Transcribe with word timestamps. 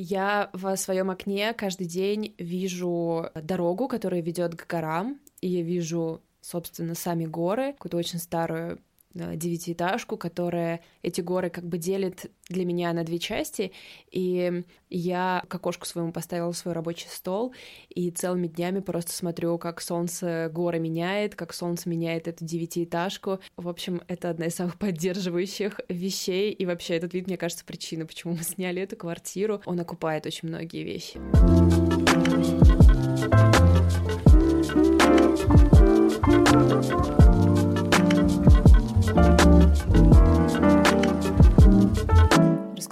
Я 0.00 0.50
в 0.52 0.76
своем 0.76 1.10
окне 1.10 1.52
каждый 1.54 1.88
день 1.88 2.32
вижу 2.38 3.30
дорогу, 3.34 3.88
которая 3.88 4.20
ведет 4.20 4.54
к 4.54 4.64
горам, 4.70 5.18
и 5.40 5.48
я 5.48 5.62
вижу, 5.62 6.22
собственно, 6.40 6.94
сами 6.94 7.26
горы, 7.26 7.72
какую-то 7.72 7.96
очень 7.96 8.20
старую 8.20 8.78
Э, 8.78 8.87
девятиэтажку, 9.36 10.16
которая 10.16 10.80
эти 11.02 11.20
горы 11.20 11.50
как 11.50 11.64
бы 11.64 11.78
делит 11.78 12.30
для 12.48 12.64
меня 12.64 12.92
на 12.92 13.04
две 13.04 13.18
части, 13.18 13.72
и 14.10 14.64
я 14.90 15.44
к 15.48 15.54
окошку 15.54 15.86
своему 15.86 16.12
поставила 16.12 16.52
свой 16.52 16.74
рабочий 16.74 17.08
стол, 17.08 17.54
и 17.88 18.10
целыми 18.10 18.46
днями 18.46 18.80
просто 18.80 19.12
смотрю, 19.12 19.58
как 19.58 19.80
солнце 19.80 20.50
горы 20.52 20.78
меняет, 20.78 21.34
как 21.34 21.52
солнце 21.52 21.88
меняет 21.88 22.28
эту 22.28 22.44
девятиэтажку. 22.44 23.40
В 23.56 23.68
общем, 23.68 24.02
это 24.08 24.30
одна 24.30 24.46
из 24.46 24.54
самых 24.54 24.78
поддерживающих 24.78 25.80
вещей, 25.88 26.52
и 26.52 26.66
вообще 26.66 26.94
этот 26.96 27.14
вид, 27.14 27.26
мне 27.26 27.36
кажется, 27.36 27.64
причина, 27.64 28.06
почему 28.06 28.34
мы 28.34 28.42
сняли 28.42 28.82
эту 28.82 28.96
квартиру. 28.96 29.62
Он 29.66 29.78
окупает 29.80 30.26
очень 30.26 30.48
многие 30.48 30.84
вещи. 30.84 31.18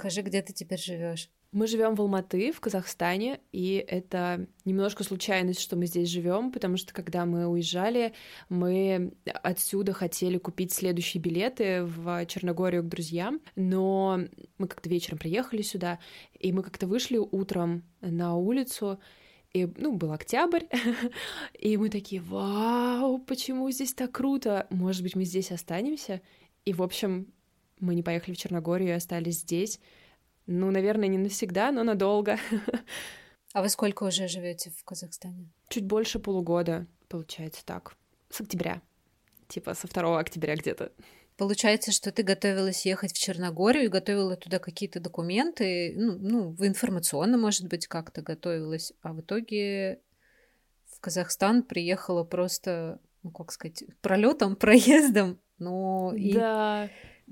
Расскажи, 0.07 0.25
где 0.25 0.41
ты 0.41 0.53
теперь 0.53 0.79
живешь? 0.79 1.29
Мы 1.51 1.67
живем 1.67 1.93
в 1.93 2.01
Алматы, 2.01 2.53
в 2.53 2.61
Казахстане, 2.61 3.41
и 3.51 3.83
это 3.85 4.47
немножко 4.63 5.03
случайность, 5.03 5.59
что 5.59 5.75
мы 5.75 5.85
здесь 5.85 6.07
живем, 6.07 6.53
потому 6.53 6.77
что 6.77 6.93
когда 6.93 7.25
мы 7.25 7.45
уезжали, 7.45 8.13
мы 8.47 9.11
отсюда 9.25 9.91
хотели 9.91 10.37
купить 10.37 10.71
следующие 10.71 11.21
билеты 11.21 11.83
в 11.83 12.25
Черногорию 12.27 12.83
к 12.83 12.87
друзьям, 12.87 13.41
но 13.57 14.21
мы 14.57 14.67
как-то 14.69 14.87
вечером 14.87 15.17
приехали 15.17 15.61
сюда, 15.61 15.99
и 16.39 16.53
мы 16.53 16.63
как-то 16.63 16.87
вышли 16.87 17.17
утром 17.17 17.83
на 17.99 18.37
улицу, 18.37 19.01
и, 19.51 19.65
ну, 19.75 19.91
был 19.91 20.13
октябрь, 20.13 20.63
и 21.59 21.75
мы 21.75 21.89
такие, 21.89 22.21
вау, 22.21 23.17
почему 23.19 23.69
здесь 23.71 23.93
так 23.93 24.13
круто? 24.13 24.67
Может 24.69 25.03
быть, 25.03 25.17
мы 25.17 25.25
здесь 25.25 25.51
останемся? 25.51 26.21
И, 26.63 26.71
в 26.71 26.81
общем, 26.81 27.27
мы 27.79 27.95
не 27.95 28.03
поехали 28.03 28.33
в 28.33 28.37
Черногорию 28.37 28.89
и 28.89 28.93
остались 28.93 29.39
здесь. 29.39 29.79
Ну, 30.45 30.71
наверное, 30.71 31.07
не 31.07 31.17
навсегда, 31.17 31.71
но 31.71 31.83
надолго. 31.83 32.37
А 33.53 33.61
вы 33.61 33.69
сколько 33.69 34.03
уже 34.03 34.27
живете 34.27 34.71
в 34.71 34.83
Казахстане? 34.83 35.49
Чуть 35.69 35.85
больше 35.85 36.19
полугода, 36.19 36.85
получается 37.07 37.65
так. 37.65 37.95
С 38.29 38.41
октября. 38.41 38.81
Типа 39.47 39.73
со 39.73 39.87
2 39.87 40.19
октября 40.19 40.55
где-то. 40.55 40.91
Получается, 41.37 41.91
что 41.91 42.11
ты 42.11 42.23
готовилась 42.23 42.85
ехать 42.85 43.13
в 43.13 43.19
Черногорию 43.19 43.85
и 43.85 43.89
готовила 43.89 44.35
туда 44.35 44.59
какие-то 44.59 44.99
документы, 44.99 45.93
ну, 45.95 46.17
ну 46.19 46.55
информационно, 46.65 47.37
может 47.37 47.67
быть, 47.67 47.87
как-то 47.87 48.21
готовилась, 48.21 48.91
а 49.01 49.13
в 49.13 49.21
итоге 49.21 50.01
в 50.85 50.99
Казахстан 50.99 51.61
приехала 51.61 52.23
просто, 52.23 52.99
ну, 53.21 53.29
как 53.31 53.51
сказать, 53.51 53.83
пролетом, 54.01 54.55
проездом, 54.57 55.39
но 55.59 56.11
да. 56.15 56.89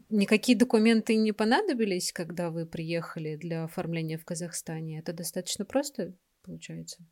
Никакие 0.09 0.57
документы 0.57 1.15
не 1.15 1.31
понадобились, 1.31 2.11
когда 2.11 2.49
вы 2.51 2.65
приехали 2.65 3.35
для 3.35 3.63
оформления 3.63 4.17
в 4.17 4.25
Казахстане? 4.25 4.99
Это 4.99 5.13
достаточно 5.13 5.65
просто 5.65 6.15
получается? 6.43 7.05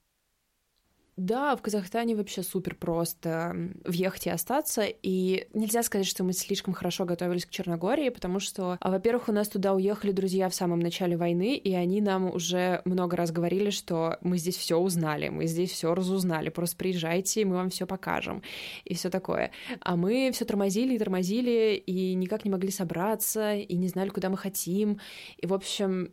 Да, 1.16 1.56
в 1.56 1.62
Казахстане 1.62 2.16
вообще 2.16 2.42
супер 2.42 2.74
просто 2.74 3.56
въехать 3.86 4.26
и 4.26 4.32
остаться, 4.32 4.84
и 4.84 5.48
нельзя 5.54 5.84
сказать, 5.84 6.08
что 6.08 6.24
мы 6.24 6.34
слишком 6.34 6.74
хорошо 6.74 7.06
готовились 7.06 7.46
к 7.46 7.52
Черногории, 7.52 8.10
потому 8.10 8.40
что, 8.40 8.78
а, 8.80 8.90
во-первых, 8.90 9.30
у 9.30 9.32
нас 9.32 9.48
туда 9.48 9.74
уехали 9.74 10.12
друзья 10.12 10.50
в 10.50 10.56
самом 10.56 10.80
начале 10.80 11.16
войны, 11.16 11.56
и 11.56 11.72
они 11.76 12.02
нам 12.02 12.34
уже 12.34 12.82
много 12.86 13.16
раз 13.16 13.32
говорили, 13.32 13.70
что 13.70 14.18
мы 14.22 14.40
здесь 14.40 14.58
все 14.58 14.78
узнали, 14.78 15.30
мы 15.30 15.46
здесь 15.46 15.72
все 15.72 15.94
разузнали, 15.94 16.50
просто 16.50 16.78
приезжайте, 16.78 17.46
мы 17.46 17.58
вам 17.58 17.70
все 17.70 17.86
покажем, 17.86 18.42
и 18.84 18.96
все 18.96 19.12
такое. 19.12 19.52
А 19.82 19.96
мы 19.96 20.32
все 20.34 20.46
тормозили 20.46 20.96
и 20.96 21.00
тормозили, 21.00 21.76
и 21.76 22.16
никак 22.16 22.44
не 22.44 22.50
могли 22.50 22.72
собраться, 22.72 23.54
и 23.54 23.76
не 23.76 23.88
знали, 23.88 24.10
куда 24.10 24.30
мы 24.30 24.38
хотим, 24.38 25.00
и, 25.38 25.46
в 25.46 25.54
общем, 25.54 26.12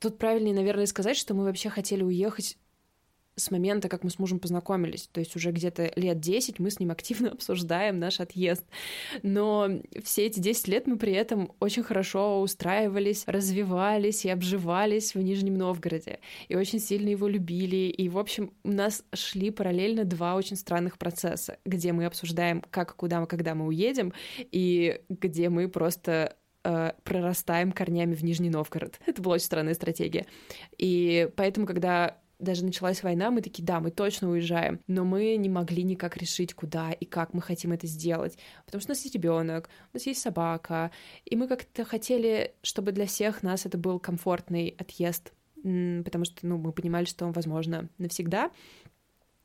тут 0.00 0.18
правильнее, 0.18 0.54
наверное, 0.54 0.84
сказать, 0.84 1.16
что 1.16 1.32
мы 1.32 1.44
вообще 1.44 1.70
хотели 1.70 2.02
уехать 2.02 2.58
с 3.38 3.50
момента, 3.50 3.88
как 3.88 4.04
мы 4.04 4.10
с 4.10 4.18
мужем 4.18 4.38
познакомились. 4.38 5.08
То 5.12 5.20
есть 5.20 5.36
уже 5.36 5.52
где-то 5.52 5.92
лет 5.96 6.20
10 6.20 6.58
мы 6.58 6.70
с 6.70 6.80
ним 6.80 6.90
активно 6.90 7.30
обсуждаем 7.32 7.98
наш 7.98 8.20
отъезд. 8.20 8.64
Но 9.22 9.68
все 10.02 10.26
эти 10.26 10.40
10 10.40 10.68
лет 10.68 10.86
мы 10.86 10.98
при 10.98 11.12
этом 11.12 11.52
очень 11.60 11.82
хорошо 11.82 12.40
устраивались, 12.40 13.24
развивались 13.26 14.24
и 14.24 14.30
обживались 14.30 15.14
в 15.14 15.20
Нижнем 15.20 15.54
Новгороде. 15.54 16.20
И 16.48 16.56
очень 16.56 16.80
сильно 16.80 17.08
его 17.08 17.28
любили. 17.28 17.88
И, 17.88 18.08
в 18.08 18.18
общем, 18.18 18.52
у 18.64 18.70
нас 18.70 19.04
шли 19.14 19.50
параллельно 19.50 20.04
два 20.04 20.34
очень 20.34 20.56
странных 20.56 20.98
процесса, 20.98 21.58
где 21.64 21.92
мы 21.92 22.04
обсуждаем, 22.06 22.62
как, 22.70 22.96
куда 22.96 23.20
мы, 23.20 23.26
когда 23.26 23.54
мы 23.54 23.66
уедем, 23.66 24.12
и 24.38 25.00
где 25.08 25.48
мы 25.48 25.68
просто 25.68 26.36
э, 26.64 26.92
прорастаем 27.04 27.72
корнями 27.72 28.14
в 28.14 28.24
Нижний 28.24 28.50
Новгород. 28.50 29.00
Это 29.06 29.22
была 29.22 29.34
очень 29.34 29.46
странная 29.46 29.74
стратегия. 29.74 30.26
И 30.76 31.28
поэтому, 31.36 31.66
когда 31.66 32.18
даже 32.38 32.64
началась 32.64 33.02
война, 33.02 33.30
мы 33.30 33.42
такие, 33.42 33.64
да, 33.64 33.80
мы 33.80 33.90
точно 33.90 34.30
уезжаем, 34.30 34.80
но 34.86 35.04
мы 35.04 35.36
не 35.36 35.48
могли 35.48 35.82
никак 35.82 36.16
решить, 36.16 36.54
куда 36.54 36.92
и 36.92 37.04
как 37.04 37.34
мы 37.34 37.42
хотим 37.42 37.72
это 37.72 37.86
сделать, 37.86 38.38
потому 38.64 38.80
что 38.80 38.90
у 38.90 38.92
нас 38.92 39.02
есть 39.02 39.14
ребенок, 39.14 39.68
у 39.92 39.96
нас 39.96 40.06
есть 40.06 40.20
собака, 40.20 40.90
и 41.24 41.36
мы 41.36 41.48
как-то 41.48 41.84
хотели, 41.84 42.54
чтобы 42.62 42.92
для 42.92 43.06
всех 43.06 43.42
нас 43.42 43.66
это 43.66 43.76
был 43.78 43.98
комфортный 43.98 44.74
отъезд, 44.78 45.32
потому 45.62 46.24
что, 46.24 46.46
ну, 46.46 46.58
мы 46.58 46.72
понимали, 46.72 47.04
что 47.04 47.26
он, 47.26 47.32
возможно, 47.32 47.88
навсегда, 47.98 48.50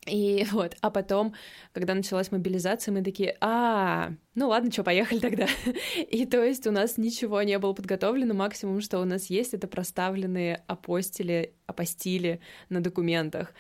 и 0.06 0.46
вот, 0.52 0.76
а 0.82 0.90
потом, 0.90 1.34
когда 1.72 1.94
началась 1.94 2.32
мобилизация, 2.32 2.92
мы 2.92 3.04
такие, 3.04 3.38
а, 3.42 4.12
ну 4.36 4.50
ладно, 4.50 4.72
что, 4.72 4.84
поехали 4.84 5.20
тогда. 5.20 5.48
И 6.10 6.26
то 6.26 6.44
есть 6.44 6.68
у 6.68 6.72
нас 6.72 6.98
ничего 6.98 7.42
не 7.44 7.58
было 7.60 7.74
подготовлено, 7.74 8.34
максимум, 8.34 8.82
что 8.82 9.00
у 9.00 9.06
нас 9.06 9.28
есть, 9.28 9.54
это 9.54 9.68
проставленные 9.68 10.64
апостили, 10.68 11.54
апостили 11.68 12.40
на 12.70 12.82
документах. 12.82 13.54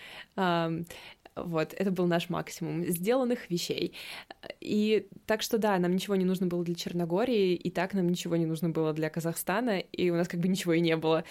Вот, 1.36 1.74
это 1.74 1.92
был 1.92 2.06
наш 2.06 2.30
максимум 2.30 2.86
сделанных 2.86 3.50
вещей. 3.50 3.96
И 4.60 5.08
так 5.26 5.42
что 5.42 5.58
да, 5.58 5.78
нам 5.80 5.94
ничего 5.94 6.16
не 6.16 6.26
нужно 6.26 6.48
было 6.48 6.64
для 6.64 6.76
Черногории, 6.76 7.56
и 7.56 7.72
так 7.72 7.94
нам 7.94 8.08
ничего 8.08 8.36
не 8.36 8.46
нужно 8.46 8.70
было 8.70 8.94
для 8.94 9.10
Казахстана, 9.10 9.80
и 9.80 10.10
у 10.10 10.16
нас 10.16 10.28
как 10.28 10.40
бы 10.40 10.48
ничего 10.48 10.74
и 10.74 10.82
не 10.82 10.96
было. 10.96 11.24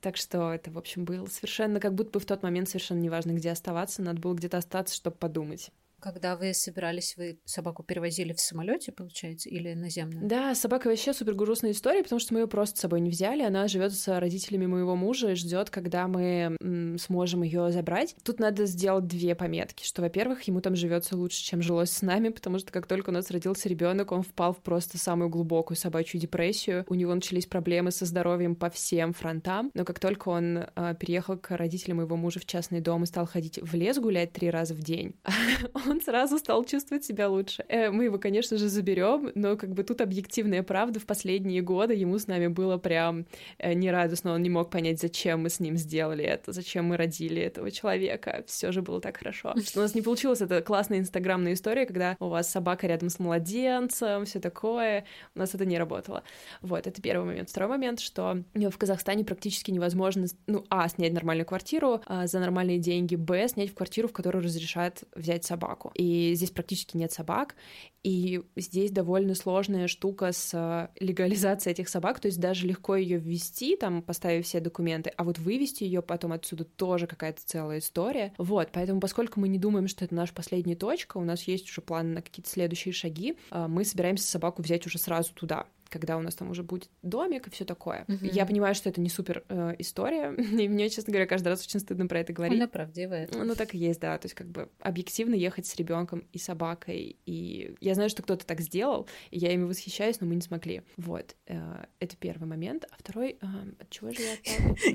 Так 0.00 0.16
что 0.16 0.52
это, 0.52 0.70
в 0.70 0.78
общем, 0.78 1.04
было 1.04 1.26
совершенно 1.26 1.80
как 1.80 1.94
будто 1.94 2.12
бы 2.12 2.20
в 2.20 2.26
тот 2.26 2.42
момент 2.42 2.68
совершенно 2.68 3.00
неважно, 3.00 3.32
где 3.32 3.50
оставаться, 3.50 4.02
надо 4.02 4.20
было 4.20 4.34
где-то 4.34 4.58
остаться, 4.58 4.94
чтобы 4.94 5.16
подумать. 5.16 5.70
Когда 6.00 6.36
вы 6.36 6.54
собирались, 6.54 7.16
вы 7.16 7.38
собаку 7.44 7.82
перевозили 7.82 8.32
в 8.32 8.40
самолете, 8.40 8.92
получается, 8.92 9.48
или 9.48 9.74
наземно? 9.74 10.20
Да, 10.22 10.54
собака 10.54 10.88
вообще 10.88 11.12
супер 11.12 11.34
грустная 11.34 11.72
история, 11.72 12.02
потому 12.02 12.20
что 12.20 12.34
мы 12.34 12.40
ее 12.40 12.46
просто 12.46 12.78
с 12.78 12.80
собой 12.80 13.00
не 13.00 13.10
взяли. 13.10 13.42
Она 13.42 13.68
живет 13.68 13.92
с 13.92 14.18
родителями 14.18 14.66
моего 14.66 14.96
мужа 14.96 15.32
и 15.32 15.34
ждет, 15.34 15.70
когда 15.70 16.08
мы 16.08 16.56
м, 16.60 16.98
сможем 16.98 17.42
ее 17.42 17.70
забрать. 17.72 18.14
Тут 18.24 18.40
надо 18.40 18.66
сделать 18.66 19.06
две 19.06 19.34
пометки, 19.34 19.84
что, 19.84 20.02
во-первых, 20.02 20.42
ему 20.42 20.60
там 20.60 20.74
живется 20.74 21.16
лучше, 21.16 21.42
чем 21.42 21.62
жилось 21.62 21.90
с 21.90 22.02
нами, 22.02 22.30
потому 22.30 22.58
что 22.58 22.72
как 22.72 22.86
только 22.86 23.10
у 23.10 23.12
нас 23.12 23.30
родился 23.30 23.68
ребенок, 23.68 24.12
он 24.12 24.22
впал 24.22 24.52
в 24.52 24.62
просто 24.62 24.98
самую 24.98 25.28
глубокую 25.28 25.76
собачью 25.76 26.20
депрессию. 26.20 26.84
У 26.88 26.94
него 26.94 27.14
начались 27.14 27.46
проблемы 27.46 27.90
со 27.90 28.04
здоровьем 28.06 28.56
по 28.56 28.70
всем 28.70 29.12
фронтам. 29.12 29.70
Но 29.74 29.84
как 29.84 29.98
только 29.98 30.28
он 30.28 30.58
э, 30.58 30.94
переехал 30.98 31.36
к 31.36 31.56
родителям 31.56 31.98
моего 31.98 32.16
мужа 32.16 32.40
в 32.40 32.46
частный 32.46 32.80
дом 32.80 33.02
и 33.02 33.06
стал 33.06 33.26
ходить 33.26 33.58
в 33.60 33.74
лес 33.74 33.98
гулять 33.98 34.32
три 34.32 34.50
раза 34.50 34.74
в 34.74 34.80
день, 34.80 35.14
он 35.90 36.00
сразу 36.00 36.38
стал 36.38 36.64
чувствовать 36.64 37.04
себя 37.04 37.28
лучше. 37.28 37.64
Э, 37.68 37.90
мы 37.90 38.04
его, 38.04 38.18
конечно 38.18 38.56
же, 38.56 38.68
заберем, 38.68 39.32
но 39.34 39.56
как 39.56 39.70
бы 39.70 39.82
тут 39.82 40.00
объективная 40.00 40.62
правда. 40.62 41.00
В 41.00 41.06
последние 41.06 41.62
годы 41.62 41.94
ему 41.94 42.18
с 42.18 42.26
нами 42.26 42.46
было 42.46 42.78
прям 42.78 43.26
э, 43.58 43.72
нерадостно. 43.74 44.32
Он 44.32 44.42
не 44.42 44.50
мог 44.50 44.70
понять, 44.70 45.00
зачем 45.00 45.42
мы 45.42 45.50
с 45.50 45.60
ним 45.60 45.76
сделали 45.76 46.24
это, 46.24 46.52
зачем 46.52 46.86
мы 46.86 46.96
родили 46.96 47.42
этого 47.42 47.70
человека. 47.70 48.44
Все 48.46 48.72
же 48.72 48.82
было 48.82 49.00
так 49.00 49.16
хорошо. 49.16 49.54
У 49.74 49.78
нас 49.78 49.94
не 49.94 50.02
получилось 50.02 50.40
это 50.40 50.62
классная 50.62 50.98
инстаграмная 50.98 51.54
история, 51.54 51.86
когда 51.86 52.16
у 52.20 52.28
вас 52.28 52.50
собака 52.50 52.86
рядом 52.86 53.10
с 53.10 53.18
младенцем, 53.18 54.24
все 54.24 54.40
такое. 54.40 55.04
У 55.34 55.38
нас 55.38 55.54
это 55.54 55.64
не 55.64 55.78
работало. 55.78 56.22
Вот, 56.62 56.86
это 56.86 57.02
первый 57.02 57.26
момент. 57.26 57.50
Второй 57.50 57.70
момент, 57.70 58.00
что 58.00 58.42
в 58.54 58.78
Казахстане 58.78 59.24
практически 59.24 59.70
невозможно, 59.70 60.26
ну, 60.46 60.64
а, 60.70 60.88
снять 60.88 61.12
нормальную 61.12 61.46
квартиру 61.46 62.00
а, 62.06 62.26
за 62.26 62.38
нормальные 62.38 62.78
деньги, 62.78 63.16
б, 63.16 63.48
снять 63.48 63.70
в 63.70 63.74
квартиру, 63.74 64.08
в 64.08 64.12
которую 64.12 64.44
разрешают 64.44 65.02
взять 65.14 65.44
собаку 65.44 65.79
собаку. 65.80 65.92
И 65.94 66.34
здесь 66.34 66.50
практически 66.50 66.96
нет 66.96 67.12
собак, 67.12 67.54
и 68.02 68.42
здесь 68.56 68.90
довольно 68.90 69.34
сложная 69.34 69.88
штука 69.88 70.32
с 70.32 70.52
э, 70.54 70.88
легализацией 71.04 71.72
этих 71.72 71.88
собак, 71.88 72.20
то 72.20 72.26
есть 72.26 72.40
даже 72.40 72.66
легко 72.66 72.96
ее 72.96 73.18
ввести, 73.18 73.76
там, 73.76 74.02
поставив 74.02 74.46
все 74.46 74.60
документы, 74.60 75.12
а 75.16 75.24
вот 75.24 75.38
вывести 75.38 75.84
ее 75.84 76.00
потом 76.00 76.32
отсюда 76.32 76.64
тоже 76.64 77.06
какая-то 77.06 77.40
целая 77.44 77.78
история. 77.78 78.32
Вот, 78.38 78.70
поэтому, 78.72 79.00
поскольку 79.00 79.40
мы 79.40 79.48
не 79.48 79.58
думаем, 79.58 79.88
что 79.88 80.04
это 80.04 80.14
наша 80.14 80.32
последняя 80.32 80.76
точка, 80.76 81.18
у 81.18 81.24
нас 81.24 81.42
есть 81.44 81.68
уже 81.68 81.80
планы 81.80 82.14
на 82.14 82.22
какие-то 82.22 82.50
следующие 82.50 82.92
шаги, 82.92 83.36
э, 83.50 83.66
мы 83.68 83.84
собираемся 83.84 84.26
собаку 84.26 84.62
взять 84.62 84.86
уже 84.86 84.98
сразу 84.98 85.32
туда, 85.34 85.66
когда 85.90 86.16
у 86.16 86.22
нас 86.22 86.34
там 86.34 86.50
уже 86.50 86.62
будет 86.62 86.88
домик 87.02 87.48
и 87.48 87.50
все 87.50 87.64
такое. 87.64 88.04
Мгм. 88.08 88.26
Я 88.26 88.46
понимаю, 88.46 88.74
что 88.74 88.88
это 88.88 89.00
не 89.00 89.10
супер 89.10 89.44
э, 89.48 89.74
история, 89.78 90.32
и 90.36 90.68
мне, 90.68 90.88
честно 90.88 91.12
говоря, 91.12 91.26
каждый 91.26 91.48
раз 91.48 91.64
очень 91.64 91.80
стыдно 91.80 92.06
про 92.06 92.20
это 92.20 92.32
говорить. 92.32 92.56
Она 92.58 92.68
правдивая. 92.68 93.28
Ну, 93.32 93.54
так 93.54 93.74
и 93.74 93.78
есть, 93.78 94.00
да. 94.00 94.16
То 94.18 94.26
есть, 94.26 94.34
как 94.34 94.48
бы 94.48 94.70
объективно 94.80 95.34
ехать 95.34 95.66
с 95.66 95.76
ребенком 95.76 96.24
и 96.32 96.38
собакой. 96.38 97.16
И 97.26 97.74
я 97.80 97.94
знаю, 97.94 98.08
что 98.08 98.22
кто-то 98.22 98.46
так 98.46 98.60
сделал, 98.60 99.08
и 99.30 99.38
я 99.38 99.52
ими 99.52 99.64
восхищаюсь, 99.64 100.20
но 100.20 100.26
мы 100.26 100.36
не 100.36 100.42
смогли. 100.42 100.82
Вот. 100.96 101.36
э, 101.46 101.84
Это 101.98 102.16
первый 102.16 102.46
момент. 102.46 102.86
А 102.90 102.94
второй, 102.98 103.38
э, 103.40 103.46
от 103.78 103.90
чего 103.90 104.12
же 104.12 104.20
я? 104.22 104.36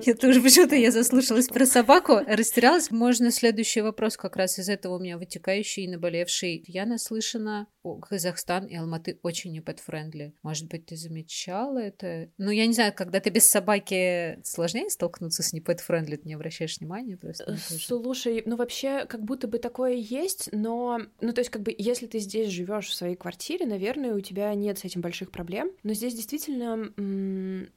Я 0.06 0.15
тоже 0.15 0.41
почему-то 0.41 0.75
я 0.75 0.91
заслушалась 0.91 1.48
про 1.48 1.65
собаку, 1.65 2.19
растерялась. 2.27 2.91
Можно 2.91 3.31
следующий 3.31 3.81
вопрос 3.81 4.18
как 4.18 4.36
раз 4.36 4.59
из 4.59 4.69
этого 4.69 4.95
у 4.95 5.00
меня 5.00 5.18
вытекающий 5.18 5.83
и 5.83 5.88
наболевший. 5.88 6.63
Я 6.68 6.86
наслышана, 6.86 7.68
Казахстан 7.96 8.66
и 8.66 8.76
Алматы 8.76 9.20
очень 9.22 9.52
не 9.52 9.60
pet-friendly. 9.62 10.34
Может 10.44 10.68
быть, 10.70 10.88
ты 10.88 10.96
замечала 10.96 11.78
это? 11.78 12.30
Ну, 12.38 12.50
я 12.52 12.66
не 12.66 12.74
знаю, 12.74 12.94
когда 12.96 13.20
ты 13.20 13.30
без 13.30 13.50
собаки 13.50 14.40
сложнее 14.44 14.90
столкнуться 14.90 15.44
с 15.44 15.54
не 15.54 15.60
pet-friendly, 15.62 16.18
ты 16.18 16.28
не 16.28 16.34
обращаешь 16.34 16.80
внимания 16.80 17.18
просто. 17.18 17.56
что- 17.58 18.02
Слушай, 18.02 18.42
ну 18.46 18.56
вообще, 18.56 19.06
как 19.06 19.24
будто 19.24 19.48
бы 19.48 19.60
такое 19.60 19.94
есть, 19.94 20.50
но, 20.52 21.00
ну 21.22 21.32
то 21.34 21.40
есть, 21.42 21.52
как 21.52 21.62
бы, 21.62 21.74
если 21.78 22.08
ты 22.08 22.20
здесь 22.20 22.50
живешь 22.50 22.88
в 22.88 22.94
своей 22.96 23.16
квартире, 23.16 23.66
наверное, 23.66 24.14
у 24.16 24.20
тебя 24.20 24.54
нет 24.56 24.80
с 24.80 24.86
этим 24.86 25.02
больших 25.02 25.32
проблем. 25.32 25.72
Но 25.84 25.94
здесь 25.94 26.14
действительно 26.16 26.92
м, 26.98 27.70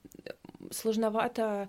сложновато 0.70 1.68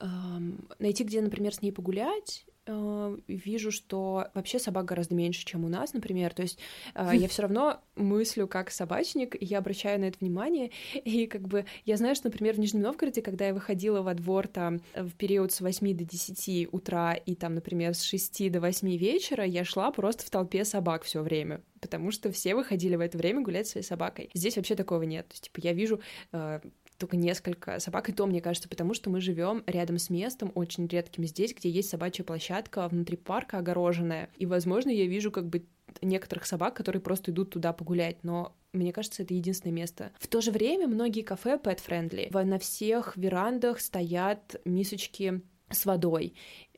эм, 0.00 0.68
найти, 0.78 1.04
где, 1.04 1.20
например, 1.20 1.54
с 1.54 1.62
ней 1.62 1.72
погулять. 1.72 2.44
Э, 2.68 3.16
Вижу, 3.26 3.70
что 3.70 4.28
вообще 4.34 4.58
собак 4.58 4.84
гораздо 4.84 5.14
меньше, 5.14 5.44
чем 5.44 5.64
у 5.64 5.68
нас, 5.68 5.94
например. 5.94 6.34
То 6.34 6.42
есть 6.42 6.58
э, 6.94 7.10
я 7.14 7.26
все 7.26 7.42
равно 7.42 7.80
мыслю 7.96 8.46
как 8.46 8.70
собачник, 8.70 9.40
и 9.40 9.44
я 9.44 9.58
обращаю 9.58 9.98
на 10.00 10.04
это 10.04 10.18
внимание. 10.20 10.70
И 10.94 11.26
как 11.26 11.48
бы 11.48 11.64
я 11.84 11.96
знаю, 11.96 12.14
что, 12.14 12.28
например, 12.28 12.54
в 12.54 12.58
Нижнем 12.58 12.82
Новгороде, 12.82 13.22
когда 13.22 13.46
я 13.46 13.54
выходила 13.54 14.02
во 14.02 14.14
двор 14.14 14.48
там 14.48 14.80
в 14.94 15.12
период 15.14 15.52
с 15.52 15.60
8 15.60 15.96
до 15.96 16.04
10 16.04 16.68
утра 16.72 17.14
и 17.14 17.34
там, 17.34 17.54
например, 17.54 17.94
с 17.94 18.02
6 18.02 18.52
до 18.52 18.60
8 18.60 18.96
вечера, 18.96 19.44
я 19.44 19.64
шла 19.64 19.90
просто 19.90 20.24
в 20.24 20.30
толпе 20.30 20.64
собак 20.64 21.04
все 21.04 21.22
время 21.22 21.62
потому 21.80 22.10
что 22.10 22.32
все 22.32 22.56
выходили 22.56 22.96
в 22.96 23.00
это 23.00 23.16
время 23.16 23.40
гулять 23.40 23.66
со 23.66 23.72
своей 23.72 23.86
собакой. 23.86 24.30
Здесь 24.34 24.56
вообще 24.56 24.74
такого 24.74 25.02
нет. 25.02 25.28
То 25.28 25.34
есть, 25.34 25.44
типа, 25.44 25.64
я 25.64 25.72
вижу 25.72 26.00
э, 26.32 26.58
только 26.98 27.16
несколько 27.16 27.78
собак, 27.78 28.08
и 28.08 28.12
то, 28.12 28.26
мне 28.26 28.40
кажется, 28.40 28.68
потому 28.68 28.92
что 28.92 29.08
мы 29.08 29.20
живем 29.20 29.62
рядом 29.66 29.98
с 29.98 30.10
местом, 30.10 30.52
очень 30.54 30.86
редким 30.86 31.24
здесь, 31.24 31.54
где 31.54 31.70
есть 31.70 31.88
собачья 31.88 32.24
площадка 32.24 32.86
внутри 32.88 33.16
парка 33.16 33.58
огороженная. 33.58 34.28
И, 34.36 34.46
возможно, 34.46 34.90
я 34.90 35.06
вижу 35.06 35.30
как 35.30 35.46
бы 35.46 35.64
некоторых 36.02 36.44
собак, 36.46 36.74
которые 36.74 37.00
просто 37.00 37.30
идут 37.30 37.50
туда 37.50 37.72
погулять, 37.72 38.22
но 38.24 38.54
мне 38.72 38.92
кажется, 38.92 39.22
это 39.22 39.32
единственное 39.32 39.72
место. 39.72 40.10
В 40.18 40.26
то 40.26 40.40
же 40.40 40.50
время 40.50 40.86
многие 40.86 41.22
кафе 41.22 41.58
pet-friendly. 41.62 42.44
На 42.44 42.58
всех 42.58 43.16
верандах 43.16 43.80
стоят 43.80 44.60
мисочки 44.64 45.40
с 45.70 45.86
водой. 45.86 46.34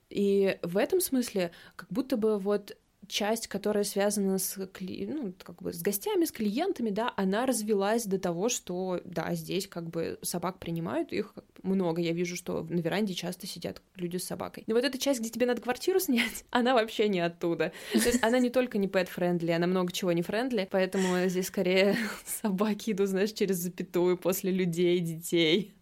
И 0.08 0.58
в 0.62 0.76
этом 0.76 1.00
смысле 1.00 1.52
как 1.76 1.88
будто 1.90 2.16
бы 2.16 2.38
вот 2.38 2.76
часть, 3.10 3.48
которая 3.48 3.84
связана 3.84 4.38
с, 4.38 4.56
ну, 4.56 5.34
как 5.42 5.62
бы 5.62 5.72
с 5.72 5.82
гостями, 5.82 6.24
с 6.24 6.32
клиентами, 6.32 6.90
да, 6.90 7.12
она 7.16 7.46
развилась 7.46 8.04
до 8.04 8.18
того, 8.18 8.48
что, 8.48 9.00
да, 9.04 9.34
здесь 9.34 9.66
как 9.66 9.88
бы 9.88 10.18
собак 10.22 10.58
принимают, 10.58 11.12
их 11.12 11.34
много. 11.62 12.00
Я 12.00 12.12
вижу, 12.12 12.36
что 12.36 12.62
на 12.62 12.80
веранде 12.80 13.14
часто 13.14 13.46
сидят 13.46 13.82
люди 13.96 14.16
с 14.16 14.24
собакой. 14.24 14.64
Но 14.66 14.74
вот 14.74 14.84
эта 14.84 14.98
часть, 14.98 15.20
где 15.20 15.28
тебе 15.28 15.46
надо 15.46 15.60
квартиру 15.60 16.00
снять, 16.00 16.44
она 16.50 16.74
вообще 16.74 17.08
не 17.08 17.20
оттуда. 17.20 17.72
То 17.92 17.98
есть 17.98 18.22
она 18.22 18.38
не 18.38 18.50
только 18.50 18.78
не 18.78 18.86
pet-friendly, 18.86 19.52
она 19.52 19.66
много 19.66 19.92
чего 19.92 20.12
не 20.12 20.22
friendly, 20.22 20.68
поэтому 20.70 21.28
здесь 21.28 21.46
скорее 21.46 21.96
собаки 22.24 22.92
идут, 22.92 23.08
знаешь, 23.08 23.32
через 23.32 23.56
запятую 23.56 24.16
после 24.16 24.52
людей, 24.52 24.98
детей. 25.00 25.74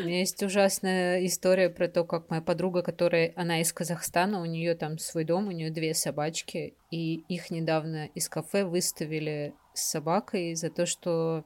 У 0.00 0.04
меня 0.04 0.20
есть 0.20 0.42
ужасная 0.42 1.24
история 1.24 1.70
про 1.70 1.88
то, 1.88 2.04
как 2.04 2.30
моя 2.30 2.42
подруга, 2.42 2.82
которая, 2.82 3.32
она 3.36 3.60
из 3.60 3.72
Казахстана, 3.72 4.40
у 4.40 4.44
нее 4.44 4.74
там 4.74 4.98
свой 4.98 5.24
дом, 5.24 5.48
у 5.48 5.52
нее 5.52 5.70
две 5.70 5.94
собачки, 5.94 6.55
и 6.90 7.14
их 7.28 7.50
недавно 7.50 8.06
из 8.06 8.28
кафе 8.28 8.64
выставили 8.64 9.54
с 9.74 9.90
собакой 9.90 10.54
за 10.54 10.70
то, 10.70 10.86
что 10.86 11.44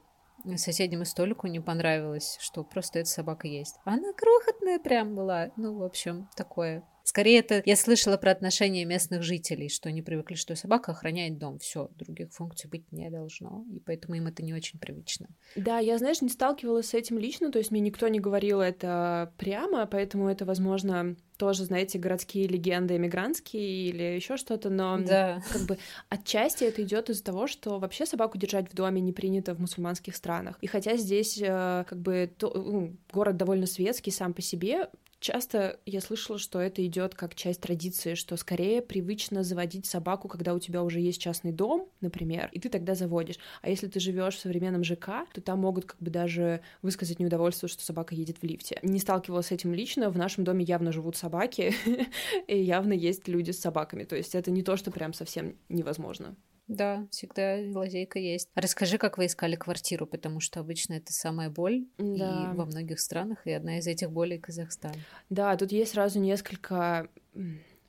соседнему 0.55 1.05
столику 1.05 1.47
не 1.47 1.59
понравилось, 1.59 2.37
что 2.39 2.63
просто 2.63 2.99
эта 2.99 3.09
собака 3.09 3.47
есть. 3.47 3.75
Она 3.85 4.13
крохотная 4.13 4.79
прям 4.79 5.15
была. 5.15 5.51
Ну, 5.55 5.77
в 5.77 5.83
общем, 5.83 6.29
такое. 6.35 6.83
Скорее, 7.03 7.39
это 7.39 7.61
я 7.65 7.75
слышала 7.75 8.17
про 8.17 8.31
отношения 8.31 8.85
местных 8.85 9.23
жителей, 9.23 9.69
что 9.69 9.89
они 9.89 10.01
привыкли, 10.01 10.35
что 10.35 10.55
собака 10.55 10.91
охраняет 10.91 11.37
дом. 11.37 11.59
Все, 11.59 11.89
других 11.95 12.31
функций 12.31 12.69
быть 12.69 12.91
не 12.91 13.09
должно. 13.09 13.65
И 13.73 13.79
поэтому 13.79 14.15
им 14.15 14.27
это 14.27 14.43
не 14.43 14.53
очень 14.53 14.79
привычно. 14.79 15.27
Да, 15.55 15.79
я, 15.79 15.97
знаешь, 15.97 16.21
не 16.21 16.29
сталкивалась 16.29 16.87
с 16.89 16.93
этим 16.93 17.17
лично, 17.17 17.51
то 17.51 17.59
есть 17.59 17.71
мне 17.71 17.81
никто 17.81 18.07
не 18.07 18.19
говорил 18.19 18.61
это 18.61 19.33
прямо, 19.37 19.85
поэтому 19.85 20.27
это, 20.29 20.45
возможно, 20.45 21.15
тоже, 21.37 21.65
знаете, 21.65 21.97
городские 21.97 22.47
легенды 22.47 22.97
эмигрантские 22.97 23.89
или 23.89 24.03
еще 24.15 24.37
что-то, 24.37 24.69
но 24.69 24.99
Да. 24.99 25.41
как 25.51 25.63
бы 25.63 25.77
отчасти 26.09 26.63
это 26.65 26.83
идет 26.83 27.09
из-за 27.09 27.23
того, 27.23 27.47
что 27.47 27.79
вообще 27.79 28.05
собаку 28.05 28.37
держать 28.37 28.71
в 28.71 28.75
доме 28.75 29.01
не 29.01 29.11
принято 29.11 29.55
в 29.55 29.59
мусульманских 29.59 30.15
странах. 30.15 30.57
И 30.61 30.67
хотя 30.67 30.97
здесь 30.97 31.39
э, 31.41 31.83
как 31.87 31.99
бы 31.99 32.31
то- 32.37 32.53
ну, 32.53 32.95
город 33.11 33.37
довольно 33.37 33.65
светский 33.65 34.11
сам 34.11 34.33
по 34.35 34.41
себе, 34.43 34.89
часто 35.21 35.79
я 35.85 36.01
слышала, 36.01 36.37
что 36.37 36.59
это 36.59 36.85
идет 36.85 37.15
как 37.15 37.35
часть 37.35 37.61
традиции, 37.61 38.15
что 38.15 38.35
скорее 38.35 38.81
привычно 38.81 39.43
заводить 39.43 39.85
собаку, 39.85 40.27
когда 40.27 40.53
у 40.53 40.59
тебя 40.59 40.83
уже 40.83 40.99
есть 40.99 41.21
частный 41.21 41.51
дом, 41.53 41.87
например, 42.01 42.49
и 42.51 42.59
ты 42.59 42.67
тогда 42.67 42.95
заводишь. 42.95 43.37
А 43.61 43.69
если 43.69 43.87
ты 43.87 43.99
живешь 43.99 44.35
в 44.35 44.39
современном 44.39 44.83
ЖК, 44.83 45.25
то 45.33 45.41
там 45.41 45.59
могут 45.59 45.85
как 45.85 46.01
бы 46.01 46.09
даже 46.09 46.61
высказать 46.81 47.19
неудовольствие, 47.19 47.69
что 47.69 47.83
собака 47.83 48.15
едет 48.15 48.39
в 48.39 48.43
лифте. 48.43 48.79
Не 48.81 48.99
сталкивалась 48.99 49.47
с 49.47 49.51
этим 49.51 49.73
лично, 49.73 50.09
в 50.09 50.17
нашем 50.17 50.43
доме 50.43 50.65
явно 50.65 50.91
живут 50.91 51.15
собаки, 51.15 51.73
и 52.47 52.57
явно 52.57 52.93
есть 52.93 53.27
люди 53.27 53.51
с 53.51 53.61
собаками. 53.61 54.03
То 54.03 54.15
есть 54.15 54.35
это 54.35 54.51
не 54.51 54.63
то, 54.63 54.75
что 54.75 54.91
прям 54.91 55.13
совсем 55.13 55.55
невозможно. 55.69 56.35
Да, 56.75 57.07
всегда 57.11 57.57
лазейка 57.73 58.17
есть. 58.19 58.49
А 58.55 58.61
Расскажи, 58.61 58.97
как 58.97 59.17
вы 59.17 59.25
искали 59.25 59.55
квартиру, 59.55 60.05
потому 60.07 60.39
что 60.39 60.59
обычно 60.59 60.93
это 60.93 61.11
самая 61.13 61.49
боль 61.49 61.85
Да. 61.97 62.51
и 62.53 62.55
во 62.55 62.65
многих 62.65 62.99
странах, 62.99 63.45
и 63.45 63.51
одна 63.51 63.77
из 63.79 63.87
этих 63.87 64.11
болей 64.11 64.39
Казахстан. 64.39 64.93
Да, 65.29 65.55
тут 65.57 65.71
есть 65.71 65.91
сразу 65.91 66.19
несколько 66.19 67.09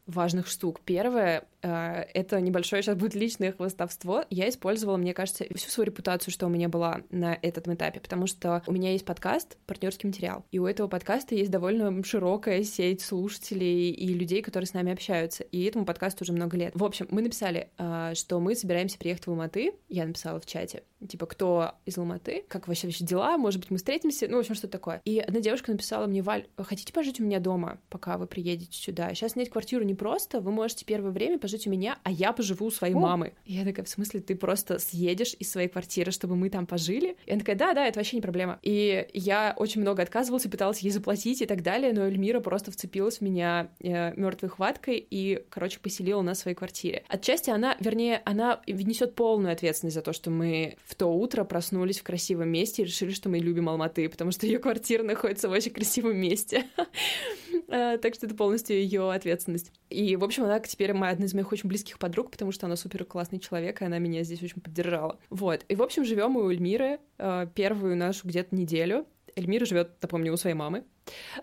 важных 0.06 0.48
штук. 0.48 0.80
Первое 0.84 1.44
э, 1.62 2.04
это 2.14 2.40
небольшое 2.40 2.82
сейчас 2.82 2.96
будет 2.96 3.14
личное 3.14 3.52
хвостовство. 3.52 4.24
Я 4.30 4.48
использовала, 4.48 4.96
мне 4.96 5.14
кажется, 5.14 5.44
всю 5.54 5.70
свою 5.70 5.86
репутацию, 5.86 6.32
что 6.32 6.46
у 6.46 6.48
меня 6.48 6.68
была 6.68 7.02
на 7.10 7.38
этом 7.40 7.74
этапе, 7.74 8.00
потому 8.00 8.26
что 8.26 8.62
у 8.66 8.72
меня 8.72 8.92
есть 8.92 9.04
подкаст, 9.04 9.56
партнерский 9.66 10.08
материал, 10.08 10.44
и 10.50 10.58
у 10.58 10.66
этого 10.66 10.88
подкаста 10.88 11.34
есть 11.34 11.50
довольно 11.50 12.02
широкая 12.04 12.62
сеть 12.64 13.00
слушателей 13.00 13.90
и 13.90 14.08
людей, 14.14 14.42
которые 14.42 14.66
с 14.66 14.74
нами 14.74 14.92
общаются. 14.92 15.44
И 15.44 15.62
этому 15.64 15.84
подкасту 15.84 16.24
уже 16.24 16.32
много 16.32 16.56
лет. 16.56 16.72
В 16.74 16.84
общем, 16.84 17.06
мы 17.10 17.22
написали, 17.22 17.70
э, 17.78 18.12
что 18.14 18.40
мы 18.40 18.54
собираемся 18.54 18.98
приехать 18.98 19.26
в 19.26 19.30
Алматы. 19.30 19.72
Я 19.88 20.04
написала 20.06 20.40
в 20.40 20.46
чате, 20.46 20.82
типа, 21.06 21.26
кто 21.26 21.72
из 21.86 21.96
Алматы, 21.96 22.44
как 22.48 22.68
вообще 22.68 22.88
вообще 22.88 23.04
дела, 23.04 23.38
может 23.38 23.60
быть, 23.60 23.70
мы 23.70 23.76
встретимся, 23.76 24.26
ну, 24.28 24.36
в 24.36 24.40
общем, 24.40 24.54
что 24.54 24.68
такое. 24.68 25.00
И 25.04 25.18
одна 25.20 25.40
девушка 25.40 25.70
написала 25.70 26.06
мне, 26.06 26.22
Валь, 26.22 26.46
хотите 26.56 26.92
пожить 26.92 27.20
у 27.20 27.24
меня 27.24 27.38
дома, 27.38 27.78
пока 27.88 28.18
вы 28.18 28.26
приедете 28.26 28.76
сюда? 28.76 29.14
Сейчас 29.14 29.32
снять 29.32 29.50
квартиру 29.50 29.84
непросто, 29.92 30.40
вы 30.40 30.50
можете 30.50 30.84
первое 30.84 31.10
время 31.10 31.38
пожить 31.38 31.66
у 31.66 31.70
меня, 31.70 31.98
а 32.02 32.10
я 32.10 32.32
поживу 32.32 32.66
у 32.66 32.70
своей 32.70 32.94
О. 32.94 32.98
мамы. 32.98 33.32
И 33.44 33.54
я 33.54 33.64
такая, 33.64 33.84
в 33.84 33.88
смысле, 33.88 34.20
ты 34.20 34.34
просто 34.34 34.78
съедешь 34.78 35.34
из 35.38 35.50
своей 35.50 35.68
квартиры, 35.68 36.12
чтобы 36.12 36.36
мы 36.36 36.50
там 36.50 36.66
пожили? 36.66 37.16
И 37.26 37.30
она 37.30 37.40
такая, 37.40 37.56
да, 37.56 37.74
да, 37.74 37.86
это 37.86 37.98
вообще 37.98 38.16
не 38.16 38.22
проблема. 38.22 38.58
И 38.62 39.06
я 39.12 39.54
очень 39.56 39.80
много 39.80 40.02
отказывалась 40.02 40.44
и 40.46 40.48
пыталась 40.48 40.80
ей 40.80 40.90
заплатить 40.90 41.42
и 41.42 41.46
так 41.46 41.62
далее, 41.62 41.92
но 41.92 42.06
Эльмира 42.06 42.40
просто 42.40 42.70
вцепилась 42.70 43.18
в 43.18 43.20
меня 43.20 43.70
мертвой 43.80 44.50
хваткой 44.50 45.06
и, 45.08 45.44
короче, 45.48 45.78
поселила 45.80 46.22
нас 46.22 46.38
в 46.38 46.42
своей 46.42 46.56
квартире. 46.56 47.04
Отчасти 47.08 47.50
она, 47.50 47.76
вернее, 47.80 48.22
она 48.24 48.60
несет 48.66 49.14
полную 49.14 49.52
ответственность 49.52 49.94
за 49.94 50.02
то, 50.02 50.12
что 50.12 50.30
мы 50.30 50.76
в 50.84 50.94
то 50.94 51.06
утро 51.06 51.44
проснулись 51.44 52.00
в 52.00 52.02
красивом 52.02 52.48
месте 52.48 52.82
и 52.82 52.84
решили, 52.84 53.10
что 53.10 53.28
мы 53.28 53.38
любим 53.38 53.68
Алматы, 53.68 54.08
потому 54.08 54.30
что 54.32 54.46
ее 54.46 54.58
квартира 54.58 55.02
находится 55.02 55.48
в 55.48 55.52
очень 55.52 55.72
красивом 55.72 56.16
месте. 56.16 56.64
Э, 57.68 57.98
Так 57.98 58.14
что 58.14 58.26
это 58.26 58.34
полностью 58.34 58.76
ее 58.76 59.12
ответственность. 59.12 59.72
И, 59.88 60.16
в 60.16 60.24
общем, 60.24 60.44
она 60.44 60.58
теперь 60.60 60.92
моя 60.92 61.12
одна 61.12 61.26
из 61.26 61.34
моих 61.34 61.52
очень 61.52 61.68
близких 61.68 61.98
подруг, 61.98 62.30
потому 62.30 62.52
что 62.52 62.66
она 62.66 62.76
супер 62.76 63.04
классный 63.04 63.38
человек, 63.38 63.80
и 63.82 63.84
она 63.84 63.98
меня 63.98 64.22
здесь 64.22 64.42
очень 64.42 64.60
поддержала. 64.60 65.18
Вот. 65.30 65.64
И, 65.68 65.74
в 65.74 65.82
общем, 65.82 66.04
живем 66.04 66.32
мы 66.32 66.44
у 66.44 66.50
Эльмиры 66.50 66.98
э, 67.18 67.46
первую 67.54 67.96
нашу 67.96 68.28
где-то 68.28 68.54
неделю. 68.54 69.06
Эльмира 69.36 69.64
живет, 69.64 69.92
напомню, 70.02 70.32
у 70.32 70.36
своей 70.36 70.54
мамы. 70.54 70.84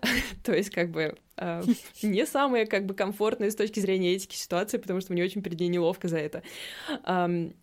То 0.42 0.52
есть, 0.52 0.70
как 0.70 0.90
бы, 0.90 1.16
э, 1.36 1.62
не 2.02 2.26
самая, 2.26 2.66
как 2.66 2.86
бы, 2.86 2.94
комфортная 2.94 3.50
с 3.50 3.56
точки 3.56 3.80
зрения 3.80 4.14
этики 4.14 4.36
ситуации, 4.36 4.78
потому 4.78 5.00
что 5.00 5.12
мне 5.12 5.24
очень 5.24 5.42
перед 5.42 5.60
ней 5.60 5.68
неловко 5.68 6.08
за 6.08 6.18
это. 6.18 6.42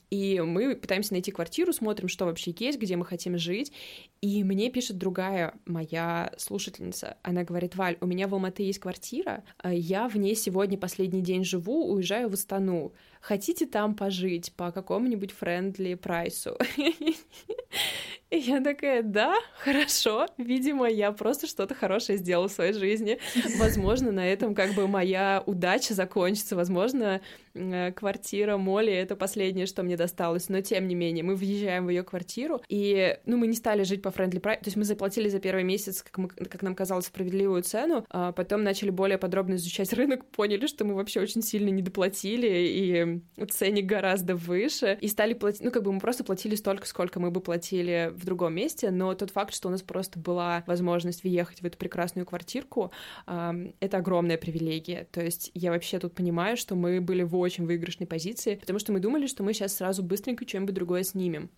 И 0.09 0.39
мы 0.39 0.75
пытаемся 0.75 1.13
найти 1.13 1.31
квартиру, 1.31 1.73
смотрим, 1.73 2.07
что 2.07 2.25
вообще 2.25 2.55
есть, 2.57 2.79
где 2.79 2.95
мы 2.95 3.05
хотим 3.05 3.37
жить. 3.37 3.73
И 4.21 4.43
мне 4.43 4.69
пишет 4.69 4.97
другая 4.97 5.53
моя 5.65 6.31
слушательница. 6.37 7.17
Она 7.23 7.43
говорит, 7.43 7.75
Валь, 7.75 7.97
у 7.99 8.05
меня 8.05 8.27
в 8.27 8.33
Алматы 8.33 8.63
есть 8.63 8.79
квартира, 8.79 9.43
а 9.57 9.73
я 9.73 10.07
в 10.07 10.15
ней 10.15 10.35
сегодня 10.35 10.77
последний 10.77 11.21
день 11.21 11.43
живу, 11.43 11.91
уезжаю 11.91 12.29
в 12.29 12.33
Астану. 12.33 12.93
Хотите 13.19 13.65
там 13.65 13.95
пожить 13.95 14.53
по 14.53 14.71
какому-нибудь 14.71 15.31
friendly 15.31 15.95
price 15.95 16.40
у? 16.40 16.57
И 18.29 18.37
я 18.37 18.61
такая, 18.61 19.03
да, 19.03 19.35
хорошо, 19.59 20.27
видимо, 20.37 20.87
я 20.89 21.11
просто 21.13 21.47
что-то 21.47 21.75
хорошее 21.75 21.96
сделала 21.99 22.47
в 22.47 22.51
своей 22.51 22.73
жизни. 22.73 23.19
Возможно, 23.59 24.11
на 24.11 24.27
этом 24.27 24.55
как 24.55 24.73
бы 24.73 24.87
моя 24.87 25.43
удача 25.45 25.93
закончится, 25.93 26.55
возможно, 26.55 27.21
квартира 27.95 28.57
Молли— 28.57 28.93
это 28.93 29.15
последнее, 29.15 29.65
что 29.65 29.83
мне 29.83 29.97
досталось, 29.97 30.49
но 30.49 30.61
тем 30.61 30.87
не 30.87 30.95
менее, 30.95 31.23
мы 31.23 31.35
въезжаем 31.35 31.85
в 31.85 31.89
ее 31.89 32.03
квартиру, 32.03 32.61
и, 32.69 33.17
ну, 33.25 33.37
мы 33.37 33.47
не 33.47 33.55
стали 33.55 33.83
жить 33.83 34.01
по 34.01 34.09
friendly 34.09 34.41
price, 34.41 34.57
то 34.57 34.65
есть 34.65 34.77
мы 34.77 34.83
заплатили 34.83 35.29
за 35.29 35.39
первый 35.39 35.63
месяц, 35.63 36.01
как, 36.03 36.17
мы, 36.17 36.27
как 36.27 36.61
нам 36.61 36.75
казалось, 36.75 37.05
справедливую 37.05 37.63
цену, 37.63 38.05
а 38.09 38.31
потом 38.31 38.63
начали 38.63 38.89
более 38.89 39.17
подробно 39.17 39.55
изучать 39.55 39.93
рынок, 39.93 40.25
поняли, 40.25 40.67
что 40.67 40.85
мы 40.85 40.95
вообще 40.95 41.21
очень 41.21 41.41
сильно 41.41 41.69
недоплатили, 41.69 42.47
и 42.47 43.45
ценник 43.49 43.85
гораздо 43.85 44.35
выше, 44.35 44.97
и 45.01 45.07
стали 45.07 45.33
платить, 45.33 45.63
ну, 45.63 45.71
как 45.71 45.83
бы 45.83 45.91
мы 45.91 45.99
просто 45.99 46.23
платили 46.23 46.55
столько, 46.55 46.87
сколько 46.87 47.19
мы 47.19 47.31
бы 47.31 47.41
платили 47.41 48.11
в 48.15 48.25
другом 48.25 48.53
месте, 48.55 48.91
но 48.91 49.13
тот 49.13 49.31
факт, 49.31 49.53
что 49.53 49.67
у 49.67 49.71
нас 49.71 49.81
просто 49.81 50.19
была 50.19 50.63
возможность 50.67 51.23
въехать 51.23 51.61
в 51.61 51.65
эту 51.65 51.77
прекрасную 51.77 52.25
квартирку, 52.25 52.91
это 53.25 53.97
огромная 53.97 54.37
привилегия, 54.37 55.07
то 55.11 55.21
есть 55.21 55.51
я 55.53 55.71
вообще 55.71 55.99
тут 55.99 56.13
понимаю, 56.13 56.57
что 56.57 56.75
мы 56.75 57.01
были 57.01 57.23
в 57.23 57.35
очень 57.47 57.65
выигрышной 57.65 58.05
позиции, 58.07 58.55
потому 58.55 58.79
что 58.79 58.91
мы 58.93 58.99
думали, 58.99 59.27
что 59.27 59.43
мы 59.43 59.53
сейчас 59.53 59.75
сразу 59.75 60.03
быстренько 60.03 60.47
что-нибудь 60.47 60.75
другое 60.75 61.03
снимем. 61.03 61.49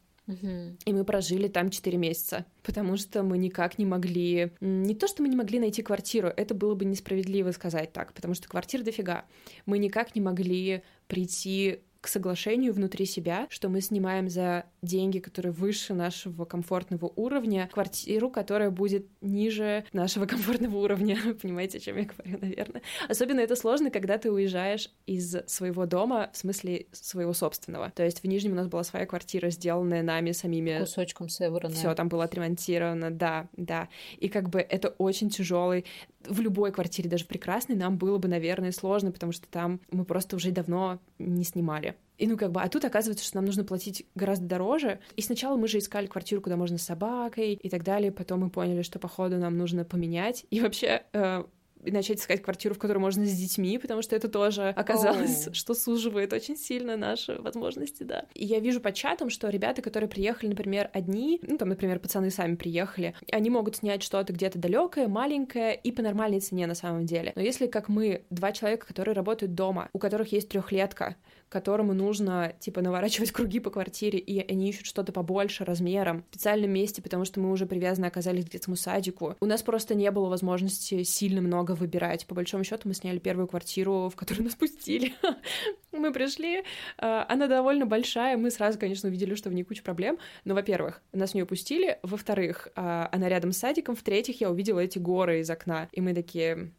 И 0.86 0.94
мы 0.94 1.04
прожили 1.06 1.48
там 1.48 1.72
4 1.72 1.98
месяца, 1.98 2.46
потому 2.62 2.98
что 2.98 3.24
мы 3.24 3.40
никак 3.40 3.80
не 3.80 3.86
могли... 3.86 4.52
Не 4.62 4.94
то, 4.94 5.08
что 5.08 5.24
мы 5.24 5.28
не 5.28 5.36
могли 5.36 5.60
найти 5.60 5.82
квартиру, 5.82 6.28
это 6.28 6.54
было 6.54 6.76
бы 6.76 6.86
несправедливо 6.86 7.52
сказать 7.52 7.92
так, 7.94 8.14
потому 8.14 8.36
что 8.36 8.48
квартир 8.48 8.84
дофига. 8.84 9.26
Мы 9.66 9.80
никак 9.80 10.14
не 10.14 10.22
могли 10.22 10.84
прийти 11.08 11.80
к 12.02 12.08
соглашению 12.08 12.74
внутри 12.74 13.06
себя, 13.06 13.48
что 13.50 13.70
мы 13.70 13.82
снимаем 13.82 14.30
за 14.30 14.66
деньги, 14.82 15.20
которые 15.20 15.52
выше 15.52 15.94
нашего 15.94 16.46
комфортного 16.46 17.12
уровня, 17.16 17.70
квартиру, 17.74 18.30
которая 18.30 18.70
будет 18.70 19.08
ниже 19.22 19.86
нашего 19.92 20.26
комфортного 20.28 20.78
уровня. 20.78 21.18
Понимаете, 21.42 21.78
о 21.78 21.82
чем 21.82 21.98
я 21.98 22.06
говорю, 22.06 22.40
наверное. 22.40 22.82
Особенно 23.10 23.42
это 23.42 23.56
сложно, 23.56 23.92
когда 23.92 24.18
ты 24.18 24.32
уезжаешь 24.32 24.90
из 25.06 25.36
своего 25.48 25.86
дома, 25.86 26.30
в 26.34 26.38
смысле 26.38 26.88
своего 26.92 27.34
собственного. 27.34 27.92
То 27.92 28.04
есть 28.04 28.24
в 28.24 28.28
Нижнем 28.28 28.54
у 28.54 28.56
нас 28.56 28.68
была 28.68 28.84
своя 28.84 29.06
квартира, 29.06 29.50
сделанная 29.50 30.04
нами 30.04 30.32
самими. 30.32 30.80
Кусочком 30.80 31.28
собранная. 31.30 31.76
Все 31.76 31.94
там 31.96 32.08
было 32.08 32.24
отремонтировано, 32.24 33.12
да, 33.12 33.50
да. 33.58 33.90
И 34.18 34.30
как 34.30 34.50
бы 34.50 34.60
это 34.60 34.90
очень 34.98 35.30
тяжелый 35.30 35.86
в 36.28 36.42
любой 36.42 36.72
квартире, 36.72 37.10
даже 37.10 37.26
прекрасной, 37.26 37.76
нам 37.76 37.98
было 37.98 38.18
бы, 38.18 38.28
наверное, 38.28 38.72
сложно, 38.72 39.12
потому 39.12 39.32
что 39.32 39.48
там 39.48 39.80
мы 39.92 40.06
просто 40.06 40.36
уже 40.36 40.52
давно 40.52 41.00
не 41.18 41.44
снимали. 41.44 41.96
И 42.18 42.28
ну 42.28 42.38
как 42.38 42.52
бы, 42.52 42.62
а 42.62 42.68
тут 42.68 42.84
оказывается, 42.84 43.26
что 43.26 43.38
нам 43.38 43.46
нужно 43.46 43.64
платить 43.64 44.06
гораздо 44.14 44.46
дороже. 44.46 45.00
И 45.16 45.22
сначала 45.22 45.56
мы 45.56 45.68
же 45.70 45.78
искали 45.78 46.08
квартиру, 46.08 46.42
куда 46.42 46.58
можно 46.58 46.78
с 46.78 46.84
собакой 46.84 47.54
и 47.54 47.70
так 47.70 47.84
далее. 47.84 48.12
Потом 48.12 48.42
мы 48.42 48.50
поняли, 48.50 48.82
что 48.82 49.00
походу 49.00 49.38
нам 49.38 49.58
нужно 49.58 49.86
поменять. 49.86 50.46
И 50.50 50.60
вообще 50.60 51.04
э, 51.14 51.44
и 51.84 51.92
начать 51.92 52.20
искать 52.20 52.42
квартиру, 52.42 52.76
в 52.76 52.80
которой 52.80 53.00
можно 53.00 53.26
с 53.26 53.34
детьми, 53.34 53.78
потому 53.78 54.02
что 54.02 54.16
это 54.16 54.28
тоже 54.28 54.70
оказалось, 54.70 55.48
oh. 55.48 55.54
что 55.54 55.74
суживает 55.74 56.34
очень 56.34 56.58
сильно 56.58 56.98
наши 56.98 57.36
возможности, 57.36 58.04
да. 58.04 58.26
И 58.34 58.46
я 58.46 58.60
вижу 58.60 58.82
по 58.82 58.92
чатам, 58.92 59.30
что 59.30 59.50
ребята, 59.50 59.82
которые 59.82 60.10
приехали, 60.10 60.50
например, 60.50 60.90
одни, 60.94 61.40
ну 61.42 61.58
там, 61.58 61.70
например, 61.70 62.00
пацаны 62.00 62.32
сами 62.32 62.56
приехали, 62.56 63.16
они 63.32 63.50
могут 63.50 63.78
снять 63.78 64.04
что-то 64.04 64.34
где-то 64.34 64.60
далекое, 64.60 65.08
маленькое 65.08 65.76
и 65.76 65.92
по 65.92 66.02
нормальной 66.02 66.40
цене 66.40 66.68
на 66.68 66.76
самом 66.76 67.06
деле. 67.06 67.34
Но 67.36 67.42
если 67.42 67.68
как 67.68 67.90
мы, 67.90 68.24
два 68.30 68.52
человека, 68.52 68.88
которые 68.88 69.16
работают 69.16 69.56
дома, 69.56 69.90
у 69.94 70.00
которых 70.00 70.32
есть 70.32 70.50
трехлетка, 70.50 71.16
которому 71.50 71.94
нужно, 71.94 72.54
типа, 72.60 72.82
наворачивать 72.82 73.32
круги 73.34 73.60
по 73.60 73.70
квартире, 73.70 74.20
и 74.20 74.40
они 74.50 74.70
ищут 74.70 74.86
что-то 74.86 75.12
побольше 75.12 75.66
размером, 75.66 76.24
в 76.30 76.36
специальном 76.36 76.72
месте, 76.72 77.02
потому 77.02 77.26
что 77.26 77.40
мы 77.40 77.52
уже 77.52 77.66
привязаны 77.66 78.06
оказались 78.06 78.46
к 78.46 78.50
детскому 78.50 78.78
садику. 78.78 79.36
У 79.40 79.46
нас 79.46 79.62
просто 79.62 79.96
не 79.96 80.10
было 80.12 80.30
возможности 80.30 81.04
сильно 81.04 81.42
много 81.42 81.74
выбирать. 81.74 82.26
По 82.26 82.36
большому 82.36 82.64
счету 82.64 82.88
мы 82.88 82.94
сняли 82.94 83.20
первую 83.20 83.48
квартиру, 83.48 84.10
в 84.10 84.16
которую 84.16 84.44
нас 84.46 84.56
пустили. 84.56 85.14
мы 85.92 86.14
пришли, 86.14 86.64
а, 86.98 87.26
она 87.28 87.48
довольно 87.48 87.86
большая, 87.86 88.38
мы 88.38 88.52
сразу, 88.52 88.80
конечно, 88.80 89.10
увидели, 89.10 89.36
что 89.36 89.50
в 89.50 89.54
ней 89.54 89.64
куча 89.64 89.84
проблем, 89.84 90.18
но, 90.46 90.54
во-первых, 90.54 91.02
нас 91.14 91.32
в 91.32 91.34
нее 91.34 91.46
пустили, 91.46 92.00
во-вторых, 92.04 92.70
а, 92.76 93.10
она 93.12 93.30
рядом 93.30 93.52
с 93.52 93.58
садиком, 93.58 93.96
в-третьих, 93.96 94.42
я 94.42 94.50
увидела 94.50 94.80
эти 94.80 95.00
горы 95.00 95.40
из 95.40 95.50
окна, 95.50 95.90
и 95.92 96.02
мы 96.02 96.14
такие, 96.14 96.72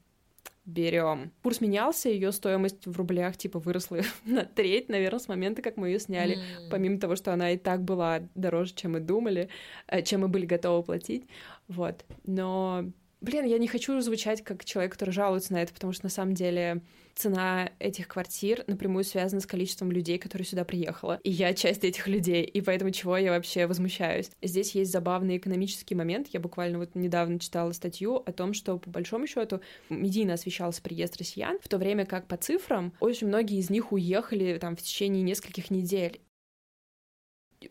берем. 0.70 1.32
Курс 1.42 1.60
менялся, 1.60 2.08
ее 2.08 2.32
стоимость 2.32 2.86
в 2.86 2.96
рублях 2.96 3.36
типа 3.36 3.58
выросла 3.58 4.00
на 4.24 4.44
треть, 4.44 4.88
наверное, 4.88 5.20
с 5.20 5.28
момента, 5.28 5.62
как 5.62 5.76
мы 5.76 5.88
ее 5.88 6.00
сняли. 6.00 6.36
Mm. 6.36 6.70
Помимо 6.70 6.98
того, 6.98 7.16
что 7.16 7.32
она 7.32 7.50
и 7.50 7.56
так 7.56 7.82
была 7.82 8.20
дороже, 8.34 8.74
чем 8.74 8.92
мы 8.92 9.00
думали, 9.00 9.48
э, 9.86 10.02
чем 10.02 10.22
мы 10.22 10.28
были 10.28 10.46
готовы 10.46 10.82
платить. 10.82 11.26
Вот. 11.68 12.04
Но 12.24 12.84
Блин, 13.20 13.44
я 13.44 13.58
не 13.58 13.68
хочу 13.68 14.00
звучать 14.00 14.42
как 14.42 14.64
человек, 14.64 14.92
который 14.92 15.10
жалуется 15.10 15.52
на 15.52 15.62
это, 15.62 15.74
потому 15.74 15.92
что 15.92 16.06
на 16.06 16.10
самом 16.10 16.32
деле 16.32 16.80
цена 17.14 17.70
этих 17.78 18.08
квартир 18.08 18.64
напрямую 18.66 19.04
связана 19.04 19.40
с 19.40 19.46
количеством 19.46 19.90
людей, 19.92 20.18
которые 20.18 20.46
сюда 20.46 20.64
приехала. 20.64 21.20
И 21.22 21.30
я 21.30 21.54
часть 21.54 21.84
этих 21.84 22.06
людей, 22.06 22.44
и 22.44 22.60
поэтому 22.60 22.90
чего 22.90 23.16
я 23.16 23.30
вообще 23.30 23.66
возмущаюсь. 23.66 24.30
Здесь 24.42 24.74
есть 24.74 24.92
забавный 24.92 25.36
экономический 25.36 25.94
момент. 25.94 26.28
Я 26.32 26.40
буквально 26.40 26.78
вот 26.78 26.94
недавно 26.94 27.38
читала 27.38 27.72
статью 27.72 28.16
о 28.16 28.32
том, 28.32 28.54
что 28.54 28.78
по 28.78 28.90
большому 28.90 29.26
счету 29.26 29.60
медийно 29.88 30.34
освещался 30.34 30.82
приезд 30.82 31.16
россиян, 31.16 31.58
в 31.62 31.68
то 31.68 31.78
время 31.78 32.06
как 32.06 32.26
по 32.26 32.36
цифрам 32.36 32.92
очень 33.00 33.26
многие 33.26 33.58
из 33.58 33.70
них 33.70 33.92
уехали 33.92 34.58
там 34.58 34.76
в 34.76 34.82
течение 34.82 35.22
нескольких 35.22 35.70
недель 35.70 36.20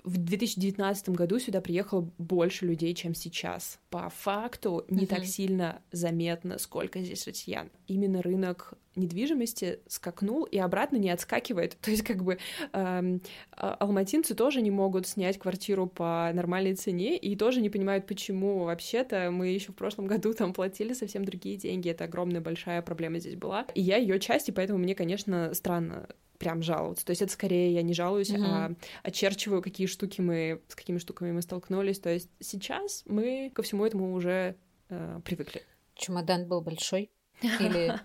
в 0.03 0.17
2019 0.17 1.10
году 1.10 1.39
сюда 1.39 1.62
приехало 1.62 2.12
больше 2.17 2.65
людей, 2.65 2.93
чем 2.93 3.15
сейчас. 3.15 3.79
По 3.89 4.10
факту 4.10 4.86
не 4.89 5.05
uh-huh. 5.05 5.08
так 5.08 5.25
сильно 5.25 5.81
заметно, 5.91 6.58
сколько 6.60 7.00
здесь 7.01 7.25
россиян. 7.25 7.72
Именно 7.89 8.22
рынок 8.22 8.75
недвижимости 8.96 9.79
скакнул 9.88 10.43
и 10.43 10.60
обратно 10.60 10.98
не 10.98 11.10
отскакивает. 11.10 11.75
То 11.81 11.89
есть 11.89 12.03
как 12.03 12.24
бы 12.24 12.38
эм, 12.74 13.22
а, 13.51 13.74
алматинцы 13.79 14.36
тоже 14.36 14.62
не 14.62 14.69
могут 14.69 15.08
снять 15.08 15.39
квартиру 15.39 15.88
по 15.88 16.29
нормальной 16.34 16.75
цене 16.75 17.17
и 17.17 17.36
тоже 17.36 17.62
не 17.62 17.69
понимают, 17.72 18.05
почему 18.05 18.65
вообще-то 18.65 19.31
мы 19.31 19.48
еще 19.48 19.72
в 19.72 19.75
прошлом 19.75 20.05
году 20.05 20.34
там 20.38 20.53
платили 20.53 20.93
совсем 20.93 21.25
другие 21.25 21.58
деньги. 21.58 21.89
Это 21.89 22.03
огромная 22.03 22.41
большая 22.41 22.84
проблема 22.84 23.17
здесь 23.17 23.36
была. 23.36 23.65
И 23.74 23.81
я 23.81 23.98
ее 23.98 24.19
часть, 24.19 24.50
и 24.50 24.51
поэтому 24.51 24.77
мне, 24.77 24.93
конечно, 24.93 25.51
странно 25.55 26.08
прям 26.38 26.62
жаловаться. 26.62 27.05
То 27.05 27.10
есть 27.10 27.24
это 27.24 27.31
скорее 27.31 27.74
я 27.74 27.81
не 27.81 27.96
жалуюсь, 27.96 28.29
mm-hmm. 28.29 28.46
а 28.46 28.72
очерчиваю, 29.01 29.63
какие 29.63 29.88
штуки 29.88 30.22
мы, 30.22 30.62
с 30.67 30.75
какими 30.75 31.00
штуками 31.00 31.31
мы 31.31 31.41
столкнулись. 31.41 32.00
То 32.00 32.12
есть 32.12 32.29
сейчас 32.39 33.03
мы 33.08 33.51
ко 33.53 33.63
всему 33.63 33.84
этому 33.84 34.13
уже 34.13 34.55
э, 34.89 35.19
привыкли. 35.25 35.63
Чемодан 35.96 36.48
был 36.48 36.62
большой? 36.62 37.12
Или... 37.41 38.00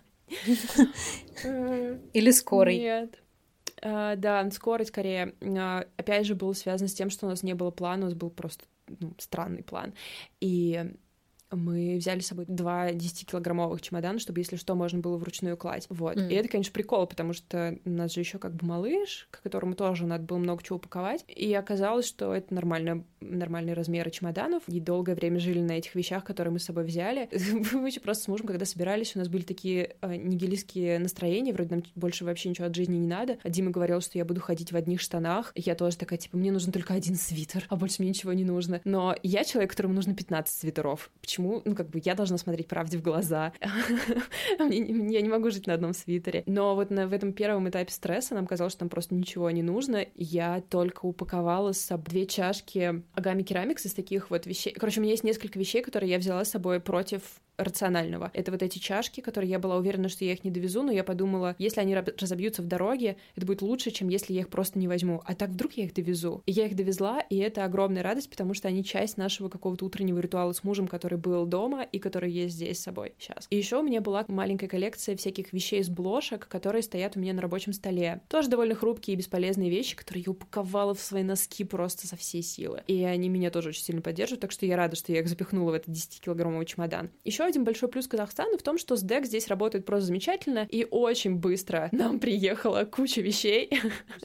Или 2.12 2.30
скорый? 2.30 2.78
Нет. 2.78 3.20
Uh, 3.82 4.16
да, 4.16 4.50
скорость 4.50 4.90
скорее. 4.90 5.34
Uh, 5.40 5.86
опять 5.98 6.26
же, 6.26 6.34
был 6.34 6.54
связан 6.54 6.88
с 6.88 6.94
тем, 6.94 7.10
что 7.10 7.26
у 7.26 7.28
нас 7.28 7.42
не 7.42 7.54
было 7.54 7.70
плана, 7.70 8.06
у 8.06 8.08
нас 8.08 8.14
был 8.14 8.30
просто 8.30 8.64
ну, 9.00 9.14
странный 9.18 9.62
план. 9.62 9.92
И 10.40 10.92
мы 11.56 11.96
взяли 11.96 12.20
с 12.20 12.28
собой 12.28 12.44
два 12.48 12.90
10-килограммовых 12.90 13.80
чемодана, 13.80 14.18
чтобы, 14.18 14.40
если 14.40 14.56
что, 14.56 14.74
можно 14.74 15.00
было 15.00 15.16
вручную 15.16 15.56
класть. 15.56 15.86
Вот. 15.90 16.16
Mm. 16.16 16.30
И 16.30 16.34
это, 16.34 16.48
конечно, 16.48 16.72
прикол, 16.72 17.06
потому 17.06 17.32
что 17.32 17.78
у 17.84 17.90
нас 17.90 18.12
же 18.12 18.20
еще 18.20 18.38
как 18.38 18.54
бы 18.54 18.66
малыш, 18.66 19.28
к 19.30 19.42
которому 19.42 19.74
тоже 19.74 20.06
надо 20.06 20.24
было 20.24 20.38
много 20.38 20.62
чего 20.62 20.76
упаковать. 20.76 21.24
И 21.28 21.52
оказалось, 21.54 22.06
что 22.06 22.34
это 22.34 22.54
нормально, 22.54 23.04
нормальные 23.20 23.74
размеры 23.74 24.10
чемоданов. 24.10 24.62
И 24.68 24.80
долгое 24.80 25.14
время 25.14 25.38
жили 25.38 25.60
на 25.60 25.72
этих 25.72 25.94
вещах, 25.94 26.24
которые 26.24 26.52
мы 26.52 26.58
с 26.58 26.64
собой 26.64 26.84
взяли. 26.84 27.28
Мы 27.72 27.90
просто 28.02 28.24
с 28.24 28.28
мужем, 28.28 28.46
когда 28.46 28.64
собирались, 28.64 29.14
у 29.14 29.18
нас 29.18 29.28
были 29.28 29.42
такие 29.42 29.96
э, 30.00 30.16
нигилистские 30.16 30.98
настроения, 30.98 31.52
вроде 31.52 31.76
нам 31.76 31.84
больше 31.94 32.24
вообще 32.24 32.48
ничего 32.48 32.66
от 32.66 32.74
жизни 32.74 32.96
не 32.96 33.06
надо. 33.06 33.38
А 33.42 33.50
Дима 33.50 33.70
говорил, 33.70 34.00
что 34.00 34.18
я 34.18 34.24
буду 34.24 34.40
ходить 34.40 34.72
в 34.72 34.76
одних 34.76 35.00
штанах. 35.00 35.52
Я 35.54 35.74
тоже 35.74 35.96
такая, 35.96 36.18
типа, 36.18 36.36
мне 36.36 36.52
нужен 36.52 36.72
только 36.72 36.94
один 36.94 37.16
свитер, 37.16 37.66
а 37.68 37.76
больше 37.76 37.96
мне 38.00 38.10
ничего 38.10 38.32
не 38.32 38.44
нужно. 38.44 38.80
Но 38.84 39.14
я 39.22 39.44
человек, 39.44 39.70
которому 39.70 39.94
нужно 39.94 40.14
15 40.14 40.54
свитеров. 40.54 41.10
Почему 41.20 41.43
почему, 41.44 41.62
ну, 41.64 41.74
как 41.74 41.90
бы 41.90 42.00
я 42.02 42.14
должна 42.14 42.38
смотреть 42.38 42.68
правде 42.68 42.98
в 42.98 43.02
глаза. 43.02 43.52
Я 44.58 45.20
не 45.20 45.28
могу 45.28 45.50
жить 45.50 45.66
на 45.66 45.74
одном 45.74 45.92
свитере. 45.92 46.42
Но 46.46 46.74
вот 46.74 46.90
в 46.90 47.12
этом 47.12 47.32
первом 47.32 47.68
этапе 47.68 47.92
стресса 47.92 48.34
нам 48.34 48.46
казалось, 48.46 48.72
что 48.72 48.80
там 48.80 48.88
просто 48.88 49.14
ничего 49.14 49.50
не 49.50 49.62
нужно. 49.62 50.06
Я 50.14 50.62
только 50.68 51.06
упаковала 51.06 51.72
с 51.72 51.80
собой 51.80 52.04
две 52.04 52.26
чашки 52.26 53.02
Агами 53.14 53.42
Керамикс 53.42 53.86
из 53.86 53.94
таких 53.94 54.30
вот 54.30 54.46
вещей. 54.46 54.72
Короче, 54.74 55.00
у 55.00 55.02
меня 55.02 55.12
есть 55.12 55.24
несколько 55.24 55.58
вещей, 55.58 55.82
которые 55.82 56.10
я 56.10 56.18
взяла 56.18 56.44
с 56.44 56.50
собой 56.50 56.80
против 56.80 57.22
рационального. 57.56 58.30
Это 58.34 58.52
вот 58.52 58.62
эти 58.62 58.78
чашки, 58.78 59.20
которые 59.20 59.50
я 59.50 59.58
была 59.58 59.76
уверена, 59.76 60.08
что 60.08 60.24
я 60.24 60.32
их 60.32 60.44
не 60.44 60.50
довезу, 60.50 60.82
но 60.82 60.92
я 60.92 61.04
подумала, 61.04 61.54
если 61.58 61.80
они 61.80 61.94
разобьются 61.94 62.62
в 62.62 62.66
дороге, 62.66 63.16
это 63.36 63.46
будет 63.46 63.62
лучше, 63.62 63.90
чем 63.90 64.08
если 64.08 64.32
я 64.32 64.40
их 64.40 64.48
просто 64.48 64.78
не 64.78 64.88
возьму. 64.88 65.22
А 65.24 65.34
так 65.34 65.50
вдруг 65.50 65.72
я 65.74 65.84
их 65.84 65.94
довезу. 65.94 66.42
И 66.46 66.52
я 66.52 66.66
их 66.66 66.76
довезла, 66.76 67.20
и 67.20 67.36
это 67.36 67.64
огромная 67.64 68.02
радость, 68.02 68.30
потому 68.30 68.54
что 68.54 68.68
они 68.68 68.84
часть 68.84 69.16
нашего 69.16 69.48
какого-то 69.48 69.84
утреннего 69.84 70.18
ритуала 70.18 70.52
с 70.52 70.64
мужем, 70.64 70.88
который 70.88 71.18
был 71.18 71.46
дома 71.46 71.82
и 71.82 71.98
который 71.98 72.30
есть 72.30 72.54
здесь 72.54 72.78
с 72.78 72.82
собой 72.82 73.14
сейчас. 73.18 73.46
И 73.50 73.56
еще 73.56 73.78
у 73.78 73.82
меня 73.82 74.00
была 74.00 74.24
маленькая 74.28 74.68
коллекция 74.68 75.16
всяких 75.16 75.52
вещей 75.52 75.80
из 75.80 75.88
блошек, 75.88 76.46
которые 76.48 76.82
стоят 76.82 77.16
у 77.16 77.20
меня 77.20 77.34
на 77.34 77.42
рабочем 77.42 77.72
столе. 77.72 78.20
Тоже 78.28 78.48
довольно 78.48 78.74
хрупкие 78.74 79.14
и 79.14 79.18
бесполезные 79.18 79.70
вещи, 79.70 79.96
которые 79.96 80.24
я 80.26 80.32
упаковала 80.32 80.94
в 80.94 81.00
свои 81.00 81.22
носки 81.22 81.64
просто 81.64 82.06
со 82.06 82.16
всей 82.16 82.42
силы. 82.42 82.82
И 82.86 83.02
они 83.04 83.28
меня 83.28 83.50
тоже 83.50 83.70
очень 83.70 83.82
сильно 83.82 84.02
поддерживают, 84.02 84.40
так 84.40 84.52
что 84.52 84.66
я 84.66 84.76
рада, 84.76 84.96
что 84.96 85.12
я 85.12 85.20
их 85.20 85.28
запихнула 85.28 85.72
в 85.72 85.74
этот 85.74 85.94
10-килограммовый 85.94 86.64
чемодан. 86.64 87.10
Еще 87.24 87.43
один 87.46 87.64
большой 87.64 87.88
плюс 87.88 88.06
Казахстана 88.06 88.56
в 88.58 88.62
том, 88.62 88.78
что 88.78 88.96
СДЭК 88.96 89.26
здесь 89.26 89.48
работает 89.48 89.84
просто 89.84 90.06
замечательно 90.06 90.66
и 90.70 90.86
очень 90.90 91.36
быстро 91.36 91.88
нам 91.92 92.18
приехала 92.18 92.84
куча 92.84 93.20
вещей. 93.20 93.70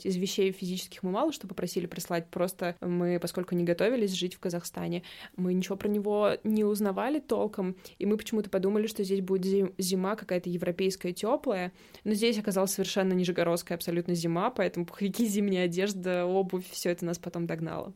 Из 0.04 0.16
вещей 0.18 0.52
физических 0.52 1.04
мы 1.04 1.12
мало 1.12 1.32
что 1.32 1.48
попросили 1.48 1.86
прислать, 1.86 2.28
просто 2.30 2.76
мы, 2.82 3.20
поскольку 3.20 3.56
не 3.56 3.64
готовились 3.64 4.12
жить 4.14 4.36
в 4.36 4.40
Казахстане, 4.40 5.04
мы 5.36 5.54
ничего 5.54 5.76
про 5.76 5.88
него 5.88 6.32
не 6.44 6.64
узнавали 6.64 7.20
толком, 7.20 7.76
и 7.98 8.06
мы 8.06 8.18
почему-то 8.18 8.50
подумали, 8.50 8.88
что 8.88 9.04
здесь 9.04 9.22
будет 9.22 9.74
зима 9.78 10.16
какая-то 10.16 10.50
европейская 10.50 11.14
теплая, 11.14 11.72
но 12.04 12.14
здесь 12.14 12.38
оказалась 12.38 12.72
совершенно 12.72 13.14
нижегородская 13.14 13.78
абсолютно 13.78 14.14
зима, 14.16 14.50
поэтому 14.50 14.86
пуховики, 14.88 15.26
зимняя 15.26 15.66
одежда, 15.66 16.26
обувь, 16.26 16.70
все 16.72 16.90
это 16.90 17.06
нас 17.06 17.18
потом 17.18 17.46
догнало. 17.46 17.94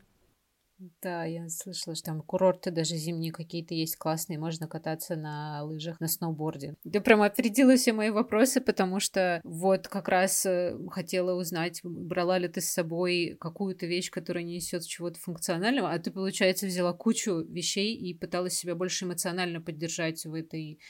Да, 1.02 1.24
я 1.24 1.48
слышала, 1.48 1.94
что 1.94 2.06
там 2.06 2.22
курорты 2.22 2.70
даже 2.70 2.96
зимние 2.96 3.32
какие-то 3.32 3.74
есть 3.74 3.96
классные, 3.96 4.38
можно 4.38 4.68
кататься 4.68 5.16
на 5.16 5.62
лыжах, 5.62 6.00
на 6.00 6.08
сноуборде. 6.08 6.76
Ты 6.90 7.00
прям 7.00 7.22
опередила 7.22 7.76
все 7.76 7.92
мои 7.92 8.10
вопросы, 8.10 8.60
потому 8.60 9.00
что 9.00 9.40
вот 9.44 9.88
как 9.88 10.08
раз 10.08 10.44
э, 10.46 10.76
хотела 10.90 11.38
узнать, 11.38 11.80
брала 11.82 12.38
ли 12.38 12.48
ты 12.48 12.60
с 12.60 12.70
собой 12.70 13.36
какую-то 13.40 13.86
вещь, 13.86 14.10
которая 14.10 14.44
не 14.44 14.56
несет 14.56 14.84
чего-то 14.86 15.18
функционального, 15.20 15.90
а 15.90 15.98
ты, 15.98 16.10
получается, 16.10 16.66
взяла 16.66 16.92
кучу 16.92 17.40
вещей 17.42 17.94
и 17.96 18.14
пыталась 18.14 18.54
себя 18.54 18.74
больше 18.74 19.04
эмоционально 19.04 19.60
поддержать 19.60 20.24
в 20.24 20.34
этой 20.34 20.80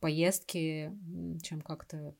поездке, 0.00 0.92
чем 1.42 1.60
как-то 1.60 2.14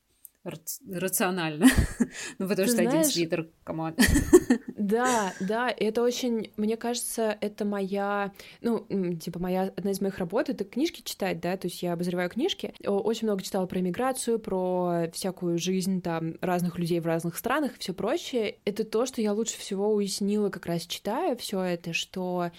рационально. 0.89 1.67
ну, 2.39 2.47
потому 2.47 2.55
Ты 2.55 2.73
что 2.73 2.81
знаешь... 2.81 2.89
один 2.89 3.03
свитер, 3.05 3.49
come 3.63 3.81
on. 3.81 3.95
да, 4.77 5.33
да, 5.39 5.69
это 5.69 6.01
очень, 6.01 6.51
мне 6.57 6.77
кажется, 6.77 7.37
это 7.41 7.65
моя, 7.65 8.31
ну, 8.61 8.85
типа, 9.15 9.39
моя, 9.39 9.73
одна 9.75 9.91
из 9.91 10.01
моих 10.01 10.17
работ— 10.17 10.49
это 10.49 10.63
книжки 10.63 11.01
читать, 11.01 11.39
да, 11.39 11.57
то 11.57 11.67
есть 11.67 11.83
я 11.83 11.93
обозреваю 11.93 12.29
книжки, 12.29 12.73
очень 12.85 13.27
много 13.27 13.43
читала 13.43 13.65
про 13.65 13.79
иммиграцию, 13.79 14.39
про 14.39 15.09
всякую 15.13 15.57
жизнь 15.57 16.01
там 16.01 16.35
разных 16.41 16.77
людей 16.77 16.99
в 16.99 17.05
разных 17.05 17.37
странах 17.37 17.75
и 17.75 17.79
все 17.79 17.93
прочее. 17.93 18.57
Это 18.65 18.83
то, 18.83 19.05
что 19.05 19.21
я 19.21 19.33
лучше 19.33 19.57
всего 19.57 19.93
уяснила, 19.93 20.49
как 20.49 20.65
раз 20.65 20.85
читая 20.85 21.35
все 21.35 21.61
это, 21.61 21.93
что 21.93 22.51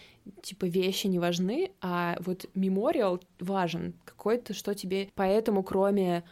типа 0.43 0.67
вещи 0.67 1.07
не 1.07 1.19
важны, 1.19 1.73
а 1.81 2.17
вот 2.21 2.47
мемориал 2.55 3.21
важен, 3.41 3.95
какой-то, 4.05 4.55
что 4.55 4.75
тебе... 4.75 5.09
Поэтому 5.15 5.63
кроме 5.63 6.25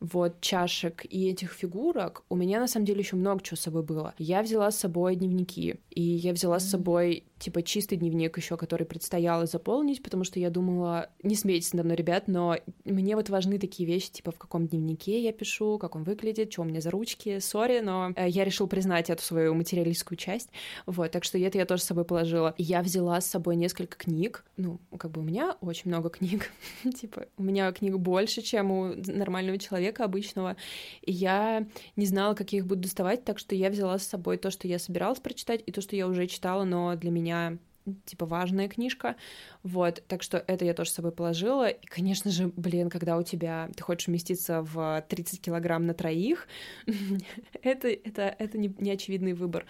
вот 0.00 0.40
чашек 0.40 1.04
и 1.04 1.28
этих 1.28 1.52
фигурок, 1.52 2.24
у 2.28 2.36
меня 2.36 2.58
на 2.58 2.66
самом 2.66 2.86
деле 2.86 3.00
еще 3.00 3.16
много 3.16 3.42
чего 3.42 3.56
с 3.56 3.60
собой 3.60 3.82
было. 3.82 4.14
Я 4.18 4.42
взяла 4.42 4.70
с 4.70 4.78
собой 4.78 5.16
дневники, 5.16 5.80
и 5.90 6.02
я 6.02 6.32
взяла 6.32 6.58
с 6.58 6.68
собой 6.68 7.24
типа 7.40 7.62
чистый 7.62 7.96
дневник 7.96 8.36
еще, 8.36 8.56
который 8.56 8.86
предстояло 8.86 9.46
заполнить, 9.46 10.02
потому 10.02 10.24
что 10.24 10.38
я 10.38 10.50
думала, 10.50 11.08
не 11.22 11.34
смейтесь 11.34 11.72
надо 11.72 11.86
мной, 11.86 11.96
ребят, 11.96 12.28
но 12.28 12.56
мне 12.84 13.16
вот 13.16 13.30
важны 13.30 13.58
такие 13.58 13.88
вещи, 13.88 14.12
типа 14.12 14.30
в 14.30 14.38
каком 14.38 14.66
дневнике 14.66 15.20
я 15.22 15.32
пишу, 15.32 15.78
как 15.78 15.96
он 15.96 16.04
выглядит, 16.04 16.52
что 16.52 16.62
у 16.62 16.64
меня 16.64 16.80
за 16.80 16.90
ручки, 16.90 17.38
сори, 17.38 17.80
но 17.80 18.12
э, 18.14 18.28
я 18.28 18.44
решил 18.44 18.66
признать 18.66 19.08
эту 19.08 19.22
свою 19.22 19.54
материалистскую 19.54 20.18
часть, 20.18 20.50
вот, 20.84 21.10
так 21.10 21.24
что 21.24 21.38
это 21.38 21.56
я 21.56 21.64
тоже 21.64 21.82
с 21.82 21.86
собой 21.86 22.04
положила. 22.04 22.54
Я 22.58 22.82
взяла 22.82 23.20
с 23.20 23.26
собой 23.26 23.56
несколько 23.56 23.96
книг, 23.96 24.44
ну, 24.58 24.78
как 24.98 25.10
бы 25.10 25.22
у 25.22 25.24
меня 25.24 25.56
очень 25.62 25.90
много 25.90 26.10
книг, 26.10 26.50
типа 26.94 27.26
у 27.38 27.42
меня 27.42 27.72
книг 27.72 27.96
больше, 27.96 28.42
чем 28.42 28.70
у 28.70 28.94
нормального 29.06 29.56
человека 29.58 30.04
обычного, 30.04 30.56
и 31.00 31.12
я 31.12 31.66
не 31.96 32.04
знала, 32.04 32.34
как 32.34 32.52
я 32.52 32.58
их 32.58 32.66
буду 32.66 32.82
доставать, 32.82 33.24
так 33.24 33.38
что 33.38 33.54
я 33.54 33.70
взяла 33.70 33.98
с 33.98 34.06
собой 34.06 34.36
то, 34.36 34.50
что 34.50 34.68
я 34.68 34.78
собиралась 34.78 35.20
прочитать, 35.20 35.62
и 35.64 35.72
то, 35.72 35.80
что 35.80 35.96
я 35.96 36.06
уже 36.06 36.26
читала, 36.26 36.64
но 36.64 36.94
для 36.96 37.10
меня 37.10 37.29
меня 37.30 37.58
типа 38.04 38.26
важная 38.26 38.68
книжка, 38.68 39.16
вот, 39.62 40.02
так 40.06 40.22
что 40.22 40.38
это 40.38 40.64
я 40.64 40.74
тоже 40.74 40.90
с 40.90 40.94
собой 40.94 41.12
положила, 41.12 41.68
и, 41.68 41.86
конечно 41.86 42.30
же, 42.30 42.52
блин, 42.56 42.90
когда 42.90 43.16
у 43.16 43.22
тебя, 43.22 43.70
ты 43.74 43.82
хочешь 43.82 44.08
уместиться 44.08 44.62
в 44.62 45.04
30 45.08 45.40
килограмм 45.40 45.86
на 45.86 45.94
троих, 45.94 46.46
это, 47.62 47.88
это, 47.88 48.22
это 48.38 48.58
не, 48.58 48.74
не 48.78 48.90
очевидный 48.90 49.32
выбор, 49.32 49.66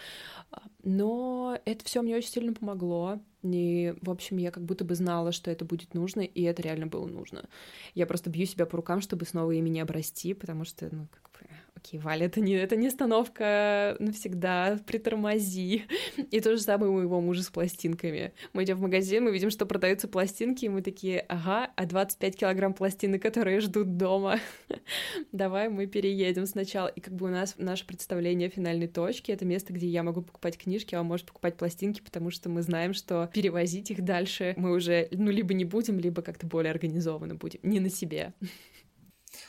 но 0.82 1.58
это 1.64 1.84
все 1.84 2.02
мне 2.02 2.16
очень 2.16 2.30
сильно 2.30 2.52
помогло, 2.52 3.20
и, 3.42 3.94
в 4.02 4.10
общем, 4.10 4.36
я 4.36 4.50
как 4.50 4.64
будто 4.64 4.84
бы 4.84 4.94
знала, 4.94 5.32
что 5.32 5.50
это 5.50 5.64
будет 5.64 5.94
нужно, 5.94 6.20
и 6.20 6.42
это 6.42 6.60
реально 6.60 6.86
было 6.86 7.06
нужно. 7.06 7.48
Я 7.94 8.06
просто 8.06 8.28
бью 8.28 8.44
себя 8.44 8.66
по 8.66 8.76
рукам, 8.76 9.00
чтобы 9.00 9.24
снова 9.24 9.52
ими 9.52 9.70
не 9.70 9.80
обрасти, 9.80 10.34
потому 10.34 10.64
что, 10.64 10.94
ну, 10.94 11.08
как 11.10 11.30
бы, 11.32 11.48
окей, 11.80 11.98
Валя, 11.98 12.26
это 12.26 12.40
не, 12.40 12.54
это 12.54 12.76
не 12.76 12.88
остановка 12.88 13.96
навсегда, 13.98 14.78
притормози. 14.86 15.84
И 16.30 16.40
то 16.40 16.56
же 16.56 16.62
самое 16.62 16.90
у 16.90 16.94
моего 16.94 17.20
мужа 17.20 17.42
с 17.42 17.48
пластинками. 17.48 18.32
Мы 18.52 18.64
идем 18.64 18.76
в 18.76 18.82
магазин, 18.82 19.24
мы 19.24 19.32
видим, 19.32 19.50
что 19.50 19.66
продаются 19.66 20.06
пластинки, 20.06 20.66
и 20.66 20.68
мы 20.68 20.82
такие, 20.82 21.20
ага, 21.20 21.70
а 21.74 21.86
25 21.86 22.36
килограмм 22.36 22.74
пластины, 22.74 23.18
которые 23.18 23.60
ждут 23.60 23.96
дома, 23.96 24.38
давай 25.32 25.68
мы 25.68 25.86
переедем 25.86 26.46
сначала. 26.46 26.88
И 26.88 27.00
как 27.00 27.14
бы 27.14 27.26
у 27.26 27.30
нас 27.30 27.54
наше 27.56 27.86
представление 27.86 28.50
финальной 28.50 28.88
точки— 28.88 29.30
это 29.32 29.44
место, 29.44 29.72
где 29.72 29.86
я 29.88 30.02
могу 30.02 30.22
покупать 30.22 30.58
книжки, 30.58 30.94
а 30.94 31.00
он 31.00 31.06
может 31.06 31.26
покупать 31.26 31.56
пластинки, 31.56 32.00
потому 32.02 32.30
что 32.30 32.48
мы 32.48 32.62
знаем, 32.62 32.92
что 32.92 33.30
перевозить 33.32 33.90
их 33.90 34.04
дальше 34.04 34.54
мы 34.56 34.72
уже, 34.72 35.08
ну, 35.12 35.30
либо 35.30 35.54
не 35.54 35.64
будем, 35.64 35.98
либо 35.98 36.22
как-то 36.22 36.46
более 36.46 36.70
организованно 36.70 37.34
будем, 37.34 37.60
не 37.62 37.80
на 37.80 37.88
себе. 37.88 38.34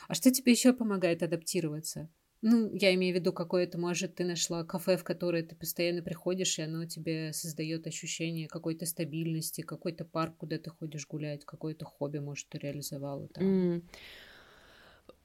А 0.08 0.14
что 0.14 0.30
тебе 0.30 0.52
еще 0.52 0.72
помогает 0.72 1.22
адаптироваться? 1.22 2.08
Ну, 2.44 2.74
я 2.74 2.92
имею 2.94 3.14
в 3.14 3.18
виду, 3.20 3.32
какое-то, 3.32 3.78
может, 3.78 4.16
ты 4.16 4.24
нашла 4.24 4.64
кафе, 4.64 4.96
в 4.96 5.04
которое 5.04 5.44
ты 5.44 5.54
постоянно 5.54 6.02
приходишь, 6.02 6.58
и 6.58 6.62
оно 6.62 6.86
тебе 6.86 7.32
создает 7.32 7.86
ощущение 7.86 8.48
какой-то 8.48 8.84
стабильности, 8.84 9.60
какой-то 9.60 10.04
парк, 10.04 10.36
куда 10.38 10.58
ты 10.58 10.70
ходишь 10.70 11.06
гулять, 11.06 11.44
какое-то 11.44 11.84
хобби, 11.84 12.18
может, 12.18 12.48
ты 12.48 12.58
реализовала 12.58 13.28
там. 13.28 13.44
Mm. 13.44 13.82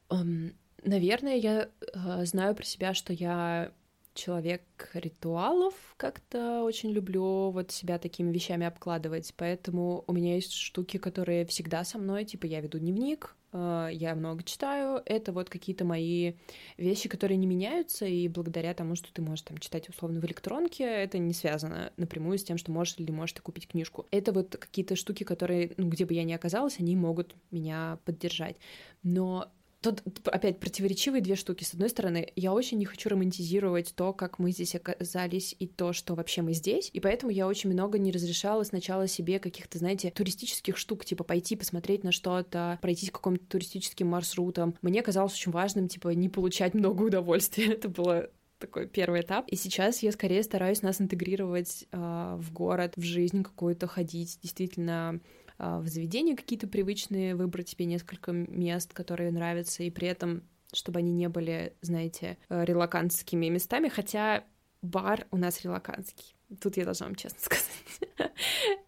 Um, 0.09 0.55
наверное, 0.83 1.35
я 1.35 1.69
uh, 1.95 2.23
знаю 2.25 2.55
про 2.55 2.63
себя, 2.63 2.93
что 2.93 3.11
я 3.13 3.73
человек 4.17 4.63
ритуалов, 4.93 5.73
как-то 5.95 6.63
очень 6.63 6.91
люблю 6.91 7.51
вот 7.51 7.71
себя 7.71 7.99
такими 7.99 8.31
вещами 8.31 8.65
обкладывать, 8.65 9.33
поэтому 9.37 10.03
у 10.07 10.13
меня 10.13 10.35
есть 10.35 10.53
штуки, 10.53 10.97
которые 10.97 11.45
всегда 11.45 11.83
со 11.83 11.97
мной, 11.97 12.25
типа 12.25 12.47
я 12.47 12.59
веду 12.59 12.79
дневник, 12.79 13.35
э, 13.53 13.89
я 13.93 14.15
много 14.15 14.43
читаю, 14.43 15.01
это 15.05 15.31
вот 15.31 15.49
какие-то 15.49 15.85
мои 15.85 16.33
вещи, 16.77 17.07
которые 17.07 17.37
не 17.37 17.45
меняются, 17.45 18.05
и 18.05 18.27
благодаря 18.27 18.73
тому, 18.73 18.95
что 18.95 19.13
ты 19.13 19.21
можешь 19.21 19.43
там 19.43 19.59
читать 19.59 19.87
условно 19.87 20.19
в 20.19 20.25
электронке, 20.25 20.83
это 20.83 21.19
не 21.19 21.33
связано 21.33 21.93
напрямую 21.97 22.39
с 22.39 22.43
тем, 22.43 22.57
что 22.57 22.71
можешь 22.71 22.95
или 22.97 23.11
можешь 23.11 23.33
ты 23.33 23.41
купить 23.43 23.67
книжку. 23.67 24.07
Это 24.09 24.31
вот 24.31 24.57
какие-то 24.57 24.95
штуки, 24.95 25.23
которые, 25.23 25.73
ну, 25.77 25.89
где 25.89 26.05
бы 26.05 26.15
я 26.15 26.23
ни 26.23 26.33
оказалась, 26.33 26.79
они 26.79 26.95
могут 26.95 27.35
меня 27.51 27.99
поддержать. 28.03 28.57
Но 29.03 29.51
Тут 29.91 30.27
опять 30.27 30.59
противоречивые 30.59 31.21
две 31.21 31.35
штуки. 31.35 31.63
С 31.63 31.73
одной 31.73 31.89
стороны, 31.89 32.31
я 32.35 32.53
очень 32.53 32.77
не 32.77 32.85
хочу 32.85 33.09
романтизировать 33.09 33.93
то, 33.95 34.11
как 34.11 34.37
мы 34.39 34.51
здесь 34.51 34.75
оказались, 34.75 35.55
и 35.57 35.67
то, 35.67 35.93
что 35.93 36.15
вообще 36.15 36.41
мы 36.41 36.53
здесь. 36.53 36.89
И 36.93 36.99
поэтому 36.99 37.31
я 37.31 37.47
очень 37.47 37.71
много 37.71 37.97
не 37.97 38.11
разрешала 38.11 38.63
сначала 38.63 39.07
себе 39.07 39.39
каких-то, 39.39 39.77
знаете, 39.77 40.11
туристических 40.11 40.75
штук, 40.77 41.05
типа 41.05 41.23
пойти 41.23 41.55
посмотреть 41.55 42.03
на 42.03 42.11
что-то, 42.11 42.79
пройтись 42.81 43.11
каким-то 43.11 43.45
туристическим 43.45 44.07
маршрутом. 44.07 44.75
Мне 44.81 45.01
казалось 45.01 45.33
очень 45.33 45.51
важным, 45.51 45.87
типа, 45.87 46.09
не 46.09 46.27
получать 46.27 46.73
много 46.73 47.03
удовольствия. 47.03 47.65
Это 47.73 47.87
было 47.87 48.29
такой 48.59 48.87
первый 48.87 49.21
этап. 49.21 49.47
И 49.47 49.55
сейчас 49.55 50.03
я 50.03 50.11
скорее 50.11 50.43
стараюсь 50.43 50.81
нас 50.81 50.99
интегрировать 50.99 51.85
э, 51.91 52.37
в 52.39 52.51
город, 52.51 52.93
в 52.95 53.03
жизнь 53.03 53.43
какую-то, 53.43 53.87
ходить, 53.87 54.39
действительно 54.41 55.21
в 55.57 55.87
заведения 55.87 56.35
какие-то 56.35 56.67
привычные, 56.67 57.35
выбрать 57.35 57.69
себе 57.69 57.85
несколько 57.85 58.31
мест, 58.31 58.93
которые 58.93 59.31
нравятся, 59.31 59.83
и 59.83 59.89
при 59.89 60.07
этом 60.07 60.43
чтобы 60.73 60.99
они 60.99 61.11
не 61.11 61.29
были, 61.29 61.73
знаете, 61.81 62.37
э, 62.49 62.65
релакантскими 62.65 63.47
местами, 63.47 63.87
хотя 63.87 64.43
бар 64.81 65.27
у 65.31 65.37
нас 65.37 65.63
релакантский. 65.63 66.35
Тут 66.61 66.77
я 66.77 66.85
должна 66.85 67.07
вам 67.07 67.15
честно 67.15 67.39
сказать. 67.41 67.65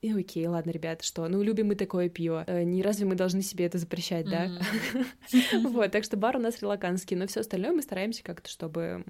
И 0.01 0.11
окей, 0.11 0.47
ладно, 0.47 0.71
ребята, 0.71 1.03
что? 1.03 1.27
Ну, 1.27 1.41
любим 1.41 1.67
мы 1.67 1.75
такое 1.75 2.09
пиво. 2.09 2.43
Э, 2.47 2.63
не 2.63 2.81
разве 2.81 3.05
мы 3.05 3.15
должны 3.15 3.41
себе 3.41 3.65
это 3.65 3.77
запрещать, 3.77 4.29
да? 4.29 4.49
Вот, 5.63 5.91
так 5.91 6.03
что 6.03 6.17
бар 6.17 6.37
у 6.37 6.39
нас 6.39 6.61
релаканский, 6.61 7.15
но 7.15 7.27
все 7.27 7.41
остальное 7.41 7.71
мы 7.71 7.81
стараемся 7.81 8.23
как-то, 8.23 8.49
чтобы 8.49 9.03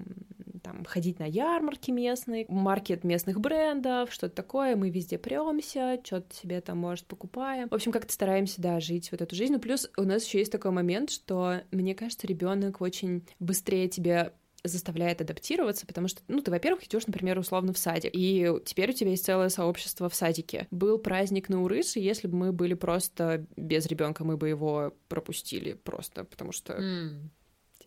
там 0.70 0.84
ходить 0.84 1.18
на 1.18 1.24
ярмарки 1.24 1.90
местные, 1.90 2.46
маркет 2.48 3.04
местных 3.04 3.40
брендов, 3.40 4.12
что-то 4.12 4.34
такое, 4.34 4.76
мы 4.76 4.90
везде 4.90 5.18
премся, 5.18 6.00
что-то 6.04 6.34
себе 6.34 6.60
там, 6.60 6.78
может, 6.78 7.06
покупаем. 7.06 7.68
В 7.68 7.74
общем, 7.74 7.92
как-то 7.92 8.12
стараемся, 8.12 8.60
да, 8.60 8.80
жить 8.80 9.10
вот 9.10 9.20
эту 9.20 9.34
жизнь. 9.34 9.52
Ну, 9.52 9.58
плюс 9.58 9.90
у 9.96 10.02
нас 10.02 10.24
еще 10.24 10.38
есть 10.38 10.52
такой 10.52 10.70
момент, 10.70 11.10
что, 11.10 11.62
мне 11.72 11.94
кажется, 11.94 12.26
ребенок 12.26 12.80
очень 12.80 13.26
быстрее 13.40 13.88
тебе 13.88 14.32
заставляет 14.62 15.22
адаптироваться, 15.22 15.86
потому 15.86 16.06
что, 16.06 16.20
ну, 16.28 16.40
ты, 16.42 16.50
во-первых, 16.50 16.84
идешь, 16.84 17.06
например, 17.06 17.38
условно 17.38 17.72
в 17.72 17.78
садик, 17.78 18.10
и 18.12 18.46
теперь 18.64 18.90
у 18.90 18.92
тебя 18.92 19.10
есть 19.10 19.24
целое 19.24 19.48
сообщество 19.48 20.10
в 20.10 20.14
садике. 20.14 20.68
Был 20.70 20.98
праздник 20.98 21.48
на 21.48 21.62
Урыс, 21.62 21.96
и 21.96 22.00
если 22.00 22.28
бы 22.28 22.36
мы 22.36 22.52
были 22.52 22.74
просто 22.74 23.46
без 23.56 23.86
ребенка, 23.86 24.22
мы 24.22 24.36
бы 24.36 24.50
его 24.50 24.94
пропустили 25.08 25.72
просто, 25.72 26.24
потому 26.24 26.52
что 26.52 26.74
mm 26.74 27.30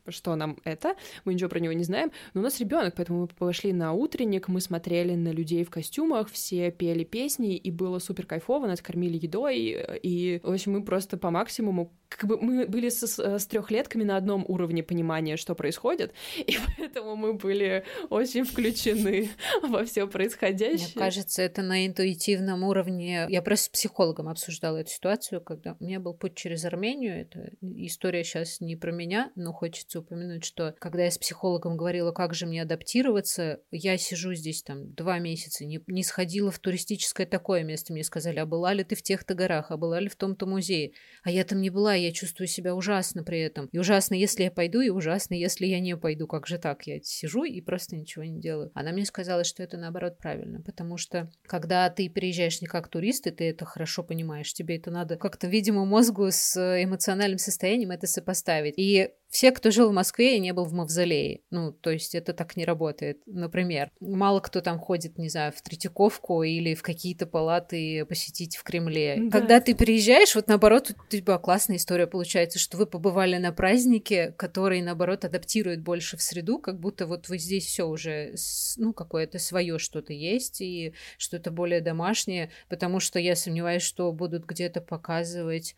что 0.08 0.36
нам 0.36 0.58
это, 0.64 0.96
мы 1.26 1.34
ничего 1.34 1.50
про 1.50 1.60
него 1.60 1.74
не 1.74 1.84
знаем, 1.84 2.12
но 2.34 2.42
у 2.42 2.44
нас 2.44 2.60
ребенок, 2.60 2.96
поэтому 2.96 3.22
мы 3.22 3.28
пошли 3.28 3.74
на 3.74 3.94
утренник, 3.94 4.48
мы 4.48 4.62
смотрели 4.62 5.16
на 5.16 5.30
людей 5.30 5.64
в 5.64 5.70
костюмах, 5.70 6.30
все 6.30 6.72
пели 6.72 7.04
песни, 7.04 7.56
и 7.56 7.72
было 7.72 8.00
супер 8.00 8.26
кайфово, 8.26 8.68
нас 8.68 8.82
кормили 8.82 9.18
едой, 9.22 9.58
и, 10.04 10.40
в 10.44 10.52
общем, 10.52 10.74
мы 10.74 10.84
просто 10.84 11.18
по 11.18 11.30
максимуму 11.32 11.92
как 12.18 12.30
бы 12.30 12.40
мы 12.40 12.68
были 12.68 12.90
с, 12.90 13.04
с 13.04 13.48
трехлетками 13.48 14.04
на 14.04 14.18
одном 14.18 14.46
уровне 14.48 14.84
понимания, 14.84 15.38
что 15.38 15.56
происходит, 15.56 16.14
и 16.38 16.58
поэтому 16.78 17.16
мы 17.16 17.34
были 17.34 17.86
очень 18.10 18.44
включены 18.44 19.30
во 19.64 19.86
все 19.86 20.08
происходящее. 20.08 20.90
Мне 20.96 21.04
кажется, 21.04 21.42
это 21.42 21.62
на 21.62 21.86
интуитивном 21.86 22.64
уровне. 22.64 23.26
Я 23.30 23.42
просто 23.42 23.66
с 23.66 23.70
психологом 23.70 24.28
обсуждала 24.28 24.78
эту 24.78 24.92
ситуацию, 24.92 25.42
когда 25.42 25.76
у 25.80 25.84
меня 25.84 26.00
был 26.00 26.14
путь 26.14 26.36
через 26.36 26.66
Армению. 26.66 27.22
Это 27.22 27.52
история 27.62 28.24
сейчас 28.24 28.62
не 28.62 28.76
про 28.76 28.92
меня, 28.92 29.32
но 29.36 29.54
хочется 29.94 30.00
упомянуть, 30.00 30.44
что 30.44 30.76
когда 30.80 31.04
я 31.04 31.12
с 31.12 31.18
психологом 31.18 31.78
говорила, 31.78 32.12
как 32.12 32.34
же 32.34 32.46
мне 32.46 32.62
адаптироваться, 32.62 33.60
я 33.72 33.98
сижу 33.98 34.34
здесь 34.34 34.64
там 34.64 34.94
два 34.94 35.20
месяца, 35.20 35.66
не, 35.66 35.82
не 35.88 36.04
сходила 36.04 36.52
в 36.52 36.60
туристическое 36.60 37.28
такое 37.28 37.64
место. 37.64 37.94
Мне 37.94 38.04
сказали, 38.04 38.40
а 38.40 38.46
была 38.46 38.74
ли 38.74 38.84
ты 38.84 38.96
в 38.96 39.02
тех-то 39.02 39.34
горах, 39.34 39.72
а 39.72 39.78
была 39.78 40.00
ли 40.00 40.10
в 40.10 40.16
том-то 40.16 40.46
музее? 40.46 40.94
А 41.24 41.32
я 41.32 41.44
там 41.44 41.62
не 41.62 41.70
была, 41.70 41.94
я 41.94 42.12
чувствую 42.12 42.48
себя 42.48 42.76
ужасно 42.76 43.24
при 43.24 43.40
этом. 43.40 43.68
И 43.72 43.78
ужасно, 43.78 44.16
если 44.16 44.44
я 44.44 44.52
пойду, 44.52 44.82
и 44.82 44.90
ужасно, 44.90 45.36
если 45.36 45.66
я 45.66 45.80
не 45.80 45.96
пойду. 45.98 46.28
Как 46.28 46.48
же 46.48 46.58
так? 46.58 46.88
Я 46.88 47.00
сижу 47.02 47.44
и 47.44 47.62
просто 47.62 47.96
ничего 47.96 48.24
не 48.24 48.40
делаю. 48.40 48.72
Она 48.74 48.92
мне 48.92 49.06
сказала, 49.06 49.44
что 49.44 49.64
это 49.64 49.78
наоборот 49.78 50.18
правильно, 50.18 50.62
потому 50.62 50.98
что 50.98 51.30
когда 51.44 51.90
ты 51.90 52.10
переезжаешь 52.10 52.62
не 52.62 52.68
как 52.68 52.88
турист, 52.88 53.28
и 53.28 53.32
ты 53.32 53.50
это 53.50 53.66
хорошо 53.66 54.04
понимаешь, 54.04 54.54
тебе 54.54 54.78
это 54.78 54.92
надо 54.92 55.18
как-то, 55.18 55.48
видимо, 55.48 55.86
мозгу 55.86 56.28
с 56.30 56.58
эмоциональным 56.58 57.38
состоянием 57.38 57.92
это 57.92 58.08
сопоставить. 58.08 58.74
И 58.78 59.12
все, 59.34 59.52
кто 59.52 59.72
жил 59.72 59.90
в 59.90 59.94
Москве 59.94 60.38
и 60.38 60.40
не 60.40 60.54
был 60.54 60.66
в 60.66 60.74
Мавзолее. 60.74 61.42
Ну, 61.50 61.72
то 61.72 61.90
есть 61.90 62.14
это 62.14 62.34
так 62.34 62.56
не 62.56 62.66
работает. 62.66 63.18
Например, 63.26 63.90
мало 64.00 64.40
кто 64.42 64.62
там 64.62 64.78
ходит, 64.78 65.18
не 65.18 65.28
знаю, 65.28 65.52
в 65.52 65.62
Третьяковку 65.64 66.44
или 66.44 66.76
в 66.76 66.84
какие-то 66.84 67.26
палаты 67.26 68.06
посетить 68.06 68.56
в 68.56 68.62
Кремле. 68.62 69.18
Да. 69.18 69.40
Когда 69.40 69.60
ты 69.60 69.74
приезжаешь, 69.74 70.36
вот 70.36 70.48
наоборот, 70.48 70.92
у 70.92 71.12
тебя 71.12 71.40
классная 71.40 71.78
история 71.78 72.06
получается, 72.06 72.60
что 72.60 72.78
вы 72.78 72.86
побывали 72.86 73.38
на 73.38 73.52
празднике, 73.52 74.36
который, 74.38 74.84
наоборот, 74.84 75.26
адаптирует 75.26 75.82
больше 75.82 76.16
в 76.16 76.22
среду, 76.22 76.60
как 76.60 76.80
будто 76.80 77.08
вот 77.08 77.28
вы 77.28 77.40
здесь 77.40 77.66
все 77.66 77.88
уже, 77.88 78.36
ну, 78.78 78.94
какое-то 78.94 79.40
свое 79.40 79.80
что-то 79.80 80.14
есть 80.14 80.62
и 80.62 80.94
что-то 81.18 81.50
более 81.50 81.82
домашнее, 81.82 82.52
потому 82.70 83.00
что 83.00 83.18
я 83.18 83.36
сомневаюсь, 83.36 83.82
что 83.82 84.12
будут 84.12 84.46
где-то 84.46 84.80
показывать 84.80 85.76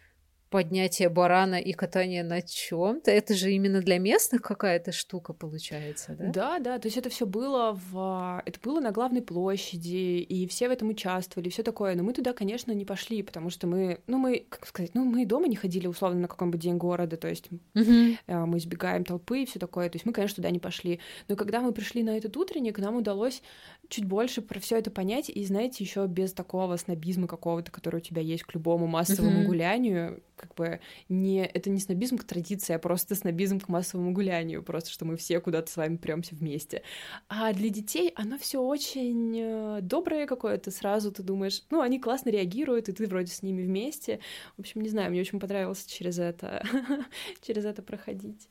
поднятие 0.56 1.10
барана 1.10 1.56
и 1.56 1.74
катание 1.74 2.24
на 2.24 2.42
чем-то. 2.42 3.12
Это 3.12 3.34
же 3.34 3.52
именно 3.52 3.82
для 3.82 4.00
местных 4.00 4.42
какая-то 4.42 4.94
штука 4.94 5.34
получается, 5.34 6.16
да? 6.18 6.32
Да, 6.32 6.60
да. 6.60 6.80
То 6.80 6.88
есть 6.88 6.96
это 6.98 7.10
все 7.10 7.26
было 7.26 7.78
в, 7.92 8.42
это 8.46 8.58
было 8.64 8.80
на 8.80 8.92
главной 8.92 9.22
площади, 9.22 10.22
и 10.22 10.48
все 10.48 10.70
в 10.70 10.72
этом 10.72 10.88
участвовали, 10.88 11.50
все 11.50 11.62
такое. 11.62 11.96
Но 11.96 12.04
мы 12.04 12.14
туда, 12.14 12.32
конечно, 12.32 12.72
не 12.72 12.86
пошли, 12.86 13.22
потому 13.22 13.50
что 13.50 13.68
мы, 13.68 14.00
ну 14.08 14.18
мы, 14.18 14.46
как 14.48 14.66
сказать, 14.66 14.92
ну 14.94 15.04
мы 15.04 15.26
дома 15.26 15.50
не 15.50 15.58
ходили 15.58 15.88
условно 15.88 16.22
на 16.22 16.28
каком-нибудь 16.30 16.62
день 16.62 16.78
города, 16.78 17.18
то 17.18 17.28
есть 17.28 17.50
uh-huh. 17.74 18.46
мы 18.46 18.58
избегаем 18.58 19.04
толпы 19.04 19.42
и 19.42 19.46
все 19.46 19.60
такое. 19.60 19.90
То 19.90 19.98
есть 19.98 20.06
мы, 20.06 20.14
конечно, 20.14 20.38
туда 20.38 20.52
не 20.52 20.60
пошли. 20.60 21.02
Но 21.28 21.36
когда 21.36 21.60
мы 21.60 21.74
пришли 21.74 22.02
на 22.02 22.16
этот 22.16 22.38
утренник, 22.38 22.80
нам 22.80 22.96
удалось 22.96 23.42
чуть 23.90 24.06
больше 24.06 24.42
про 24.42 24.62
все 24.62 24.78
это 24.78 24.90
понять 24.90 25.30
и, 25.30 25.44
знаете, 25.44 25.84
еще 25.84 26.08
без 26.08 26.32
такого 26.32 26.78
снобизма 26.78 27.28
какого-то, 27.28 27.74
который 27.74 27.98
у 27.98 28.00
тебя 28.00 28.22
есть 28.22 28.44
к 28.44 28.54
любому 28.54 28.88
массовому 28.88 29.42
uh-huh. 29.42 29.48
гулянию, 29.48 30.24
как 30.46 30.56
бы 30.56 30.80
не 31.10 31.46
это 31.46 31.70
не 31.70 31.80
снобизм 31.80 32.18
к 32.18 32.24
традиции, 32.24 32.74
а 32.74 32.80
просто 32.80 33.16
снобизм 33.16 33.60
к 33.60 33.68
массовому 33.68 34.12
гулянию, 34.14 34.64
просто 34.64 34.92
что 34.92 35.06
мы 35.06 35.18
все 35.18 35.40
куда-то 35.40 35.72
с 35.72 35.78
вами 35.78 35.98
премся 35.98 36.36
вместе. 36.36 36.84
А 37.28 37.52
для 37.54 37.70
детей 37.70 38.12
оно 38.16 38.38
все 38.38 38.62
очень 38.62 39.38
э, 39.38 39.80
доброе 39.82 40.28
какое-то, 40.28 40.72
сразу 40.72 41.12
ты 41.12 41.24
думаешь, 41.24 41.64
ну, 41.70 41.82
они 41.82 42.00
классно 42.00 42.30
реагируют, 42.30 42.90
и 42.90 42.94
ты 42.94 43.08
вроде 43.08 43.32
с 43.32 43.42
ними 43.42 43.64
вместе. 43.64 44.20
В 44.58 44.62
общем, 44.62 44.82
не 44.82 44.90
знаю, 44.90 45.12
мне 45.12 45.22
очень 45.22 45.40
понравилось 45.40 45.86
через 45.86 46.20
это, 46.20 46.64
через 47.42 47.66
это 47.66 47.82
проходить. 47.82 48.50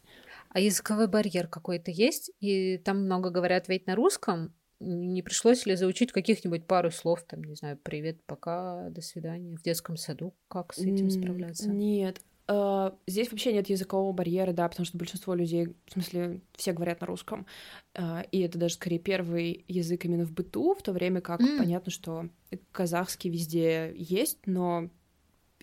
А 0.50 0.60
языковой 0.60 1.08
барьер 1.08 1.48
какой-то 1.48 1.90
есть? 1.90 2.30
И 2.40 2.78
там 2.78 3.04
много 3.04 3.30
говорят 3.30 3.68
ведь 3.68 3.86
на 3.86 3.94
русском, 3.96 4.52
не 4.84 5.22
пришлось 5.22 5.66
ли 5.66 5.76
заучить 5.76 6.12
каких-нибудь 6.12 6.66
пару 6.66 6.90
слов, 6.90 7.22
там, 7.22 7.42
не 7.44 7.54
знаю, 7.54 7.78
привет, 7.82 8.22
пока, 8.26 8.88
до 8.90 9.00
свидания, 9.00 9.56
в 9.56 9.62
детском 9.62 9.96
саду? 9.96 10.34
Как 10.48 10.74
с 10.74 10.78
этим 10.78 11.10
справляться? 11.10 11.70
Нет, 11.70 12.20
Uh, 12.46 12.94
здесь 13.06 13.30
вообще 13.30 13.54
нет 13.54 13.70
языкового 13.70 14.12
барьера, 14.12 14.52
да, 14.52 14.68
потому 14.68 14.84
что 14.84 14.98
большинство 14.98 15.32
людей, 15.34 15.74
в 15.86 15.92
смысле, 15.92 16.42
все 16.54 16.74
говорят 16.74 17.00
на 17.00 17.06
русском, 17.06 17.46
uh, 17.94 18.28
и 18.30 18.40
это 18.40 18.58
даже 18.58 18.74
скорее 18.74 18.98
первый 18.98 19.64
язык 19.66 20.04
именно 20.04 20.26
в 20.26 20.32
быту, 20.32 20.74
в 20.74 20.82
то 20.82 20.92
время 20.92 21.22
как 21.22 21.40
mm. 21.40 21.56
понятно, 21.56 21.90
что 21.90 22.28
казахский 22.70 23.30
везде 23.30 23.94
есть, 23.96 24.40
но 24.44 24.90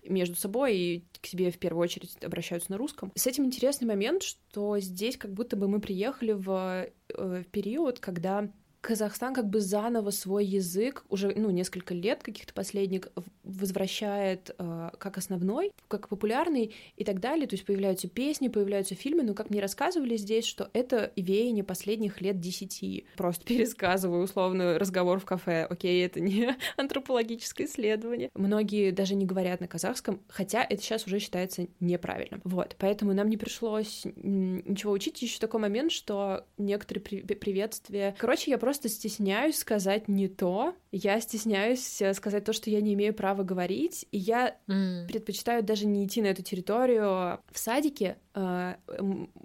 между 0.04 0.36
собой 0.36 0.76
и 0.76 1.06
к 1.22 1.28
себе 1.28 1.52
в 1.52 1.60
первую 1.60 1.84
очередь 1.84 2.18
обращаются 2.24 2.72
на 2.72 2.78
русском. 2.78 3.12
С 3.16 3.28
этим 3.28 3.46
интересный 3.46 3.88
момент, 3.88 4.24
что 4.24 4.80
здесь 4.80 5.18
как 5.18 5.32
будто 5.34 5.56
бы 5.56 5.68
мы 5.68 5.80
приехали 5.80 6.32
в, 6.32 6.50
э, 6.50 6.90
в 7.14 7.44
период, 7.52 8.00
когда 8.00 8.52
Казахстан 8.82 9.34
как 9.36 9.48
бы 9.48 9.62
заново 9.62 10.10
свой 10.10 10.44
язык 10.44 11.06
уже 11.10 11.34
ну 11.36 11.52
несколько 11.52 11.94
лет 11.94 12.24
каких-то 12.24 12.52
последних 12.54 13.10
возвращает 13.44 14.56
э, 14.58 14.90
как 14.98 15.18
основной, 15.18 15.72
как 15.88 16.08
популярный 16.08 16.74
и 16.96 17.04
так 17.04 17.20
далее. 17.20 17.48
То 17.48 17.54
есть 17.54 17.66
появляются 17.66 18.08
песни, 18.08 18.48
появляются 18.48 18.96
фильмы, 18.96 19.24
но 19.24 19.36
как 19.36 19.52
мне 19.52 19.62
рассказывали 19.62 20.18
здесь, 20.18 20.46
что 20.46 20.70
это 20.74 21.12
веяние 21.16 21.64
последних 21.64 22.22
лет 22.22 22.40
десяти. 22.40 23.06
Просто 23.18 23.46
пересказываю 23.46 24.24
условно 24.24 24.80
разговор 24.80 25.20
в 25.20 25.26
кафе. 25.26 25.68
Окей, 25.70 26.04
это 26.04 26.20
не 26.20 26.58
антропологическое 26.78 27.68
исследование. 27.68 28.30
Многие 28.34 28.92
даже 28.92 29.14
не 29.14 29.26
говорят 29.26 29.62
на 29.62 29.68
казахском, 29.68 30.22
хотя 30.28 30.64
это 30.64 30.82
сейчас 30.82 31.06
уже 31.06 31.20
считается 31.20 31.68
неправильным. 31.80 32.42
Вот, 32.44 32.76
поэтому 32.80 33.14
нам 33.14 33.30
не 33.30 33.38
пришлось 33.38 34.06
ничего 34.16 34.94
учить. 34.94 35.22
Еще 35.22 35.40
такой 35.40 35.60
момент, 35.60 35.92
что 35.92 36.46
некоторые 36.58 37.04
при 37.04 37.36
приветствия. 37.36 38.16
Короче, 38.18 38.50
я 38.50 38.58
просто 38.58 38.71
просто 38.72 38.88
стесняюсь 38.88 39.58
сказать 39.58 40.08
не 40.08 40.30
то, 40.30 40.74
я 40.94 41.20
стесняюсь 41.20 42.02
э, 42.02 42.14
сказать 42.14 42.46
то, 42.46 42.54
что 42.54 42.70
я 42.70 42.80
не 42.80 42.94
имею 42.94 43.14
права 43.14 43.44
говорить, 43.44 44.06
и 44.12 44.18
я 44.18 44.58
mm. 44.68 45.08
предпочитаю 45.08 45.62
даже 45.62 45.86
не 45.86 46.06
идти 46.06 46.22
на 46.22 46.28
эту 46.28 46.42
территорию 46.42 47.40
в 47.52 47.60
садике. 47.60 48.18
Э, 48.34 48.76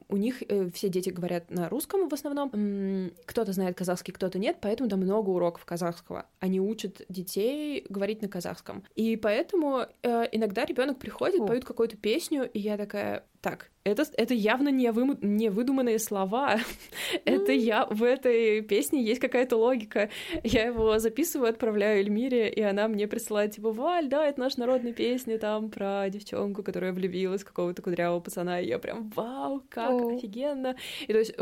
у 0.09 0.17
них 0.17 0.43
э, 0.43 0.71
все 0.71 0.89
дети 0.89 1.11
говорят 1.11 1.51
на 1.51 1.69
русском 1.69 2.09
в 2.09 2.15
основном. 2.15 3.11
Кто-то 3.27 3.53
знает 3.53 3.77
казахский, 3.77 4.13
кто-то 4.13 4.39
нет, 4.39 4.59
поэтому 4.61 4.89
там 4.89 5.01
много 5.01 5.31
уроков 5.31 5.65
казахского. 5.65 6.27
Они 6.39 6.61
учат 6.61 7.03
детей 7.09 7.85
говорить 7.89 8.23
на 8.23 8.29
казахском. 8.29 8.85
И 8.95 9.17
поэтому 9.17 9.87
иногда 10.03 10.65
ребенок 10.65 11.01
приходит, 11.01 11.41
oh. 11.41 11.49
поют 11.49 11.65
какую-то 11.65 11.97
песню, 11.97 12.49
и 12.49 12.61
я 12.61 12.77
такая, 12.77 13.25
так, 13.47 13.71
это, 13.87 14.05
это 14.17 14.35
явно 14.35 14.71
не, 14.71 14.91
вы, 14.91 15.17
не 15.21 15.49
выдуманные 15.49 16.01
слова. 16.01 16.59
это 17.25 17.53
я 17.53 17.87
в 17.87 18.03
этой 18.03 18.61
песне 18.63 19.05
есть 19.05 19.21
какая-то 19.21 19.57
логика. 19.57 20.11
Я 20.43 20.67
его 20.67 20.99
записываю, 20.99 21.51
отправляю 21.51 22.01
Эльмире, 22.01 22.51
и 22.51 22.61
она 22.63 22.89
мне 22.89 23.07
присылает, 23.07 23.53
типа, 23.53 23.71
Валь, 23.71 24.09
да, 24.09 24.27
это 24.27 24.41
наша 24.41 24.59
народная 24.59 24.93
песня 24.93 25.39
там 25.39 25.71
про 25.71 26.11
девчонку, 26.11 26.65
которая 26.65 26.93
влюбилась 26.93 27.43
в 27.43 27.45
какого-то 27.45 27.81
кудрявого 27.81 28.19
пацана. 28.19 28.61
И 28.61 28.67
я 28.67 28.81
прям, 28.81 29.09
вау, 29.11 29.63
как 29.69 29.93
oh. 29.93 30.17
офигенно. 30.17 30.75
И 31.07 31.13
то 31.13 31.19
есть 31.21 31.35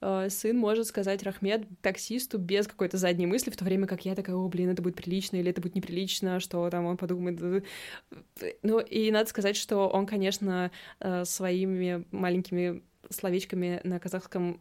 э, 0.00 0.28
сын 0.30 0.56
может 0.56 0.86
сказать 0.86 1.24
Рахмет 1.24 1.66
таксисту 1.82 2.38
без 2.38 2.68
какой-то 2.68 2.98
задней 2.98 3.26
мысли, 3.26 3.50
в 3.50 3.56
то 3.56 3.64
время 3.64 3.88
как 3.88 4.04
я 4.04 4.14
такая, 4.14 4.36
о, 4.36 4.48
блин, 4.48 4.70
это 4.70 4.80
будет 4.80 4.94
прилично 4.94 5.38
или 5.38 5.50
это 5.50 5.60
будет 5.60 5.74
неприлично, 5.74 6.38
что 6.38 6.70
там 6.70 6.86
он 6.86 6.96
подумает. 6.96 7.64
Ну, 8.62 8.78
и 8.78 9.10
надо 9.10 9.28
сказать, 9.28 9.56
что 9.56 9.88
он, 9.88 10.06
конечно, 10.06 10.70
э, 11.00 11.23
своими 11.24 12.04
маленькими 12.10 12.82
словечками 13.10 13.80
на 13.84 13.98
казахском 13.98 14.60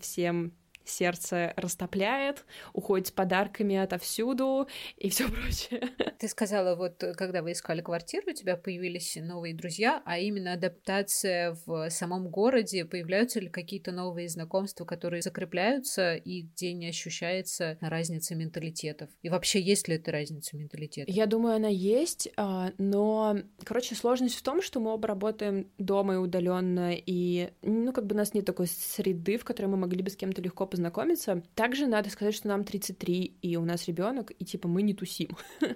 всем 0.00 0.52
сердце 0.84 1.52
растопляет, 1.56 2.44
уходит 2.72 3.08
с 3.08 3.10
подарками 3.10 3.76
отовсюду 3.76 4.68
и 4.96 5.08
все 5.10 5.28
прочее. 5.28 5.88
Ты 6.18 6.28
сказала, 6.28 6.76
вот 6.76 7.02
когда 7.16 7.42
вы 7.42 7.52
искали 7.52 7.80
квартиру, 7.80 8.30
у 8.30 8.34
тебя 8.34 8.56
появились 8.56 9.16
новые 9.20 9.54
друзья, 9.54 10.02
а 10.04 10.18
именно 10.18 10.52
адаптация 10.52 11.56
в 11.66 11.90
самом 11.90 12.28
городе, 12.28 12.84
появляются 12.84 13.40
ли 13.40 13.48
какие-то 13.48 13.92
новые 13.92 14.28
знакомства, 14.28 14.84
которые 14.84 15.22
закрепляются 15.22 16.14
и 16.14 16.42
где 16.42 16.72
не 16.72 16.88
ощущается 16.88 17.78
разница 17.80 18.34
менталитетов? 18.34 19.10
И 19.22 19.28
вообще 19.28 19.60
есть 19.60 19.88
ли 19.88 19.96
эта 19.96 20.12
разница 20.12 20.56
менталитетов? 20.56 21.14
Я 21.14 21.26
думаю, 21.26 21.56
она 21.56 21.68
есть, 21.68 22.28
а, 22.36 22.72
но, 22.78 23.36
короче, 23.64 23.94
сложность 23.94 24.36
в 24.36 24.42
том, 24.42 24.62
что 24.62 24.80
мы 24.80 24.92
оба 24.92 25.08
работаем 25.08 25.70
дома 25.78 26.14
и 26.14 26.16
удаленно, 26.18 26.92
и, 26.94 27.50
ну, 27.62 27.92
как 27.92 28.06
бы 28.06 28.14
у 28.14 28.18
нас 28.18 28.34
нет 28.34 28.44
такой 28.44 28.66
среды, 28.66 29.38
в 29.38 29.44
которой 29.44 29.66
мы 29.66 29.76
могли 29.76 30.02
бы 30.02 30.10
с 30.10 30.16
кем-то 30.16 30.42
легко 30.42 30.66
познакомиться. 30.72 31.42
Также 31.54 31.86
надо 31.86 32.08
сказать, 32.08 32.34
что 32.34 32.48
нам 32.48 32.64
33, 32.64 33.36
и 33.42 33.56
у 33.56 33.64
нас 33.64 33.86
ребенок, 33.86 34.32
и 34.38 34.44
типа 34.44 34.68
мы 34.68 34.80
не 34.80 34.94
тусим. 34.94 35.36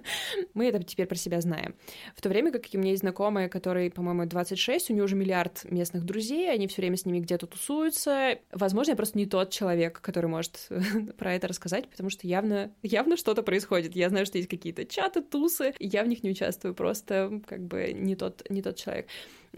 мы 0.55 0.65
это 0.65 0.81
теперь 0.81 1.05
про 1.05 1.15
себя 1.15 1.39
знаем. 1.39 1.75
В 2.15 2.21
то 2.21 2.29
время 2.29 2.51
как 2.51 2.63
у 2.73 2.77
меня 2.79 2.89
есть 2.89 3.01
знакомые, 3.01 3.47
которые, 3.47 3.91
по-моему, 3.91 4.25
26, 4.25 4.89
у 4.89 4.93
нее 4.93 5.03
уже 5.03 5.15
миллиард 5.15 5.65
местных 5.69 6.03
друзей, 6.03 6.51
они 6.51 6.67
все 6.67 6.81
время 6.81 6.97
с 6.97 7.05
ними 7.05 7.19
где-то 7.19 7.45
тусуются. 7.45 8.39
Возможно, 8.51 8.91
я 8.91 8.97
просто 8.97 9.19
не 9.19 9.27
тот 9.27 9.51
человек, 9.51 10.01
который 10.01 10.31
может 10.31 10.67
про 11.17 11.35
это 11.35 11.47
рассказать, 11.47 11.87
потому 11.87 12.09
что 12.09 12.25
явно, 12.25 12.71
явно 12.81 13.17
что-то 13.17 13.43
происходит. 13.43 13.95
Я 13.95 14.09
знаю, 14.09 14.25
что 14.25 14.39
есть 14.39 14.49
какие-то 14.49 14.83
чаты, 14.85 15.21
тусы, 15.21 15.75
я 15.79 16.03
в 16.03 16.07
них 16.07 16.23
не 16.23 16.31
участвую, 16.31 16.73
просто 16.73 17.39
как 17.45 17.61
бы 17.61 17.93
не 17.93 18.15
тот, 18.15 18.49
не 18.49 18.63
тот 18.63 18.77
человек. 18.77 19.05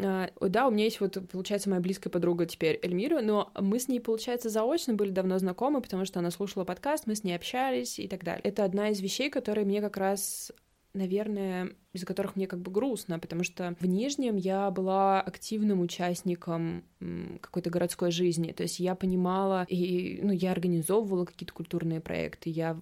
А, 0.02 0.30
да, 0.40 0.68
у 0.68 0.72
меня 0.72 0.86
есть 0.86 1.00
вот, 1.00 1.18
получается, 1.32 1.70
моя 1.70 1.82
близкая 1.82 2.12
подруга 2.12 2.46
теперь 2.46 2.80
Эльмира, 2.82 3.22
но 3.22 3.52
мы 3.60 3.80
с 3.80 3.88
ней, 3.88 4.00
получается, 4.00 4.50
заочно 4.50 4.94
были 4.94 5.12
давно 5.12 5.38
знакомы, 5.40 5.82
потому 5.82 6.06
что 6.06 6.20
она 6.20 6.32
слушала 6.32 6.64
подкаст, 6.64 7.08
мы 7.08 7.16
с 7.16 7.24
ней 7.24 7.36
общались 7.36 8.00
и 8.00 8.08
так 8.08 8.24
далее. 8.24 8.42
Это 8.44 8.64
одна 8.64 8.90
из 8.90 9.00
вещей, 9.00 9.30
которые 9.30 9.66
мне 9.66 9.82
как 9.82 9.98
раз 9.98 10.52
наверное, 10.94 11.76
из-за 11.94 12.06
которых 12.06 12.36
мне 12.36 12.48
как 12.48 12.62
бы 12.62 12.72
грустно, 12.72 13.20
потому 13.20 13.44
что 13.44 13.76
в 13.80 13.86
Нижнем 13.86 14.36
я 14.36 14.72
была 14.72 15.22
активным 15.22 15.82
участником 15.82 16.84
какой-то 17.42 17.70
городской 17.70 18.12
жизни, 18.12 18.52
то 18.52 18.64
есть 18.64 18.80
я 18.80 18.96
понимала, 18.96 19.66
и, 19.70 20.20
ну, 20.22 20.32
я 20.32 20.52
организовывала 20.52 21.26
какие-то 21.26 21.54
культурные 21.54 22.02
проекты, 22.02 22.50
я, 22.50 22.80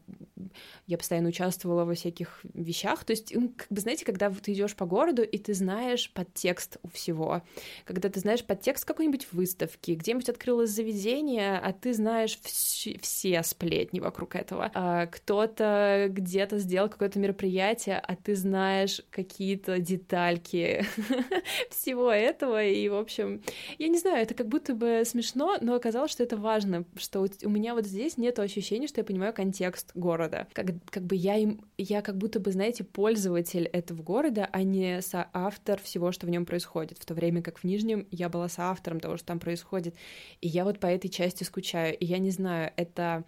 я 0.85 0.97
постоянно 0.97 1.29
участвовала 1.29 1.85
во 1.85 1.93
всяких 1.93 2.41
вещах, 2.53 3.03
то 3.03 3.11
есть, 3.11 3.33
как 3.33 3.67
бы, 3.69 3.81
знаете, 3.81 4.05
когда 4.05 4.29
ты 4.29 4.53
идешь 4.53 4.75
по 4.75 4.85
городу, 4.85 5.23
и 5.23 5.37
ты 5.37 5.53
знаешь 5.53 6.11
подтекст 6.11 6.77
у 6.83 6.89
всего, 6.89 7.41
когда 7.85 8.09
ты 8.09 8.19
знаешь 8.19 8.43
подтекст 8.43 8.85
какой-нибудь 8.85 9.27
выставки, 9.31 9.91
где-нибудь 9.91 10.29
открылось 10.29 10.69
заведение, 10.69 11.57
а 11.57 11.73
ты 11.73 11.93
знаешь 11.93 12.39
вс- 12.43 12.99
все 13.01 13.43
сплетни 13.43 13.99
вокруг 13.99 14.35
этого, 14.35 14.71
а 14.73 15.07
кто-то 15.07 16.07
где-то 16.09 16.57
сделал 16.59 16.89
какое-то 16.89 17.19
мероприятие, 17.19 17.99
а 17.99 18.15
ты 18.15 18.35
знаешь 18.35 19.01
какие-то 19.09 19.79
детальки 19.79 20.85
всего 21.69 22.11
этого, 22.11 22.63
и, 22.63 22.87
в 22.89 22.95
общем, 22.95 23.41
я 23.77 23.87
не 23.87 23.97
знаю, 23.97 24.23
это 24.23 24.33
как 24.33 24.47
будто 24.47 24.73
бы 24.73 25.03
смешно, 25.05 25.57
но 25.61 25.75
оказалось, 25.75 26.11
что 26.11 26.23
это 26.23 26.37
важно, 26.37 26.85
что 26.95 27.25
у 27.43 27.49
меня 27.49 27.73
вот 27.73 27.85
здесь 27.85 28.17
нет 28.17 28.39
ощущения, 28.39 28.87
что 28.87 29.01
я 29.01 29.05
понимаю 29.05 29.33
контекст 29.33 29.91
города, 29.95 30.46
как, 30.53 30.67
как 30.89 31.03
бы 31.03 31.15
я 31.15 31.35
им, 31.35 31.61
я 31.77 32.01
как 32.01 32.17
будто 32.17 32.39
бы, 32.39 32.51
знаете, 32.51 32.83
пользователь 32.83 33.65
этого 33.65 34.01
города, 34.03 34.49
а 34.51 34.63
не 34.63 35.01
соавтор 35.01 35.81
всего, 35.81 36.11
что 36.11 36.27
в 36.27 36.29
нем 36.29 36.45
происходит, 36.45 36.97
в 36.97 37.05
то 37.05 37.13
время 37.13 37.41
как 37.41 37.59
в 37.59 37.63
Нижнем 37.63 38.07
я 38.11 38.29
была 38.29 38.49
соавтором 38.49 38.99
того, 38.99 39.17
что 39.17 39.27
там 39.27 39.39
происходит, 39.39 39.95
и 40.41 40.47
я 40.47 40.63
вот 40.63 40.79
по 40.79 40.87
этой 40.87 41.09
части 41.09 41.43
скучаю, 41.43 41.97
и 41.97 42.05
я 42.05 42.17
не 42.17 42.31
знаю, 42.31 42.71
это 42.75 43.23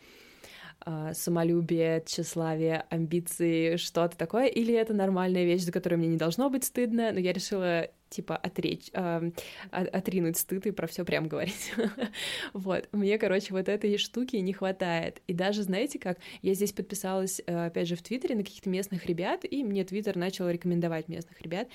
самолюбие, 1.14 2.04
тщеславие, 2.06 2.86
амбиции, 2.90 3.76
что-то 3.76 4.18
такое, 4.18 4.48
или 4.48 4.74
это 4.74 4.94
нормальная 4.94 5.46
вещь, 5.46 5.62
за 5.62 5.72
которую 5.72 6.00
мне 6.00 6.08
не 6.08 6.18
должно 6.18 6.50
быть 6.50 6.64
стыдно, 6.64 7.12
но 7.12 7.20
я 7.20 7.34
решила 7.34 7.90
типа 8.10 8.36
отречь, 8.36 8.90
э, 8.94 9.32
отринуть 9.72 10.38
стыд 10.38 10.66
и 10.66 10.72
про 10.72 10.88
все 10.88 11.06
прям 11.06 11.28
говорить. 11.28 11.74
вот, 12.54 12.90
мне, 12.92 13.18
короче, 13.18 13.54
вот 13.54 13.70
этой 13.70 13.98
штуки 13.98 14.36
не 14.38 14.54
хватает. 14.54 15.22
И 15.28 15.34
даже, 15.34 15.64
знаете 15.64 16.00
как, 16.00 16.18
я 16.42 16.54
здесь 16.54 16.74
подписалась, 16.74 17.42
э, 17.46 17.68
опять 17.68 17.88
же, 17.88 17.96
в 17.96 18.02
Твиттере 18.02 18.36
на 18.36 18.44
каких-то 18.44 18.70
местных 18.70 19.06
ребят, 19.06 19.46
и 19.50 19.64
мне 19.64 19.84
Твиттер 19.84 20.18
начал 20.18 20.50
рекомендовать 20.50 21.08
местных 21.08 21.42
ребят, 21.42 21.68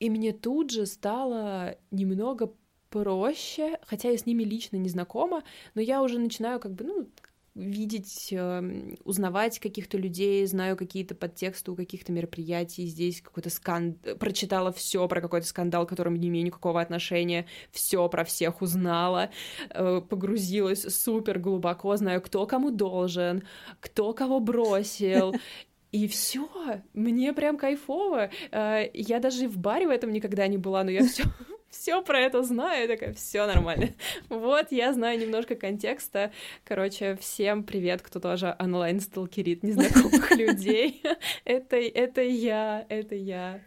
и 0.00 0.10
мне 0.10 0.32
тут 0.32 0.70
же 0.70 0.86
стало 0.86 1.76
немного 1.90 2.52
проще, 2.90 3.78
хотя 3.86 4.10
я 4.10 4.18
с 4.18 4.26
ними 4.26 4.42
лично 4.42 4.76
не 4.76 4.88
знакома, 4.88 5.44
но 5.74 5.80
я 5.80 6.02
уже 6.02 6.18
начинаю 6.18 6.60
как 6.60 6.72
бы, 6.72 6.84
ну, 6.84 7.08
видеть, 7.54 8.28
эм, 8.32 8.96
узнавать 9.04 9.58
каких-то 9.58 9.98
людей, 9.98 10.46
знаю 10.46 10.76
какие-то 10.76 11.14
подтексты 11.14 11.70
у 11.70 11.76
каких-то 11.76 12.10
мероприятий, 12.10 12.86
здесь 12.86 13.20
какой-то 13.20 13.50
скандал, 13.50 14.16
прочитала 14.16 14.72
все 14.72 15.06
про 15.06 15.20
какой-то 15.20 15.46
скандал, 15.46 15.84
к 15.86 15.90
которому 15.90 16.16
не 16.16 16.28
имею 16.28 16.46
никакого 16.46 16.80
отношения, 16.80 17.46
все 17.70 18.08
про 18.08 18.24
всех 18.24 18.62
узнала, 18.62 19.30
э, 19.70 20.00
погрузилась 20.08 20.82
супер 20.82 21.38
глубоко, 21.38 21.94
знаю, 21.96 22.22
кто 22.22 22.46
кому 22.46 22.70
должен, 22.70 23.42
кто 23.80 24.14
кого 24.14 24.40
бросил, 24.40 25.34
и 25.92 26.08
все, 26.08 26.48
мне 26.94 27.34
прям 27.34 27.58
кайфово. 27.58 28.30
Э, 28.50 28.88
я 28.94 29.20
даже 29.20 29.46
в 29.46 29.58
баре 29.58 29.86
в 29.86 29.90
этом 29.90 30.10
никогда 30.10 30.46
не 30.46 30.56
была, 30.56 30.84
но 30.84 30.90
я 30.90 31.06
все 31.06 31.24
все 31.72 32.02
про 32.02 32.20
это 32.20 32.42
знаю, 32.42 32.82
я 32.82 32.88
такая, 32.88 33.14
все 33.14 33.46
нормально. 33.46 33.88
Вот, 34.28 34.70
я 34.70 34.92
знаю 34.92 35.18
немножко 35.18 35.54
контекста. 35.54 36.30
Короче, 36.64 37.16
всем 37.16 37.64
привет, 37.64 38.02
кто 38.02 38.20
тоже 38.20 38.54
онлайн 38.58 39.00
сталкерит 39.00 39.62
незнакомых 39.62 40.30
людей. 40.36 41.02
Это, 41.44 41.76
это 41.76 42.20
я, 42.20 42.86
это 42.88 43.14
я. 43.14 43.60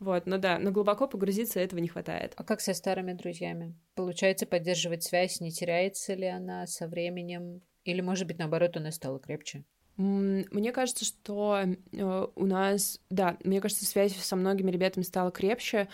Вот, 0.00 0.26
ну 0.26 0.38
да, 0.38 0.58
но 0.58 0.72
глубоко 0.72 1.06
погрузиться 1.06 1.60
этого 1.60 1.78
не 1.78 1.88
хватает. 1.88 2.32
А 2.36 2.42
как 2.42 2.60
со 2.60 2.74
старыми 2.74 3.12
друзьями? 3.12 3.74
Получается 3.94 4.46
поддерживать 4.46 5.04
связь, 5.04 5.40
не 5.40 5.52
теряется 5.52 6.14
ли 6.14 6.26
она 6.26 6.66
со 6.66 6.88
временем? 6.88 7.62
Или, 7.84 8.00
может 8.00 8.26
быть, 8.26 8.38
наоборот, 8.38 8.76
она 8.76 8.90
стала 8.90 9.20
крепче? 9.20 9.64
Мне 9.96 10.72
кажется, 10.72 11.04
что 11.04 11.58
э, 11.92 12.26
у 12.34 12.46
нас, 12.46 13.00
да, 13.10 13.36
мне 13.44 13.60
кажется, 13.60 13.84
связь 13.84 14.16
со 14.16 14.34
многими 14.34 14.70
ребятами 14.70 15.04
стала 15.04 15.30
крепче, 15.30 15.88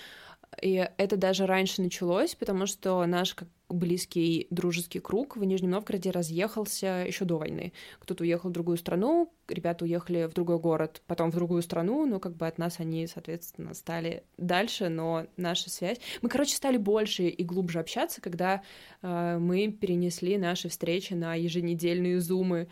и 0.60 0.88
это 0.96 1.16
даже 1.16 1.46
раньше 1.46 1.82
началось, 1.82 2.34
потому 2.34 2.66
что 2.66 3.04
наш 3.06 3.34
как 3.34 3.48
близкий 3.68 4.46
дружеский 4.50 5.00
круг 5.00 5.36
в 5.36 5.44
Нижнем 5.44 5.70
Новгороде 5.70 6.10
разъехался 6.10 7.04
еще 7.06 7.24
до 7.24 7.38
войны. 7.38 7.72
Кто-то 7.98 8.22
уехал 8.22 8.50
в 8.50 8.52
другую 8.52 8.76
страну, 8.76 9.32
ребята 9.48 9.84
уехали 9.84 10.26
в 10.26 10.34
другой 10.34 10.58
город, 10.58 11.02
потом 11.06 11.30
в 11.30 11.34
другую 11.34 11.62
страну, 11.62 12.06
но 12.06 12.20
как 12.20 12.36
бы 12.36 12.46
от 12.46 12.58
нас 12.58 12.78
они, 12.78 13.06
соответственно, 13.06 13.74
стали 13.74 14.22
дальше, 14.36 14.88
но 14.88 15.26
наша 15.36 15.68
связь... 15.68 15.98
Мы, 16.22 16.28
короче, 16.28 16.54
стали 16.54 16.76
больше 16.76 17.24
и 17.24 17.44
глубже 17.44 17.80
общаться, 17.80 18.20
когда 18.20 18.62
э, 19.02 19.38
мы 19.38 19.72
перенесли 19.72 20.38
наши 20.38 20.68
встречи 20.68 21.14
на 21.14 21.34
еженедельные 21.34 22.20
зумы. 22.20 22.68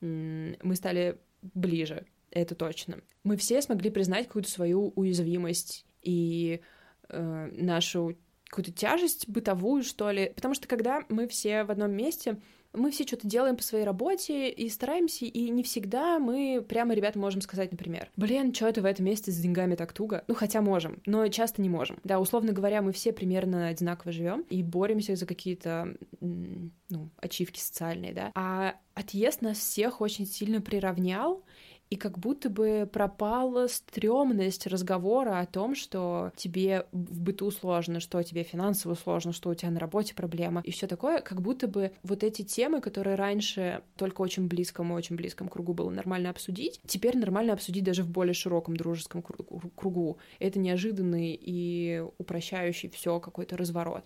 Мы 0.00 0.74
стали 0.74 1.18
ближе, 1.42 2.06
это 2.30 2.54
точно. 2.54 3.00
Мы 3.22 3.36
все 3.36 3.60
смогли 3.60 3.90
признать 3.90 4.28
какую-то 4.28 4.50
свою 4.50 4.92
уязвимость 4.96 5.84
и 6.02 6.60
э, 7.08 7.50
нашу 7.52 8.16
какую-то 8.48 8.72
тяжесть 8.72 9.28
бытовую, 9.28 9.82
что 9.82 10.10
ли. 10.10 10.32
Потому 10.34 10.54
что 10.54 10.66
когда 10.66 11.04
мы 11.08 11.28
все 11.28 11.64
в 11.64 11.70
одном 11.70 11.92
месте, 11.92 12.38
мы 12.72 12.90
все 12.90 13.06
что-то 13.06 13.26
делаем 13.26 13.56
по 13.56 13.62
своей 13.62 13.84
работе 13.84 14.50
и 14.50 14.68
стараемся, 14.68 15.24
и 15.24 15.50
не 15.50 15.62
всегда 15.62 16.18
мы 16.18 16.64
прямо 16.66 16.94
ребята 16.94 17.18
можем 17.18 17.40
сказать, 17.40 17.72
например, 17.72 18.10
блин, 18.16 18.54
что 18.54 18.68
это 18.68 18.82
в 18.82 18.84
этом 18.84 19.06
месте 19.06 19.30
с 19.32 19.38
деньгами 19.38 19.74
так 19.74 19.92
туго? 19.92 20.24
Ну, 20.28 20.34
хотя 20.34 20.60
можем, 20.60 21.00
но 21.06 21.26
часто 21.28 21.62
не 21.62 21.68
можем. 21.68 21.98
Да, 22.04 22.20
условно 22.20 22.52
говоря, 22.52 22.82
мы 22.82 22.92
все 22.92 23.12
примерно 23.12 23.68
одинаково 23.68 24.12
живем 24.12 24.42
и 24.50 24.62
боремся 24.62 25.16
за 25.16 25.26
какие-то, 25.26 25.96
ну, 26.20 27.10
ачивки 27.16 27.58
социальные, 27.58 28.12
да. 28.12 28.32
А 28.34 28.74
отъезд 28.94 29.42
нас 29.42 29.58
всех 29.58 30.00
очень 30.00 30.26
сильно 30.26 30.60
приравнял, 30.60 31.42
и 31.90 31.96
как 31.96 32.18
будто 32.18 32.50
бы 32.50 32.88
пропала 32.90 33.66
стрёмность 33.66 34.66
разговора 34.66 35.40
о 35.40 35.46
том, 35.46 35.74
что 35.74 36.32
тебе 36.36 36.86
в 36.92 37.20
быту 37.20 37.50
сложно, 37.50 38.00
что 38.00 38.22
тебе 38.22 38.42
финансово 38.42 38.94
сложно, 38.94 39.32
что 39.32 39.50
у 39.50 39.54
тебя 39.54 39.70
на 39.70 39.80
работе 39.80 40.14
проблема 40.14 40.60
и 40.64 40.70
все 40.70 40.86
такое, 40.86 41.20
как 41.20 41.40
будто 41.40 41.66
бы 41.66 41.92
вот 42.02 42.22
эти 42.22 42.42
темы, 42.42 42.80
которые 42.80 43.16
раньше 43.16 43.82
только 43.96 44.20
очень 44.20 44.48
близком 44.48 44.92
и 44.92 44.94
очень 44.94 45.16
близком 45.16 45.48
кругу 45.48 45.74
было 45.74 45.90
нормально 45.90 46.30
обсудить, 46.30 46.80
теперь 46.86 47.16
нормально 47.16 47.52
обсудить 47.52 47.84
даже 47.84 48.02
в 48.02 48.10
более 48.10 48.34
широком 48.34 48.76
дружеском 48.76 49.22
кругу. 49.22 50.18
Это 50.38 50.58
неожиданный 50.58 51.38
и 51.40 52.04
упрощающий 52.18 52.90
все 52.90 53.20
какой-то 53.20 53.56
разворот. 53.56 54.04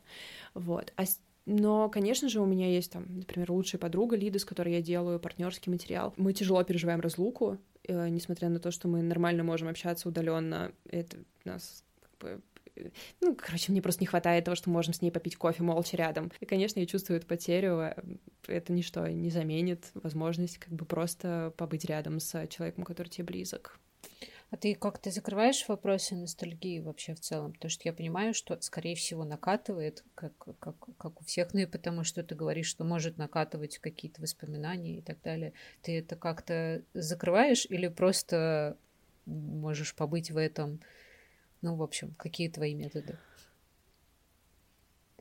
Вот. 0.54 0.92
А 0.96 1.04
но, 1.44 1.88
конечно 1.88 2.28
же, 2.28 2.40
у 2.40 2.46
меня 2.46 2.68
есть 2.68 2.92
там, 2.92 3.04
например, 3.08 3.50
лучшая 3.50 3.80
подруга 3.80 4.16
Лида, 4.16 4.38
с 4.38 4.44
которой 4.44 4.74
я 4.74 4.80
делаю 4.80 5.18
партнерский 5.18 5.70
материал. 5.70 6.14
Мы 6.16 6.32
тяжело 6.32 6.62
переживаем 6.62 7.00
разлуку, 7.00 7.58
несмотря 7.88 8.48
на 8.48 8.58
то, 8.58 8.70
что 8.70 8.88
мы 8.88 9.02
нормально 9.02 9.44
можем 9.44 9.68
общаться 9.68 10.08
удаленно. 10.08 10.72
Это 10.88 11.18
нас 11.44 11.84
как 12.00 12.18
бы 12.18 12.40
ну, 13.20 13.34
короче, 13.34 13.70
мне 13.70 13.82
просто 13.82 14.02
не 14.02 14.06
хватает 14.06 14.44
того, 14.44 14.54
что 14.54 14.70
можем 14.70 14.94
с 14.94 15.02
ней 15.02 15.10
попить 15.10 15.36
кофе 15.36 15.62
молча 15.62 15.96
рядом. 15.96 16.32
И, 16.40 16.46
конечно, 16.46 16.80
я 16.80 16.86
чувствую 16.86 17.18
эту 17.18 17.26
потерю. 17.26 17.94
Это 18.46 18.72
ничто 18.72 19.06
не 19.08 19.30
заменит 19.30 19.90
возможность 19.94 20.58
как 20.58 20.72
бы 20.72 20.84
просто 20.84 21.52
побыть 21.56 21.84
рядом 21.84 22.18
с 22.18 22.46
человеком, 22.48 22.84
который 22.84 23.08
тебе 23.08 23.24
близок. 23.24 23.78
А 24.52 24.58
ты 24.58 24.74
как 24.74 24.98
то 24.98 25.10
закрываешь 25.10 25.66
вопросы 25.66 26.14
ностальгии 26.14 26.78
вообще 26.80 27.14
в 27.14 27.20
целом? 27.20 27.54
Потому 27.54 27.70
что 27.70 27.88
я 27.88 27.94
понимаю, 27.94 28.34
что, 28.34 28.60
скорее 28.60 28.94
всего, 28.94 29.24
накатывает, 29.24 30.04
как, 30.14 30.36
как, 30.58 30.76
как 30.98 31.22
у 31.22 31.24
всех, 31.24 31.54
ну 31.54 31.60
и 31.60 31.66
потому 31.66 32.04
что 32.04 32.22
ты 32.22 32.34
говоришь, 32.34 32.66
что 32.66 32.84
может 32.84 33.16
накатывать 33.16 33.78
какие-то 33.78 34.20
воспоминания 34.20 34.98
и 34.98 35.00
так 35.00 35.22
далее. 35.22 35.54
Ты 35.80 35.98
это 35.98 36.16
как-то 36.16 36.82
закрываешь 36.92 37.64
или 37.70 37.88
просто 37.88 38.76
можешь 39.24 39.94
побыть 39.94 40.30
в 40.30 40.36
этом? 40.36 40.80
Ну, 41.62 41.76
в 41.76 41.82
общем, 41.82 42.14
какие 42.18 42.50
твои 42.50 42.74
методы? 42.74 43.18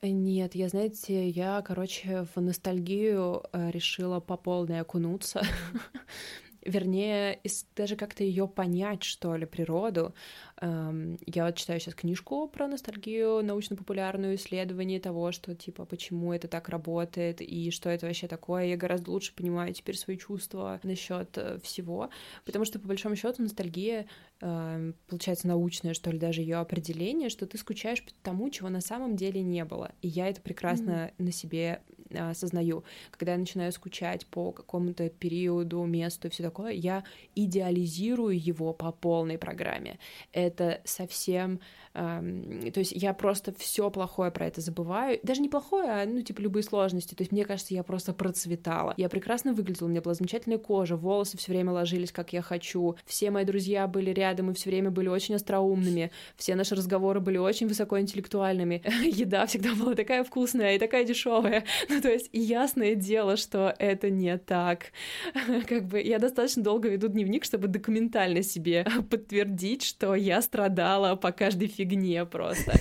Нет, 0.02 0.56
я, 0.56 0.68
знаете, 0.68 1.30
я, 1.30 1.62
короче, 1.62 2.28
в 2.36 2.42
ностальгию 2.42 3.44
э, 3.54 3.72
решила 3.72 4.20
по 4.20 4.36
полной 4.36 4.82
окунуться. 4.82 5.42
вернее, 6.64 7.40
даже 7.76 7.96
как-то 7.96 8.24
ее 8.24 8.48
понять, 8.48 9.04
что 9.04 9.36
ли, 9.36 9.46
природу. 9.46 10.14
Эм, 10.62 11.18
я 11.26 11.46
вот 11.46 11.56
читаю 11.56 11.80
сейчас 11.80 11.96
книжку 11.96 12.48
про 12.48 12.68
ностальгию, 12.68 13.44
научно-популярную 13.44 14.36
исследование 14.36 15.00
того, 15.00 15.32
что, 15.32 15.56
типа, 15.56 15.86
почему 15.86 16.34
это 16.34 16.48
так 16.48 16.70
работает 16.70 17.42
и 17.42 17.72
что 17.72 17.90
это 17.90 18.06
вообще 18.06 18.28
такое. 18.28 18.66
Я 18.66 18.78
гораздо 18.78 19.12
лучше 19.12 19.34
понимаю 19.36 19.74
теперь 19.74 19.98
свои 19.98 20.18
чувства 20.18 20.80
насчет 20.84 21.38
э, 21.38 21.60
всего, 21.64 22.10
потому 22.46 22.66
что, 22.66 22.80
по 22.80 22.88
большому 22.88 23.16
счету, 23.16 23.42
ностальгия 23.42 24.08
эм, 24.42 24.96
получается 25.08 25.48
научное, 25.48 25.94
что 25.94 26.12
ли, 26.12 26.20
даже 26.20 26.42
ее 26.42 26.58
определение, 26.58 27.30
что 27.30 27.46
ты 27.46 27.58
скучаешь 27.58 28.04
по 28.04 28.12
тому, 28.22 28.50
чего 28.50 28.70
на 28.70 28.82
самом 28.82 29.16
деле 29.16 29.42
не 29.42 29.66
было. 29.66 29.92
И 30.02 30.08
я 30.08 30.28
это 30.28 30.42
прекрасно 30.42 30.92
mm-hmm. 30.92 31.24
на 31.24 31.32
себе 31.32 31.82
осознаю. 32.20 32.84
Когда 33.12 33.34
я 33.34 33.38
начинаю 33.38 33.72
скучать 33.72 34.26
по 34.28 34.52
какому-то 34.52 35.10
периоду, 35.10 35.84
месту 35.86 36.28
и 36.28 36.32
все 36.32 36.44
такое, 36.44 36.72
я 36.72 37.04
идеализирую 37.36 38.40
его 38.40 38.74
по 38.74 38.92
полной 38.92 39.38
программе. 39.38 40.00
Это 40.32 40.82
совсем 40.86 41.60
то 41.94 42.80
есть 42.80 42.94
я 42.94 43.14
просто 43.14 43.54
все 43.58 43.90
плохое 43.90 44.32
про 44.32 44.48
это 44.48 44.62
забываю. 44.62 45.20
Даже 45.24 45.42
не 45.42 45.50
плохое, 45.50 45.90
а, 45.90 46.06
ну, 46.06 46.22
типа, 46.22 46.40
любые 46.40 46.64
сложности. 46.64 47.16
То 47.16 47.22
есть 47.22 47.32
мне 47.32 47.44
кажется, 47.44 47.74
я 47.74 47.84
просто 47.84 48.14
процветала. 48.14 48.94
Я 48.98 49.10
прекрасно 49.10 49.54
выглядела, 49.54 49.88
у 49.88 49.90
меня 49.90 50.02
была 50.02 50.14
замечательная 50.14 50.58
кожа, 50.58 50.96
волосы 50.96 51.38
все 51.38 51.52
время 51.52 51.72
ложились, 51.72 52.12
как 52.12 52.34
я 52.34 52.42
хочу. 52.42 52.96
Все 53.06 53.30
мои 53.30 53.44
друзья 53.44 53.88
были 53.88 54.12
рядом 54.12 54.52
и 54.52 54.54
все 54.54 54.70
время 54.70 54.90
были 54.90 55.10
очень 55.10 55.36
остроумными. 55.36 56.12
Все 56.38 56.56
наши 56.56 56.76
разговоры 56.76 57.20
были 57.20 57.38
очень 57.38 57.68
высокоинтеллектуальными. 57.68 58.82
Еда 59.04 59.46
всегда 59.46 59.76
была 59.76 59.94
такая 59.94 60.24
вкусная 60.24 60.76
и 60.76 60.80
такая 60.80 61.04
дешевая. 61.04 61.66
Ну, 61.90 62.00
то 62.00 62.10
есть 62.10 62.30
ясное 62.32 62.96
дело, 62.96 63.36
что 63.36 63.76
это 63.78 64.10
не 64.10 64.38
так. 64.38 64.92
Как 65.68 65.88
бы 65.88 66.02
я 66.02 66.20
достаточно 66.20 66.64
долго 66.64 66.88
веду 66.88 67.10
дневник, 67.10 67.44
чтобы 67.44 67.68
документально 67.68 68.44
себе 68.44 68.86
подтвердить, 69.10 69.84
что 69.84 70.16
я 70.16 70.42
страдала 70.42 71.16
по 71.16 71.32
каждой 71.32 71.68
фигуре 71.68 71.81
фигне 71.82 72.26
просто. 72.26 72.74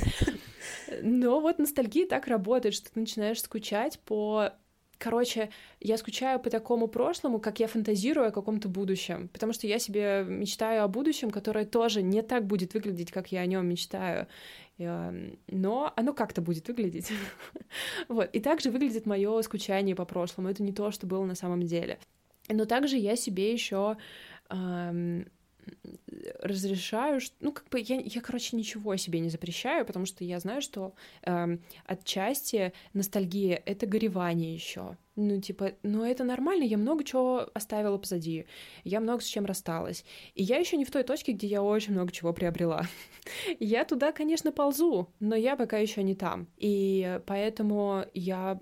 Но 1.03 1.41
вот 1.41 1.59
ностальгия 1.59 2.07
так 2.07 2.27
работает, 2.27 2.75
что 2.75 2.93
ты 2.93 3.01
начинаешь 3.01 3.41
скучать 3.41 3.99
по 4.01 4.53
Короче, 5.01 5.49
я 5.81 5.97
скучаю 5.97 6.39
по 6.39 6.51
такому 6.51 6.87
прошлому, 6.87 7.41
как 7.41 7.59
я 7.59 7.69
фантазирую 7.69 8.29
о 8.29 8.33
каком-то 8.33 8.69
будущем, 8.69 9.29
потому 9.29 9.55
что 9.55 9.67
я 9.67 9.79
себе 9.79 10.27
мечтаю 10.29 10.85
о 10.85 10.89
будущем, 10.89 11.31
которое 11.31 11.65
тоже 11.65 12.03
не 12.03 12.21
так 12.21 12.47
будет 12.47 12.75
выглядеть, 12.75 13.11
как 13.11 13.33
я 13.33 13.41
о 13.41 13.47
нем 13.47 13.67
мечтаю, 13.67 14.27
но 14.77 15.93
оно 15.97 16.13
как-то 16.13 16.43
будет 16.43 16.69
выглядеть. 16.69 17.11
вот. 18.09 18.29
И 18.35 18.41
также 18.41 18.71
выглядит 18.71 19.07
мое 19.07 19.41
скучание 19.41 19.97
по 19.97 20.05
прошлому. 20.05 20.51
Это 20.51 20.63
не 20.63 20.73
то, 20.73 20.91
что 20.91 21.07
было 21.07 21.25
на 21.25 21.35
самом 21.35 21.63
деле. 21.63 21.99
Но 22.51 22.67
также 22.67 22.99
я 22.99 23.17
себе 23.17 23.53
еще 23.53 23.97
разрешаю, 26.41 27.21
ну, 27.41 27.53
как 27.53 27.69
бы 27.69 27.81
я, 27.81 28.01
я, 28.01 28.21
короче, 28.21 28.57
ничего 28.57 28.97
себе 28.97 29.21
не 29.21 29.29
запрещаю, 29.29 29.85
потому 29.85 30.07
что 30.07 30.25
я 30.25 30.39
знаю, 30.41 30.63
что 30.63 30.95
э, 31.23 31.59
отчасти 31.85 32.73
ностальгия— 32.93 33.63
это 33.67 33.87
горевание 33.87 34.55
еще. 34.55 34.97
Ну, 35.17 35.41
типа, 35.41 35.73
ну 35.83 36.05
это 36.05 36.25
нормально, 36.25 36.65
я 36.65 36.79
много 36.79 37.05
чего 37.05 37.49
оставила 37.53 37.99
позади, 37.99 38.47
я 38.85 39.01
много 39.01 39.23
с 39.23 39.27
чем 39.27 39.45
рассталась. 39.45 40.05
И 40.35 40.43
я 40.43 40.57
еще 40.57 40.77
не 40.77 40.85
в 40.85 40.91
той 40.91 41.03
точке, 41.03 41.33
где 41.33 41.47
я 41.47 41.63
очень 41.63 41.93
много 41.93 42.13
чего 42.13 42.33
приобрела. 42.33 42.87
я 43.61 43.85
туда, 43.85 44.13
конечно, 44.13 44.53
ползу, 44.53 45.09
но 45.21 45.35
я 45.35 45.57
пока 45.57 45.79
еще 45.79 46.03
не 46.03 46.15
там. 46.15 46.49
И 46.57 47.21
поэтому 47.27 48.05
я 48.15 48.61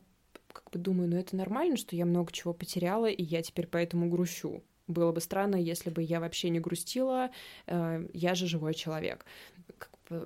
как 0.52 0.70
бы 0.72 0.78
думаю, 0.78 1.08
ну 1.08 1.16
это 1.16 1.36
нормально, 1.36 1.76
что 1.76 1.94
я 1.94 2.04
много 2.04 2.32
чего 2.32 2.52
потеряла, 2.52 3.06
и 3.06 3.22
я 3.22 3.42
теперь 3.42 3.66
поэтому 3.68 4.08
грущу. 4.08 4.62
Было 4.88 5.12
бы 5.12 5.20
странно, 5.20 5.56
если 5.56 5.90
бы 5.90 6.02
я 6.02 6.18
вообще 6.18 6.48
не 6.48 6.60
грустила, 6.60 7.30
э, 7.66 8.08
я 8.12 8.34
же 8.34 8.46
живой 8.46 8.74
человек. 8.74 9.24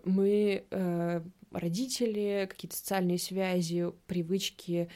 Мы 0.04 0.64
э, 0.70 1.20
родители, 1.50 2.46
какие-то 2.48 2.76
социальные 2.76 3.18
связи, 3.18 3.92
привычки, 4.06 4.88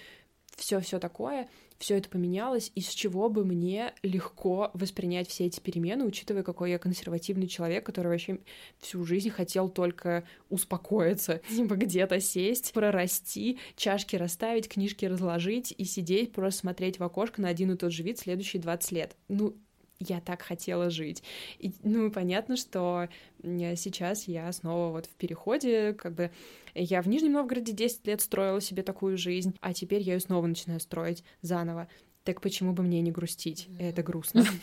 все-все 0.57 1.01
такое, 1.01 1.49
все 1.79 1.97
это 1.99 2.09
поменялось, 2.09 2.73
из 2.75 2.89
чего 2.89 3.29
бы 3.29 3.45
мне 3.45 3.95
легко 4.03 4.71
воспринять 4.75 5.29
все 5.29 5.47
эти 5.47 5.61
перемены, 5.61 6.05
учитывая, 6.05 6.43
какой 6.43 6.71
я 6.71 6.79
консервативный 6.79 7.47
человек, 7.47 7.85
который 7.85 8.09
вообще 8.09 8.39
всю 8.79 9.05
жизнь 9.05 9.31
хотел 9.31 9.69
только 9.69 10.25
успокоиться, 10.49 11.41
типа 11.49 11.75
где-то 11.75 12.21
сесть, 12.21 12.73
прорасти, 12.73 13.59
чашки 13.77 14.17
расставить, 14.17 14.69
книжки 14.69 15.05
разложить 15.05 15.75
и 15.77 15.85
сидеть, 15.85 16.33
просто 16.33 16.61
смотреть 16.61 16.99
в 16.99 17.03
окошко 17.05 17.41
на 17.43 17.49
один 17.49 17.73
и 17.73 17.77
тот 17.77 17.93
же 17.93 18.03
вид 18.03 18.19
следующие 18.19 18.63
20 18.63 18.93
лет. 18.93 19.17
Ну, 19.29 19.57
я 19.99 20.21
так 20.21 20.43
хотела 20.43 20.91
жить. 20.91 21.23
И, 21.59 21.73
ну, 21.83 22.11
понятно, 22.11 22.57
что 22.57 23.09
сейчас 23.43 24.25
я 24.29 24.51
снова 24.53 24.93
вот 24.93 25.07
в 25.07 25.15
переходе, 25.15 25.95
как 25.95 26.15
бы 26.15 26.31
я 26.75 27.03
в 27.03 27.09
Нижнем 27.09 27.33
Новгороде 27.33 27.73
10 27.73 28.07
лет 28.07 28.21
строила 28.21 28.61
себе 28.61 28.83
такую 28.83 29.17
жизнь, 29.17 29.57
а 29.61 29.73
теперь 29.73 30.03
я 30.03 30.15
ее 30.15 30.21
снова 30.21 30.47
начинаю 30.47 30.81
строить 30.81 31.25
заново. 31.43 31.89
Так 32.25 32.41
почему 32.41 32.73
бы 32.73 32.83
мне 32.83 33.01
не 33.03 33.13
грустить? 33.13 33.69
Это 33.79 34.03
грустно. 34.03 34.45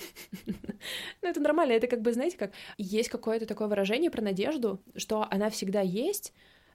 Ну, 1.21 1.29
это 1.29 1.39
нормально. 1.39 1.71
Это 1.71 1.87
как 1.87 2.01
бы, 2.01 2.11
знаете, 2.11 2.37
как 2.37 2.51
есть 2.77 3.07
какое-то 3.07 3.45
такое 3.45 3.69
выражение 3.69 4.11
про 4.11 4.21
надежду, 4.21 4.81
что 4.97 5.25
она 5.31 5.49
всегда 5.49 5.79
есть, 5.79 6.33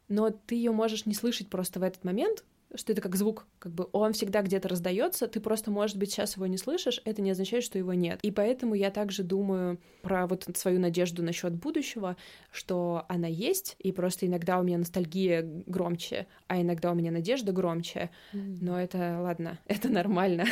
но 0.09 0.31
ты 0.31 0.55
ее 0.55 0.73
можешь 0.73 1.05
не 1.05 1.13
слышать 1.13 1.51
просто 1.51 1.79
в 1.79 1.83
этот 1.83 2.05
момент, 2.05 2.43
что 2.75 2.93
это 2.93 3.01
как 3.01 3.17
звук, 3.17 3.47
как 3.59 3.73
бы 3.73 3.89
он 3.93 4.13
всегда 4.13 4.43
где-то 4.43 4.69
раздается, 4.69 5.27
ты 5.27 5.41
просто, 5.41 5.71
может 5.71 5.97
быть, 5.97 6.13
сейчас 6.13 6.37
его 6.37 6.47
не 6.47 6.59
слышишь, 6.59 7.01
это 7.05 7.23
не 7.23 7.31
означает, 7.31 7.65
что 7.65 7.79
его 7.79 7.95
нет. 7.95 8.21
И 8.23 8.31
поэтому 8.31 8.75
я 8.75 8.91
также 8.91 9.23
думаю 9.23 9.79
про 10.03 10.27
вот 10.27 10.47
свою 10.55 10.79
надежду 10.79 11.23
насчет 11.23 11.55
будущего, 11.55 12.17
что 12.51 13.05
она 13.09 13.27
есть, 13.27 13.77
и 13.79 13.93
просто 13.93 14.27
иногда 14.27 14.59
у 14.59 14.63
меня 14.63 14.79
ностальгия 14.79 15.43
громче, 15.67 16.27
а 16.47 16.61
иногда 16.61 16.93
у 16.93 16.95
меня 16.95 17.11
надежда 17.11 17.53
громче. 17.53 18.11
Mm. 18.33 18.59
Но 18.61 18.81
это 18.81 19.19
ладно, 19.21 19.59
это 19.67 19.89
нормально. 19.89 20.45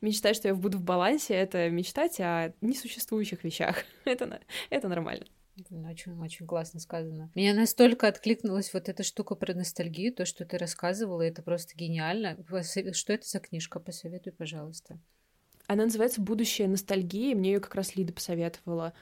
Мечтать, 0.00 0.36
что 0.36 0.48
я 0.48 0.54
буду 0.54 0.78
в 0.78 0.82
балансе, 0.82 1.34
это 1.34 1.68
мечтать 1.68 2.20
о 2.20 2.54
несуществующих 2.60 3.44
вещах. 3.44 3.84
это, 4.04 4.40
это 4.70 4.88
нормально. 4.88 5.24
Очень-очень 5.58 6.46
классно 6.46 6.80
сказано. 6.80 7.30
Меня 7.34 7.54
настолько 7.54 8.08
откликнулась 8.08 8.72
вот 8.72 8.88
эта 8.88 9.02
штука 9.02 9.34
про 9.34 9.54
ностальгию, 9.54 10.12
то, 10.12 10.24
что 10.24 10.44
ты 10.44 10.58
рассказывала, 10.58 11.22
это 11.22 11.42
просто 11.42 11.76
гениально. 11.76 12.36
Что 12.92 13.12
это 13.12 13.28
за 13.28 13.40
книжка? 13.40 13.80
Посоветуй, 13.80 14.32
пожалуйста. 14.32 14.98
Она 15.66 15.84
называется 15.84 16.20
«Будущее 16.20 16.66
ностальгии». 16.66 17.34
Мне 17.34 17.52
ее 17.52 17.60
как 17.60 17.74
раз 17.76 17.94
Лида 17.94 18.12
посоветовала. 18.12 18.92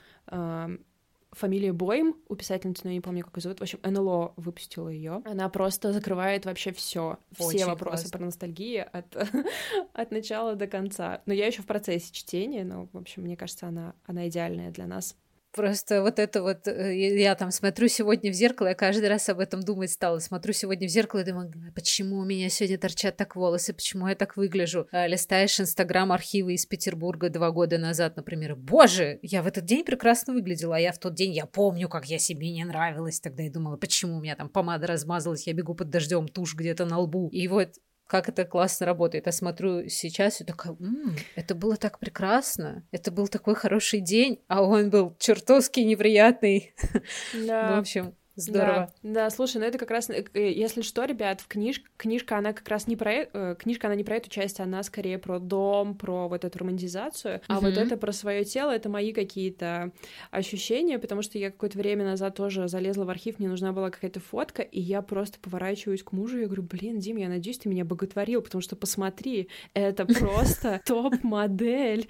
Фамилия 1.32 1.72
Бойм 1.72 2.16
у 2.28 2.36
писательницы, 2.36 2.82
но 2.84 2.90
я 2.90 2.96
не 2.96 3.00
помню, 3.00 3.24
как 3.24 3.36
ее 3.36 3.42
зовут. 3.42 3.58
В 3.58 3.62
общем, 3.62 3.78
НЛО 3.82 4.32
выпустила 4.36 4.88
ее. 4.88 5.22
Она 5.24 5.48
просто 5.50 5.92
закрывает 5.92 6.46
вообще 6.46 6.72
все, 6.72 7.18
все 7.38 7.66
вопросы 7.66 8.04
классно. 8.04 8.18
про 8.18 8.24
ностальгию 8.26 8.86
от, 8.92 9.16
от 9.92 10.10
начала 10.10 10.56
до 10.56 10.66
конца. 10.66 11.22
Но 11.26 11.34
я 11.34 11.46
еще 11.46 11.62
в 11.62 11.66
процессе 11.66 12.12
чтения, 12.12 12.64
но, 12.64 12.88
в 12.92 12.96
общем, 12.96 13.22
мне 13.22 13.36
кажется, 13.36 13.66
она, 13.66 13.94
она 14.04 14.28
идеальная 14.28 14.70
для 14.70 14.86
нас. 14.86 15.16
Просто 15.54 16.02
вот 16.02 16.18
это 16.18 16.42
вот, 16.42 16.68
э, 16.68 16.94
я 17.18 17.34
там 17.34 17.50
смотрю 17.50 17.88
сегодня 17.88 18.30
в 18.30 18.34
зеркало, 18.34 18.68
я 18.68 18.74
каждый 18.74 19.08
раз 19.08 19.28
об 19.28 19.40
этом 19.40 19.62
думать 19.62 19.90
стала. 19.90 20.18
Смотрю 20.18 20.52
сегодня 20.52 20.86
в 20.86 20.90
зеркало 20.90 21.20
и 21.20 21.24
думаю, 21.24 21.50
почему 21.74 22.18
у 22.18 22.24
меня 22.24 22.50
сегодня 22.50 22.78
торчат 22.78 23.16
так 23.16 23.34
волосы, 23.34 23.72
почему 23.72 24.08
я 24.08 24.14
так 24.14 24.36
выгляжу. 24.36 24.88
А 24.92 25.06
листаешь 25.06 25.58
Инстаграм 25.58 26.12
архивы 26.12 26.54
из 26.54 26.66
Петербурга 26.66 27.30
два 27.30 27.50
года 27.50 27.78
назад, 27.78 28.16
например. 28.16 28.56
Боже, 28.56 29.18
я 29.22 29.42
в 29.42 29.46
этот 29.46 29.64
день 29.64 29.84
прекрасно 29.84 30.34
выглядела, 30.34 30.76
а 30.76 30.80
я 30.80 30.92
в 30.92 30.98
тот 30.98 31.14
день, 31.14 31.32
я 31.32 31.46
помню, 31.46 31.88
как 31.88 32.06
я 32.06 32.18
себе 32.18 32.52
не 32.52 32.64
нравилась 32.64 33.18
тогда 33.18 33.42
и 33.42 33.50
думала, 33.50 33.78
почему 33.78 34.18
у 34.18 34.20
меня 34.20 34.36
там 34.36 34.50
помада 34.50 34.86
размазалась, 34.86 35.46
я 35.46 35.54
бегу 35.54 35.74
под 35.74 35.88
дождем, 35.88 36.28
тушь 36.28 36.54
где-то 36.54 36.84
на 36.84 36.98
лбу. 36.98 37.28
И 37.30 37.48
вот 37.48 37.70
как 38.08 38.28
это 38.28 38.44
классно 38.44 38.86
работает. 38.86 39.26
Я 39.26 39.32
смотрю 39.32 39.88
сейчас 39.88 40.40
и 40.40 40.44
такая, 40.44 40.72
м-м, 40.80 41.14
это 41.36 41.54
было 41.54 41.76
так 41.76 41.98
прекрасно, 42.00 42.82
это 42.90 43.12
был 43.12 43.28
такой 43.28 43.54
хороший 43.54 44.00
день, 44.00 44.40
а 44.48 44.62
он 44.62 44.90
был 44.90 45.14
чертовски 45.20 45.80
неприятный. 45.80 46.74
Да. 47.46 47.76
В 47.76 47.78
общем, 47.80 48.14
Здорово. 48.38 48.92
Да, 49.02 49.24
да, 49.24 49.30
слушай, 49.30 49.58
ну 49.58 49.64
это 49.64 49.78
как 49.78 49.90
раз, 49.90 50.08
э, 50.10 50.24
если 50.34 50.82
что, 50.82 51.04
ребят, 51.04 51.40
в 51.40 51.48
книж... 51.48 51.82
книжка, 51.96 52.38
она 52.38 52.52
как 52.52 52.68
раз 52.68 52.86
не 52.86 52.94
про... 52.94 53.26
Э, 53.32 53.56
книжка, 53.58 53.88
она 53.88 53.96
не 53.96 54.04
про 54.04 54.16
эту 54.16 54.30
часть, 54.30 54.60
она 54.60 54.84
скорее 54.84 55.18
про 55.18 55.40
дом, 55.40 55.96
про 55.96 56.28
вот 56.28 56.44
эту 56.44 56.56
романтизацию, 56.60 57.40
а 57.48 57.58
вот 57.58 57.76
это 57.76 57.96
про 57.96 58.12
свое 58.12 58.44
тело, 58.44 58.70
это 58.70 58.88
мои 58.88 59.12
какие-то 59.12 59.90
ощущения, 60.30 61.00
потому 61.00 61.22
что 61.22 61.36
я 61.36 61.50
какое-то 61.50 61.78
время 61.78 62.04
назад 62.04 62.36
тоже 62.36 62.68
залезла 62.68 63.04
в 63.04 63.10
архив, 63.10 63.40
мне 63.40 63.48
нужна 63.48 63.72
была 63.72 63.90
какая-то 63.90 64.20
фотка, 64.20 64.62
и 64.62 64.80
я 64.80 65.02
просто 65.02 65.40
поворачиваюсь 65.40 66.04
к 66.04 66.12
мужу, 66.12 66.38
и 66.38 66.42
я 66.42 66.46
говорю, 66.46 66.62
блин, 66.62 67.00
Дим, 67.00 67.16
я 67.16 67.28
надеюсь, 67.28 67.58
ты 67.58 67.68
меня 67.68 67.84
боготворил, 67.84 68.40
потому 68.40 68.62
что 68.62 68.76
посмотри, 68.76 69.48
это 69.74 70.06
просто 70.06 70.80
топ-модель, 70.86 72.08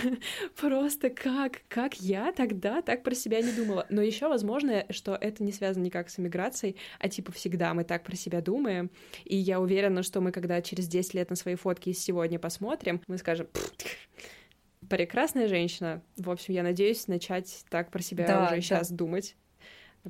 просто 0.58 1.10
как, 1.10 1.60
как 1.68 2.00
я 2.00 2.32
тогда 2.32 2.80
так 2.80 3.02
про 3.02 3.14
себя 3.14 3.42
не 3.42 3.52
думала. 3.52 3.84
Но 3.90 4.00
еще 4.00 4.28
возможно, 4.28 4.86
что 4.88 5.14
это 5.14 5.44
не 5.44 5.52
связано 5.52 5.65
никак 5.74 6.10
с 6.10 6.18
эмиграцией, 6.18 6.76
а 6.98 7.08
типа 7.08 7.32
всегда 7.32 7.74
мы 7.74 7.84
так 7.84 8.04
про 8.04 8.16
себя 8.16 8.40
думаем, 8.40 8.90
и 9.24 9.36
я 9.36 9.60
уверена, 9.60 10.02
что 10.02 10.20
мы 10.20 10.32
когда 10.32 10.62
через 10.62 10.86
10 10.86 11.14
лет 11.14 11.30
на 11.30 11.36
свои 11.36 11.54
фотки 11.54 11.90
из 11.90 11.98
сегодня 11.98 12.38
посмотрим, 12.38 13.00
мы 13.08 13.18
скажем, 13.18 13.48
прекрасная 14.88 15.48
женщина. 15.48 16.02
В 16.16 16.30
общем, 16.30 16.54
я 16.54 16.62
надеюсь 16.62 17.08
начать 17.08 17.64
так 17.68 17.90
про 17.90 18.02
себя 18.02 18.26
да, 18.26 18.44
уже 18.44 18.56
да. 18.56 18.60
сейчас 18.60 18.90
думать 18.90 19.36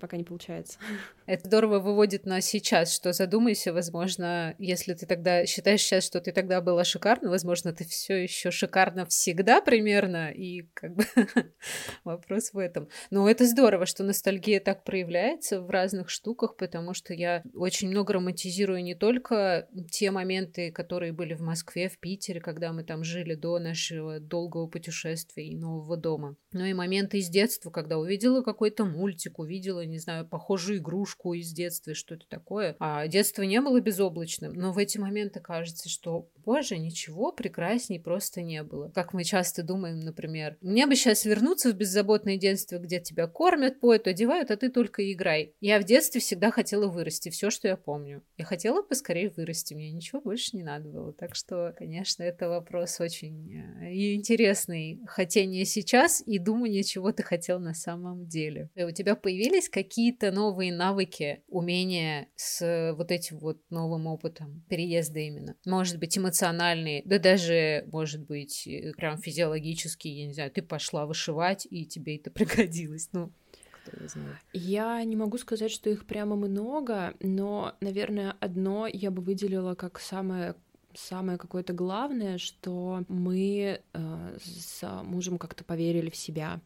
пока 0.01 0.17
не 0.17 0.25
получается. 0.25 0.79
Это 1.27 1.47
здорово 1.47 1.79
выводит 1.79 2.27
на 2.27 2.41
сейчас, 2.41 2.95
что 2.95 3.13
задумайся, 3.13 3.73
возможно, 3.73 4.55
если 4.59 4.95
ты 4.95 5.07
тогда 5.07 5.47
считаешь 5.47 5.81
сейчас, 5.81 6.05
что 6.05 6.21
ты 6.21 6.33
тогда 6.33 6.61
была 6.61 6.85
шикарна, 6.85 7.31
возможно, 7.31 7.73
ты 7.73 7.85
все 7.85 8.23
еще 8.23 8.51
шикарна 8.51 9.07
всегда 9.07 9.61
примерно, 9.61 10.31
и 10.31 10.63
как 10.75 10.95
бы 10.95 11.05
вопрос 12.05 12.53
в 12.53 12.59
этом. 12.59 12.89
Но 13.11 13.29
это 13.29 13.47
здорово, 13.47 13.87
что 13.87 14.05
ностальгия 14.05 14.61
так 14.61 14.85
проявляется 14.85 15.61
в 15.61 15.71
разных 15.71 16.11
штуках, 16.11 16.57
потому 16.57 16.95
что 16.95 17.15
я 17.15 17.43
очень 17.55 17.89
много 17.89 18.13
романтизирую 18.15 18.83
не 18.83 18.95
только 18.95 19.69
те 19.91 20.11
моменты, 20.11 20.71
которые 20.71 21.13
были 21.13 21.35
в 21.35 21.41
Москве, 21.41 21.89
в 21.89 21.99
Питере, 21.99 22.41
когда 22.41 22.73
мы 22.73 22.85
там 22.85 23.05
жили 23.05 23.35
до 23.35 23.59
нашего 23.59 24.21
долгого 24.21 24.67
путешествия 24.67 25.49
и 25.49 25.57
нового 25.57 25.97
дома, 25.97 26.37
но 26.53 26.67
и 26.67 26.75
моменты 26.75 27.19
из 27.19 27.29
детства, 27.29 27.71
когда 27.71 27.99
увидела 27.99 28.43
какой-то 28.43 28.85
мультик, 28.85 29.39
увидела 29.39 29.86
не 29.87 29.99
знаю, 29.99 30.27
похожую 30.27 30.79
игрушку 30.79 31.35
из 31.35 31.53
детства, 31.53 31.95
что 31.95 32.15
это 32.15 32.27
такое. 32.29 32.77
А 32.79 33.07
детство 33.09 33.43
не 33.43 33.61
было 33.61 33.81
безоблачным, 33.81 34.53
но 34.53 34.73
в 34.73 34.79
эти 34.79 34.99
моменты 34.99 35.41
кажется, 35.41 35.89
что, 35.89 36.29
боже, 36.45 36.79
ничего 36.79 37.33
прекрасней 37.33 38.01
просто 38.01 38.43
не 38.43 38.63
было. 38.63 38.91
Как 38.91 39.13
мы 39.13 39.25
часто 39.25 39.63
думаем, 39.63 40.01
например, 40.01 40.57
мне 40.61 40.87
бы 40.87 40.95
сейчас 40.97 41.25
вернуться 41.25 41.71
в 41.71 41.77
беззаботное 41.77 42.37
детство, 42.37 42.79
где 42.79 43.01
тебя 43.01 43.27
кормят, 43.27 43.81
поют, 43.81 44.07
одевают, 44.07 44.51
а 44.51 44.57
ты 44.57 44.71
только 44.71 45.13
играй. 45.13 45.55
Я 45.61 45.81
в 45.81 45.85
детстве 45.85 46.21
всегда 46.21 46.51
хотела 46.51 46.89
вырасти, 46.89 47.31
все, 47.31 47.51
что 47.51 47.69
я 47.69 47.77
помню. 47.77 48.23
Я 48.37 48.45
хотела 48.45 48.83
поскорее 48.83 49.31
вырасти, 49.31 49.75
мне 49.75 49.91
ничего 49.91 50.21
больше 50.21 50.57
не 50.57 50.63
надо 50.63 50.89
было. 50.89 51.13
Так 51.13 51.35
что, 51.35 51.75
конечно, 51.77 52.23
это 52.23 52.49
вопрос 52.49 53.01
очень 53.01 53.55
э, 53.83 54.15
интересный. 54.15 55.01
Хотение 55.07 55.65
сейчас 55.65 56.23
и 56.27 56.39
думание, 56.39 56.83
чего 56.83 57.13
ты 57.13 57.23
хотел 57.23 57.59
на 57.59 57.75
самом 57.75 58.27
деле. 58.27 58.71
И 58.75 58.83
у 58.85 58.91
тебя 58.91 59.15
появились 59.15 59.69
какие-то 59.77 60.33
новые 60.33 60.73
навыки, 60.73 61.43
умения 61.49 62.29
с 62.35 62.95
вот 62.97 63.11
этим 63.13 63.39
вот 63.39 63.61
новым 63.69 64.07
опытом 64.07 64.65
переезда 64.71 65.19
именно. 65.19 65.55
Может 65.67 65.99
быть, 65.99 66.17
эмоциональные, 66.17 67.03
да 67.05 67.19
даже, 67.19 67.85
может 67.93 68.25
быть, 68.25 68.67
э, 68.67 68.93
прям 68.97 69.19
физиологические, 69.19 70.21
я 70.21 70.27
не 70.29 70.33
знаю, 70.33 70.51
ты 70.51 70.63
пошла 70.63 71.05
вышивать, 71.05 71.67
и 71.69 71.85
тебе 71.85 72.17
это 72.17 72.31
пригодилось. 72.37 73.11
Ну, 73.13 73.31
я 74.55 75.05
не 75.05 75.15
могу 75.15 75.37
сказать, 75.37 75.71
что 75.71 75.91
их 75.91 76.07
прямо 76.07 76.37
много, 76.37 77.13
но, 77.21 77.77
наверное, 77.83 78.35
одно 78.41 78.87
я 78.87 79.11
бы 79.11 79.21
выделила 79.21 79.75
как 79.75 80.01
самое 80.01 80.55
самое 80.97 81.39
какое-то 81.39 81.73
главное, 81.73 82.39
что 82.39 83.05
мы 83.09 83.81
э, 83.93 84.39
с 84.43 85.03
мужем 85.05 85.39
как-то 85.39 85.65
поверили 85.65 86.11
в 86.11 86.17
себя 86.17 86.61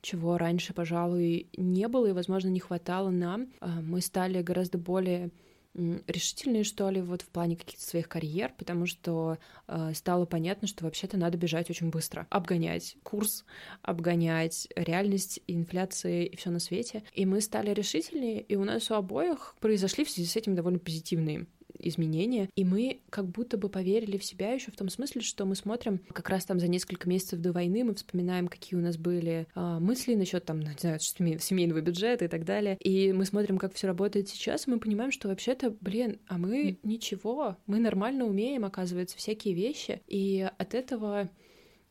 чего 0.00 0.36
раньше, 0.36 0.74
пожалуй, 0.74 1.48
не 1.56 1.88
было 1.88 2.08
и, 2.08 2.12
возможно, 2.12 2.48
не 2.48 2.60
хватало 2.60 3.10
нам. 3.10 3.48
А, 3.60 3.80
мы 3.80 4.00
стали 4.00 4.42
гораздо 4.42 4.78
более 4.78 5.30
решительные, 5.74 6.62
что 6.62 6.88
ли, 6.88 7.00
вот 7.00 7.22
в 7.22 7.28
плане 7.28 7.56
каких-то 7.56 7.84
своих 7.84 8.08
карьер, 8.08 8.52
потому 8.56 8.86
что 8.86 9.38
э, 9.66 9.92
стало 9.94 10.24
понятно, 10.24 10.68
что 10.68 10.84
вообще-то 10.84 11.16
надо 11.16 11.36
бежать 11.36 11.68
очень 11.68 11.90
быстро, 11.90 12.28
обгонять 12.30 12.96
курс, 13.02 13.44
обгонять 13.82 14.68
реальность, 14.76 15.40
инфляции 15.48 16.26
и 16.26 16.36
все 16.36 16.50
на 16.50 16.60
свете. 16.60 17.02
И 17.12 17.26
мы 17.26 17.40
стали 17.40 17.74
решительнее, 17.74 18.40
и 18.40 18.54
у 18.54 18.62
нас 18.62 18.88
у 18.90 18.94
обоих 18.94 19.56
произошли 19.58 20.04
в 20.04 20.10
связи 20.10 20.28
с 20.28 20.36
этим 20.36 20.54
довольно 20.54 20.78
позитивные 20.78 21.46
изменения, 21.88 22.48
и 22.54 22.64
мы 22.64 23.00
как 23.10 23.26
будто 23.26 23.56
бы 23.56 23.68
поверили 23.68 24.18
в 24.18 24.24
себя 24.24 24.52
еще 24.52 24.70
в 24.70 24.76
том 24.76 24.88
смысле, 24.88 25.20
что 25.20 25.44
мы 25.44 25.54
смотрим 25.54 26.00
как 26.12 26.28
раз 26.28 26.44
там 26.44 26.58
за 26.58 26.68
несколько 26.68 27.08
месяцев 27.08 27.40
до 27.40 27.52
войны, 27.52 27.84
мы 27.84 27.94
вспоминаем, 27.94 28.48
какие 28.48 28.78
у 28.78 28.82
нас 28.82 28.96
были 28.96 29.46
а, 29.54 29.78
мысли 29.80 30.14
насчет 30.14 30.44
там, 30.44 30.60
не 30.60 30.70
знаю, 30.78 30.98
семейного 31.00 31.80
бюджета 31.80 32.24
и 32.24 32.28
так 32.28 32.44
далее, 32.44 32.76
и 32.80 33.12
мы 33.12 33.24
смотрим, 33.24 33.58
как 33.58 33.74
все 33.74 33.86
работает 33.86 34.28
сейчас, 34.28 34.66
и 34.66 34.70
мы 34.70 34.78
понимаем, 34.78 35.12
что 35.12 35.28
вообще-то, 35.28 35.74
блин, 35.80 36.18
а 36.26 36.38
мы 36.38 36.78
ничего, 36.82 37.56
мы 37.66 37.78
нормально 37.78 38.24
умеем, 38.24 38.64
оказывается, 38.64 39.16
всякие 39.16 39.54
вещи, 39.54 40.02
и 40.06 40.48
от 40.58 40.74
этого 40.74 41.30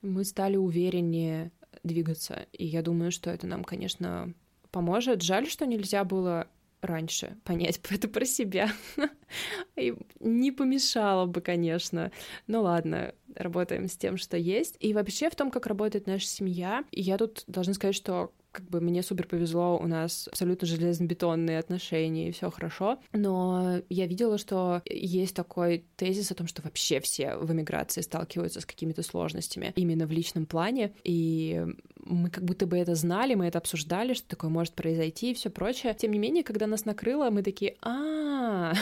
мы 0.02 0.26
стали 0.26 0.58
увереннее 0.58 1.52
двигаться, 1.84 2.46
и 2.52 2.66
я 2.66 2.82
думаю, 2.82 3.12
что 3.12 3.30
это 3.30 3.48
нам, 3.48 3.64
конечно, 3.64 4.34
поможет. 4.74 5.22
Жаль, 5.22 5.48
что 5.48 5.66
нельзя 5.66 6.04
было 6.04 6.48
раньше 6.84 7.38
понять 7.44 7.80
это 7.90 8.08
про 8.08 8.26
себя. 8.26 8.72
И 9.76 9.96
не 10.20 10.52
помешало 10.52 11.26
бы, 11.26 11.42
конечно. 11.42 12.12
Ну 12.48 12.62
ладно, 12.62 13.14
работаем 13.36 13.88
с 13.88 13.98
тем, 13.98 14.18
что 14.18 14.38
есть. 14.38 14.78
И 14.80 14.94
вообще 14.94 15.30
в 15.30 15.36
том, 15.36 15.52
как 15.52 15.68
работает 15.68 16.08
наша 16.08 16.28
семья, 16.28 16.84
я 16.92 17.18
тут 17.18 17.44
должна 17.48 17.74
сказать, 17.74 17.96
что 17.96 18.32
как 18.54 18.70
бы 18.70 18.80
мне 18.80 19.02
супер 19.02 19.28
повезло, 19.28 19.80
у 19.80 19.88
нас 19.88 20.28
абсолютно 20.28 20.68
железобетонные 20.68 21.58
отношения, 21.58 22.30
и 22.30 22.32
все 22.32 22.52
хорошо. 22.52 23.00
Но 23.12 23.82
я 23.90 24.06
видела, 24.06 24.38
что 24.38 24.84
есть 24.86 25.36
такой 25.36 25.86
тезис 25.96 26.32
о 26.32 26.36
том, 26.36 26.46
что 26.46 26.62
вообще 26.62 27.00
все 27.00 27.36
в 27.36 27.52
эмиграции 27.52 28.02
сталкиваются 28.02 28.62
с 28.62 28.66
какими-то 28.66 29.02
сложностями 29.02 29.74
именно 29.76 30.06
в 30.06 30.12
личном 30.12 30.46
плане. 30.46 30.94
И 31.04 31.66
мы 32.06 32.30
как 32.30 32.44
будто 32.44 32.68
бы 32.68 32.78
это 32.78 32.96
знали, 32.96 33.36
мы 33.36 33.48
это 33.48 33.58
обсуждали, 33.58 34.14
что 34.14 34.28
такое 34.28 34.50
может 34.50 34.74
произойти 34.74 35.32
и 35.32 35.34
все 35.34 35.50
прочее. 35.50 35.94
Тем 35.94 36.12
не 36.12 36.20
менее, 36.20 36.44
когда 36.44 36.68
нас 36.68 36.86
накрыло, 36.86 37.30
мы 37.30 37.44
такие, 37.44 37.78
а, 37.82 38.74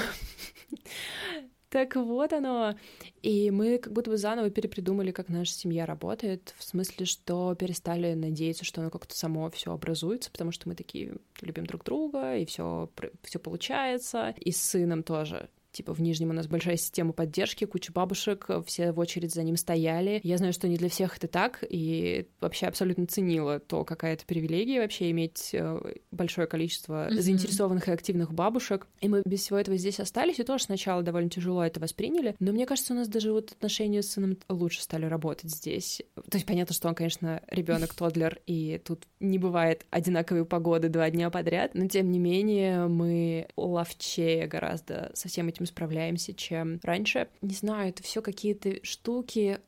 так 1.69 1.95
вот 1.95 2.33
оно. 2.33 2.75
И 3.21 3.51
мы 3.51 3.77
как 3.77 3.93
будто 3.93 4.09
бы 4.09 4.17
заново 4.17 4.49
перепридумали, 4.49 5.11
как 5.11 5.29
наша 5.29 5.53
семья 5.53 5.85
работает, 5.85 6.53
в 6.57 6.63
смысле, 6.63 7.05
что 7.05 7.55
перестали 7.55 8.13
надеяться, 8.13 8.65
что 8.65 8.81
оно 8.81 8.89
как-то 8.89 9.15
само 9.15 9.49
все 9.51 9.71
образуется, 9.71 10.31
потому 10.31 10.51
что 10.51 10.67
мы 10.67 10.75
такие 10.75 11.15
любим 11.41 11.65
друг 11.65 11.83
друга, 11.83 12.35
и 12.35 12.45
все, 12.45 12.89
все 13.23 13.39
получается. 13.39 14.33
И 14.37 14.51
с 14.51 14.61
сыном 14.61 15.03
тоже 15.03 15.49
Типа 15.71 15.93
в 15.93 16.01
Нижнем 16.01 16.31
у 16.31 16.33
нас 16.33 16.47
большая 16.47 16.77
система 16.77 17.13
поддержки, 17.13 17.65
куча 17.65 17.91
бабушек, 17.91 18.47
все 18.65 18.91
в 18.91 18.99
очередь 18.99 19.33
за 19.33 19.43
ним 19.43 19.55
стояли. 19.55 20.19
Я 20.23 20.37
знаю, 20.37 20.53
что 20.53 20.67
не 20.67 20.77
для 20.77 20.89
всех 20.89 21.17
это 21.17 21.27
так, 21.27 21.63
и 21.67 22.27
вообще 22.39 22.67
абсолютно 22.67 23.07
ценила 23.07 23.59
то, 23.59 23.85
какая 23.85 24.13
это 24.13 24.25
привилегия 24.25 24.81
вообще 24.81 25.11
иметь 25.11 25.51
э, 25.53 25.79
большое 26.11 26.47
количество 26.47 27.07
mm-hmm. 27.07 27.21
заинтересованных 27.21 27.87
и 27.87 27.91
активных 27.91 28.33
бабушек. 28.33 28.87
И 28.99 29.07
мы 29.07 29.21
без 29.25 29.41
всего 29.41 29.57
этого 29.57 29.77
здесь 29.77 29.99
остались, 29.99 30.39
и 30.39 30.43
тоже 30.43 30.65
сначала 30.65 31.03
довольно 31.03 31.29
тяжело 31.29 31.63
это 31.63 31.79
восприняли. 31.79 32.35
Но 32.39 32.51
мне 32.51 32.65
кажется, 32.65 32.93
у 32.93 32.97
нас 32.97 33.07
даже 33.07 33.31
вот 33.31 33.51
отношения 33.51 34.01
с 34.01 34.11
сыном 34.11 34.37
лучше 34.49 34.81
стали 34.81 35.05
работать 35.05 35.51
здесь. 35.51 36.01
То 36.15 36.37
есть 36.37 36.45
понятно, 36.45 36.75
что 36.75 36.89
он, 36.89 36.95
конечно, 36.95 37.41
ребенок 37.47 37.93
тодлер, 37.93 38.39
и 38.45 38.81
тут 38.83 39.03
не 39.19 39.37
бывает 39.37 39.85
одинаковой 39.89 40.45
погоды 40.45 40.89
два 40.89 41.09
дня 41.09 41.29
подряд, 41.29 41.75
но 41.75 41.87
тем 41.87 42.11
не 42.11 42.19
менее 42.19 42.87
мы 42.87 43.47
ловчее 43.55 44.47
гораздо 44.47 45.11
со 45.13 45.27
всем 45.27 45.47
этим 45.47 45.60
этим 45.61 45.65
справляемся, 45.65 46.33
чем 46.33 46.79
раньше. 46.83 47.27
Не 47.41 47.53
знаю, 47.53 47.89
это 47.89 48.03
все 48.03 48.21
какие-то 48.21 48.83
штуки, 48.83 49.59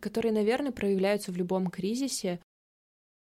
которые, 0.00 0.32
наверное, 0.32 0.72
проявляются 0.72 1.32
в 1.32 1.36
любом 1.36 1.68
кризисе. 1.68 2.40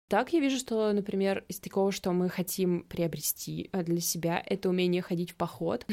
Так 0.09 0.33
я 0.33 0.41
вижу, 0.41 0.57
что, 0.57 0.91
например, 0.93 1.45
из 1.49 1.61
такого, 1.61 1.93
что 1.93 2.13
мы 2.13 2.31
хотим 2.31 2.85
приобрести 2.85 3.69
э, 3.73 3.83
для 3.85 4.01
себя, 4.01 4.43
это 4.47 4.71
умение 4.71 5.03
ходить 5.03 5.33
в 5.33 5.35
поход. 5.35 5.85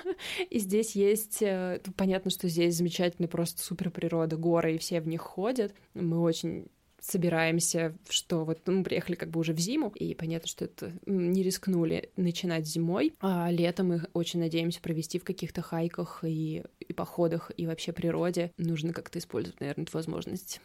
И 0.50 0.58
здесь 0.58 0.94
есть, 0.94 1.40
э, 1.40 1.80
понятно, 1.96 2.30
что 2.30 2.48
здесь 2.48 2.76
замечательная 2.76 3.30
просто 3.30 3.62
супер 3.62 3.90
природа, 3.90 4.36
горы, 4.36 4.74
и 4.74 4.78
все 4.78 5.00
в 5.00 5.08
них 5.08 5.22
ходят. 5.22 5.74
Мы 5.94 6.20
очень 6.20 6.66
собираемся, 7.02 7.96
что 8.08 8.44
вот 8.44 8.60
ну, 8.66 8.78
мы 8.78 8.84
приехали 8.84 9.16
как 9.16 9.28
бы 9.28 9.40
уже 9.40 9.52
в 9.52 9.58
зиму, 9.58 9.90
и 9.90 10.14
понятно, 10.14 10.48
что 10.48 10.64
это 10.64 10.92
не 11.04 11.42
рискнули 11.42 12.10
начинать 12.16 12.66
зимой, 12.66 13.12
а 13.20 13.50
летом 13.50 13.88
мы 13.88 14.06
очень 14.14 14.40
надеемся 14.40 14.80
провести 14.80 15.18
в 15.18 15.24
каких-то 15.24 15.62
хайках 15.62 16.24
и, 16.24 16.64
и 16.78 16.92
походах, 16.92 17.50
и 17.56 17.66
вообще 17.66 17.92
природе. 17.92 18.52
Нужно 18.56 18.92
как-то 18.92 19.18
использовать, 19.18 19.60
наверное, 19.60 19.84
эту 19.84 19.96
возможность. 19.96 20.60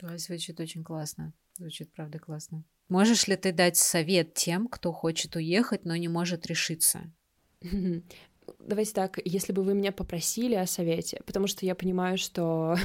Да, 0.00 0.18
звучит 0.18 0.58
очень 0.58 0.82
классно. 0.82 1.32
Звучит, 1.56 1.92
правда, 1.92 2.18
классно. 2.18 2.64
Можешь 2.88 3.28
ли 3.28 3.36
ты 3.36 3.52
дать 3.52 3.76
совет 3.76 4.34
тем, 4.34 4.66
кто 4.66 4.92
хочет 4.92 5.36
уехать, 5.36 5.84
но 5.84 5.94
не 5.94 6.08
может 6.08 6.46
решиться? 6.46 7.12
давайте 8.58 8.92
так, 8.92 9.18
если 9.24 9.52
бы 9.52 9.62
вы 9.62 9.74
меня 9.74 9.92
попросили 9.92 10.54
о 10.54 10.66
совете, 10.66 11.20
потому 11.26 11.46
что 11.46 11.64
я 11.66 11.74
понимаю, 11.74 12.18
что 12.18 12.76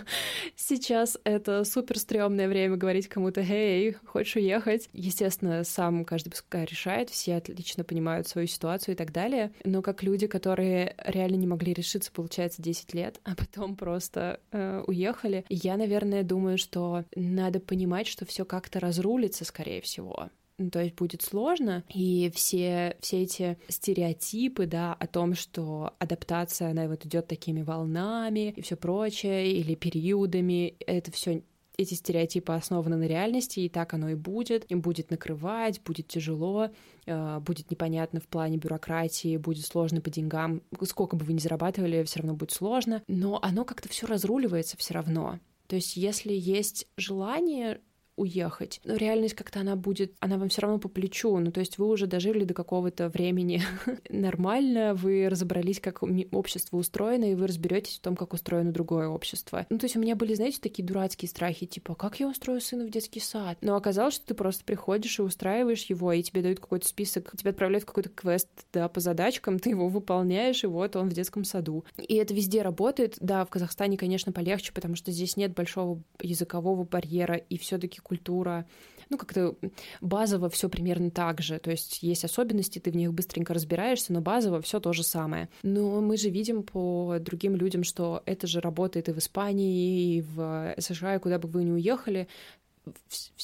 сейчас 0.56 1.18
это 1.24 1.64
супер 1.64 1.98
стрёмное 1.98 2.48
время 2.48 2.76
говорить 2.76 3.08
кому-то, 3.08 3.40
«Эй, 3.40 3.96
хочешь 4.04 4.36
уехать?» 4.36 4.88
Естественно, 4.92 5.64
сам 5.64 6.04
каждый 6.04 6.30
пускай 6.30 6.64
решает, 6.64 7.10
все 7.10 7.36
отлично 7.36 7.84
понимают 7.84 8.28
свою 8.28 8.46
ситуацию 8.46 8.94
и 8.94 8.96
так 8.96 9.12
далее, 9.12 9.52
но 9.64 9.82
как 9.82 10.02
люди, 10.02 10.26
которые 10.26 10.94
реально 11.04 11.36
не 11.36 11.46
могли 11.46 11.72
решиться, 11.72 12.12
получается, 12.12 12.62
10 12.62 12.94
лет, 12.94 13.20
а 13.24 13.34
потом 13.34 13.76
просто 13.76 14.40
э, 14.52 14.82
уехали, 14.86 15.44
я, 15.48 15.76
наверное, 15.76 16.22
думаю, 16.22 16.58
что 16.58 17.04
надо 17.14 17.60
понимать, 17.60 18.06
что 18.06 18.26
все 18.26 18.44
как-то 18.44 18.80
разрулится, 18.80 19.44
скорее 19.44 19.80
всего. 19.80 20.30
Ну, 20.58 20.70
то 20.70 20.82
есть 20.82 20.96
будет 20.96 21.22
сложно, 21.22 21.84
и 21.88 22.32
все, 22.34 22.96
все 23.00 23.22
эти 23.22 23.58
стереотипы, 23.68 24.66
да, 24.66 24.92
о 24.92 25.06
том, 25.06 25.34
что 25.34 25.94
адаптация, 26.00 26.70
она 26.70 26.88
вот 26.88 27.06
идет 27.06 27.28
такими 27.28 27.62
волнами 27.62 28.50
и 28.56 28.60
все 28.60 28.76
прочее, 28.76 29.52
или 29.52 29.76
периодами, 29.76 30.74
это 30.80 31.12
все 31.12 31.42
эти 31.78 31.94
стереотипы 31.94 32.52
основаны 32.52 32.96
на 32.96 33.04
реальности, 33.04 33.60
и 33.60 33.68
так 33.68 33.94
оно 33.94 34.08
и 34.08 34.16
будет. 34.16 34.68
Им 34.68 34.80
будет 34.80 35.10
накрывать, 35.12 35.80
будет 35.82 36.08
тяжело, 36.08 36.70
э, 37.06 37.38
будет 37.38 37.70
непонятно 37.70 38.20
в 38.20 38.26
плане 38.26 38.56
бюрократии, 38.56 39.36
будет 39.36 39.64
сложно 39.64 40.00
по 40.00 40.10
деньгам. 40.10 40.60
Сколько 40.82 41.14
бы 41.14 41.24
вы 41.24 41.34
ни 41.34 41.38
зарабатывали, 41.38 42.02
все 42.02 42.18
равно 42.18 42.34
будет 42.34 42.50
сложно. 42.50 43.04
Но 43.06 43.38
оно 43.42 43.64
как-то 43.64 43.88
все 43.88 44.08
разруливается 44.08 44.76
все 44.76 44.94
равно. 44.94 45.38
То 45.68 45.76
есть, 45.76 45.96
если 45.96 46.32
есть 46.32 46.88
желание 46.96 47.80
уехать. 48.18 48.80
Но 48.84 48.96
реальность 48.96 49.34
как-то 49.34 49.60
она 49.60 49.76
будет, 49.76 50.12
она 50.20 50.36
вам 50.38 50.48
все 50.48 50.62
равно 50.62 50.78
по 50.78 50.88
плечу. 50.88 51.38
Ну, 51.38 51.52
то 51.52 51.60
есть 51.60 51.78
вы 51.78 51.86
уже 51.86 52.06
дожили 52.06 52.44
до 52.44 52.54
какого-то 52.54 53.08
времени 53.08 53.62
нормально, 54.08 54.94
вы 54.94 55.28
разобрались, 55.28 55.80
как 55.80 56.02
общество 56.32 56.76
устроено, 56.76 57.30
и 57.30 57.34
вы 57.34 57.46
разберетесь 57.46 57.98
в 57.98 58.02
том, 58.02 58.16
как 58.16 58.32
устроено 58.32 58.72
другое 58.72 59.08
общество. 59.08 59.66
Ну, 59.70 59.78
то 59.78 59.84
есть 59.84 59.96
у 59.96 60.00
меня 60.00 60.16
были, 60.16 60.34
знаете, 60.34 60.58
такие 60.60 60.84
дурацкие 60.84 61.28
страхи, 61.28 61.66
типа, 61.66 61.94
как 61.94 62.20
я 62.20 62.28
устрою 62.28 62.60
сына 62.60 62.84
в 62.84 62.90
детский 62.90 63.20
сад? 63.20 63.58
Но 63.60 63.76
оказалось, 63.76 64.14
что 64.14 64.26
ты 64.26 64.34
просто 64.34 64.64
приходишь 64.64 65.18
и 65.18 65.22
устраиваешь 65.22 65.84
его, 65.84 66.12
и 66.12 66.22
тебе 66.22 66.42
дают 66.42 66.60
какой-то 66.60 66.86
список, 66.88 67.36
тебя 67.36 67.50
отправляют 67.50 67.84
в 67.84 67.86
какой-то 67.86 68.10
квест, 68.10 68.48
да, 68.72 68.88
по 68.88 69.00
задачкам, 69.00 69.58
ты 69.58 69.70
его 69.70 69.88
выполняешь, 69.88 70.64
и 70.64 70.66
вот 70.66 70.96
он 70.96 71.08
в 71.08 71.12
детском 71.12 71.44
саду. 71.44 71.84
И 71.96 72.14
это 72.14 72.34
везде 72.34 72.62
работает. 72.62 73.16
Да, 73.20 73.44
в 73.44 73.50
Казахстане, 73.50 73.96
конечно, 73.96 74.32
полегче, 74.32 74.72
потому 74.72 74.96
что 74.96 75.12
здесь 75.12 75.36
нет 75.36 75.54
большого 75.54 76.02
языкового 76.20 76.84
барьера, 76.84 77.36
и 77.36 77.58
все 77.58 77.78
таки 77.78 78.00
культура, 78.08 78.66
ну, 79.10 79.16
как-то 79.16 79.56
базово 80.00 80.50
все 80.50 80.68
примерно 80.68 81.10
так 81.10 81.40
же. 81.40 81.58
То 81.58 81.70
есть 81.70 82.02
есть 82.02 82.24
особенности, 82.24 82.78
ты 82.78 82.90
в 82.90 82.96
них 82.96 83.12
быстренько 83.12 83.54
разбираешься, 83.54 84.12
но 84.12 84.20
базово 84.20 84.60
все 84.60 84.80
то 84.80 84.92
же 84.92 85.02
самое. 85.02 85.48
Но 85.62 86.00
мы 86.00 86.16
же 86.16 86.30
видим 86.30 86.62
по 86.62 87.16
другим 87.20 87.56
людям, 87.56 87.84
что 87.84 88.22
это 88.26 88.46
же 88.46 88.60
работает 88.60 89.08
и 89.08 89.12
в 89.12 89.18
Испании, 89.18 90.16
и 90.16 90.20
в 90.22 90.74
США, 90.78 91.16
и 91.16 91.20
куда 91.20 91.38
бы 91.38 91.48
вы 91.48 91.64
ни 91.64 91.70
уехали, 91.70 92.28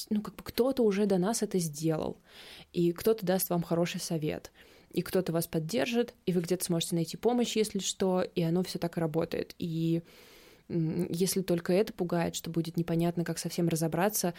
ну, 0.09 0.21
как 0.21 0.35
бы 0.35 0.43
кто-то 0.43 0.83
уже 0.83 1.05
до 1.05 1.17
нас 1.17 1.43
это 1.43 1.59
сделал, 1.59 2.17
и 2.73 2.91
кто-то 2.91 3.25
даст 3.25 3.49
вам 3.49 3.63
хороший 3.63 4.01
совет 4.01 4.51
и 4.95 5.01
кто-то 5.01 5.33
вас 5.33 5.45
поддержит, 5.45 6.13
и 6.25 6.31
вы 6.31 6.39
где-то 6.39 6.63
сможете 6.63 6.95
найти 6.95 7.17
помощь, 7.17 7.57
если 7.57 7.79
что, 7.79 8.21
и 8.21 8.41
оно 8.41 8.63
все 8.63 8.79
так 8.79 8.95
работает. 8.95 9.53
И 9.59 10.03
если 10.67 11.41
только 11.41 11.73
это 11.73 11.93
пугает, 11.93 12.35
что 12.35 12.49
будет 12.49 12.77
непонятно, 12.77 13.23
как 13.23 13.37
совсем 13.37 13.67
разобраться, 13.67 14.33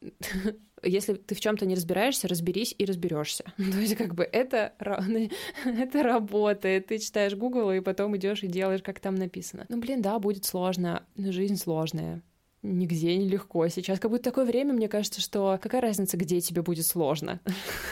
если 0.82 1.14
ты 1.14 1.34
в 1.34 1.40
чем-то 1.40 1.66
не 1.66 1.74
разбираешься, 1.74 2.28
разберись 2.28 2.74
и 2.76 2.84
разберешься. 2.84 3.44
То 3.56 3.78
есть 3.78 3.96
как 3.96 4.14
бы 4.14 4.24
это, 4.24 4.72
это 5.64 6.02
работает. 6.02 6.86
Ты 6.86 6.98
читаешь 6.98 7.34
Google 7.34 7.72
и 7.72 7.80
потом 7.80 8.16
идешь 8.16 8.42
и 8.42 8.48
делаешь, 8.48 8.82
как 8.82 9.00
там 9.00 9.14
написано. 9.14 9.66
Ну, 9.68 9.78
блин, 9.78 10.02
да, 10.02 10.18
будет 10.18 10.44
сложно, 10.44 11.04
но 11.16 11.32
жизнь 11.32 11.56
сложная 11.56 12.22
нигде 12.62 13.16
не 13.16 13.28
легко. 13.28 13.66
Сейчас 13.68 14.00
как 14.00 14.10
будто 14.10 14.24
такое 14.24 14.44
время, 14.44 14.72
мне 14.72 14.88
кажется, 14.88 15.20
что 15.20 15.58
какая 15.62 15.80
разница, 15.80 16.16
где 16.16 16.40
тебе 16.40 16.62
будет 16.62 16.86
сложно. 16.86 17.40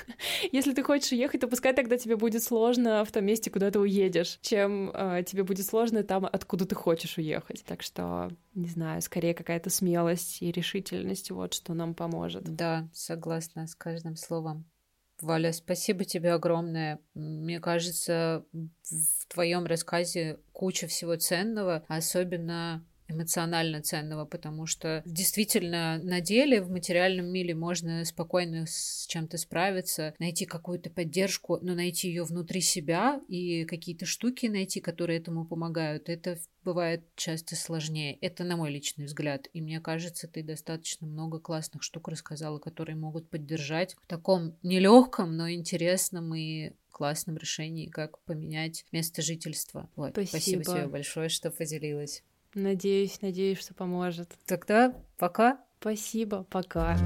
Если 0.52 0.72
ты 0.72 0.82
хочешь 0.82 1.12
уехать, 1.12 1.40
то 1.40 1.48
пускай 1.48 1.72
тогда 1.72 1.96
тебе 1.96 2.16
будет 2.16 2.42
сложно 2.42 3.04
в 3.04 3.12
том 3.12 3.24
месте, 3.24 3.50
куда 3.50 3.70
ты 3.70 3.78
уедешь, 3.78 4.38
чем 4.42 4.90
э, 4.92 5.22
тебе 5.26 5.44
будет 5.44 5.66
сложно 5.66 6.02
там, 6.02 6.26
откуда 6.26 6.66
ты 6.66 6.74
хочешь 6.74 7.18
уехать. 7.18 7.64
Так 7.64 7.82
что, 7.82 8.30
не 8.54 8.68
знаю, 8.68 9.02
скорее 9.02 9.34
какая-то 9.34 9.70
смелость 9.70 10.42
и 10.42 10.50
решительность, 10.50 11.30
вот 11.30 11.54
что 11.54 11.74
нам 11.74 11.94
поможет. 11.94 12.44
Да, 12.44 12.88
согласна 12.92 13.66
с 13.66 13.74
каждым 13.74 14.16
словом. 14.16 14.64
Валя, 15.20 15.52
спасибо 15.52 16.04
тебе 16.04 16.32
огромное. 16.34 17.00
Мне 17.14 17.58
кажется, 17.58 18.44
в 18.52 19.26
твоем 19.28 19.64
рассказе 19.64 20.38
куча 20.52 20.86
всего 20.88 21.16
ценного, 21.16 21.84
особенно 21.88 22.84
эмоционально 23.08 23.82
ценного, 23.82 24.24
потому 24.24 24.66
что 24.66 25.02
действительно 25.04 25.98
на 26.02 26.20
деле 26.20 26.62
в 26.62 26.70
материальном 26.70 27.26
мире 27.26 27.54
можно 27.54 28.04
спокойно 28.04 28.66
с 28.66 29.06
чем-то 29.08 29.38
справиться, 29.38 30.14
найти 30.18 30.46
какую-то 30.46 30.90
поддержку, 30.90 31.58
но 31.62 31.74
найти 31.74 32.08
ее 32.08 32.24
внутри 32.24 32.60
себя 32.60 33.20
и 33.28 33.64
какие-то 33.64 34.06
штуки 34.06 34.46
найти, 34.46 34.80
которые 34.80 35.18
этому 35.18 35.44
помогают, 35.44 36.08
это 36.08 36.38
бывает 36.64 37.04
часто 37.14 37.54
сложнее. 37.54 38.18
Это 38.20 38.44
на 38.44 38.56
мой 38.56 38.70
личный 38.70 39.06
взгляд. 39.06 39.48
И 39.52 39.60
мне 39.60 39.80
кажется, 39.80 40.26
ты 40.26 40.42
достаточно 40.42 41.06
много 41.06 41.38
классных 41.38 41.82
штук 41.82 42.08
рассказала, 42.08 42.58
которые 42.58 42.96
могут 42.96 43.30
поддержать 43.30 43.94
в 43.94 44.06
таком 44.06 44.56
нелегком, 44.62 45.36
но 45.36 45.50
интересном 45.50 46.34
и 46.34 46.72
классном 46.90 47.36
решении, 47.36 47.88
как 47.88 48.18
поменять 48.24 48.86
место 48.90 49.20
жительства. 49.20 49.90
Вот. 49.96 50.12
Спасибо, 50.12 50.62
Спасибо 50.62 50.64
тебе 50.64 50.86
большое, 50.86 51.28
что 51.28 51.50
поделилась. 51.50 52.22
Надеюсь, 52.56 53.20
надеюсь, 53.20 53.58
что 53.58 53.74
поможет. 53.74 54.30
Тогда 54.46 54.94
пока. 55.18 55.58
Спасибо, 55.78 56.44
пока. 56.44 56.96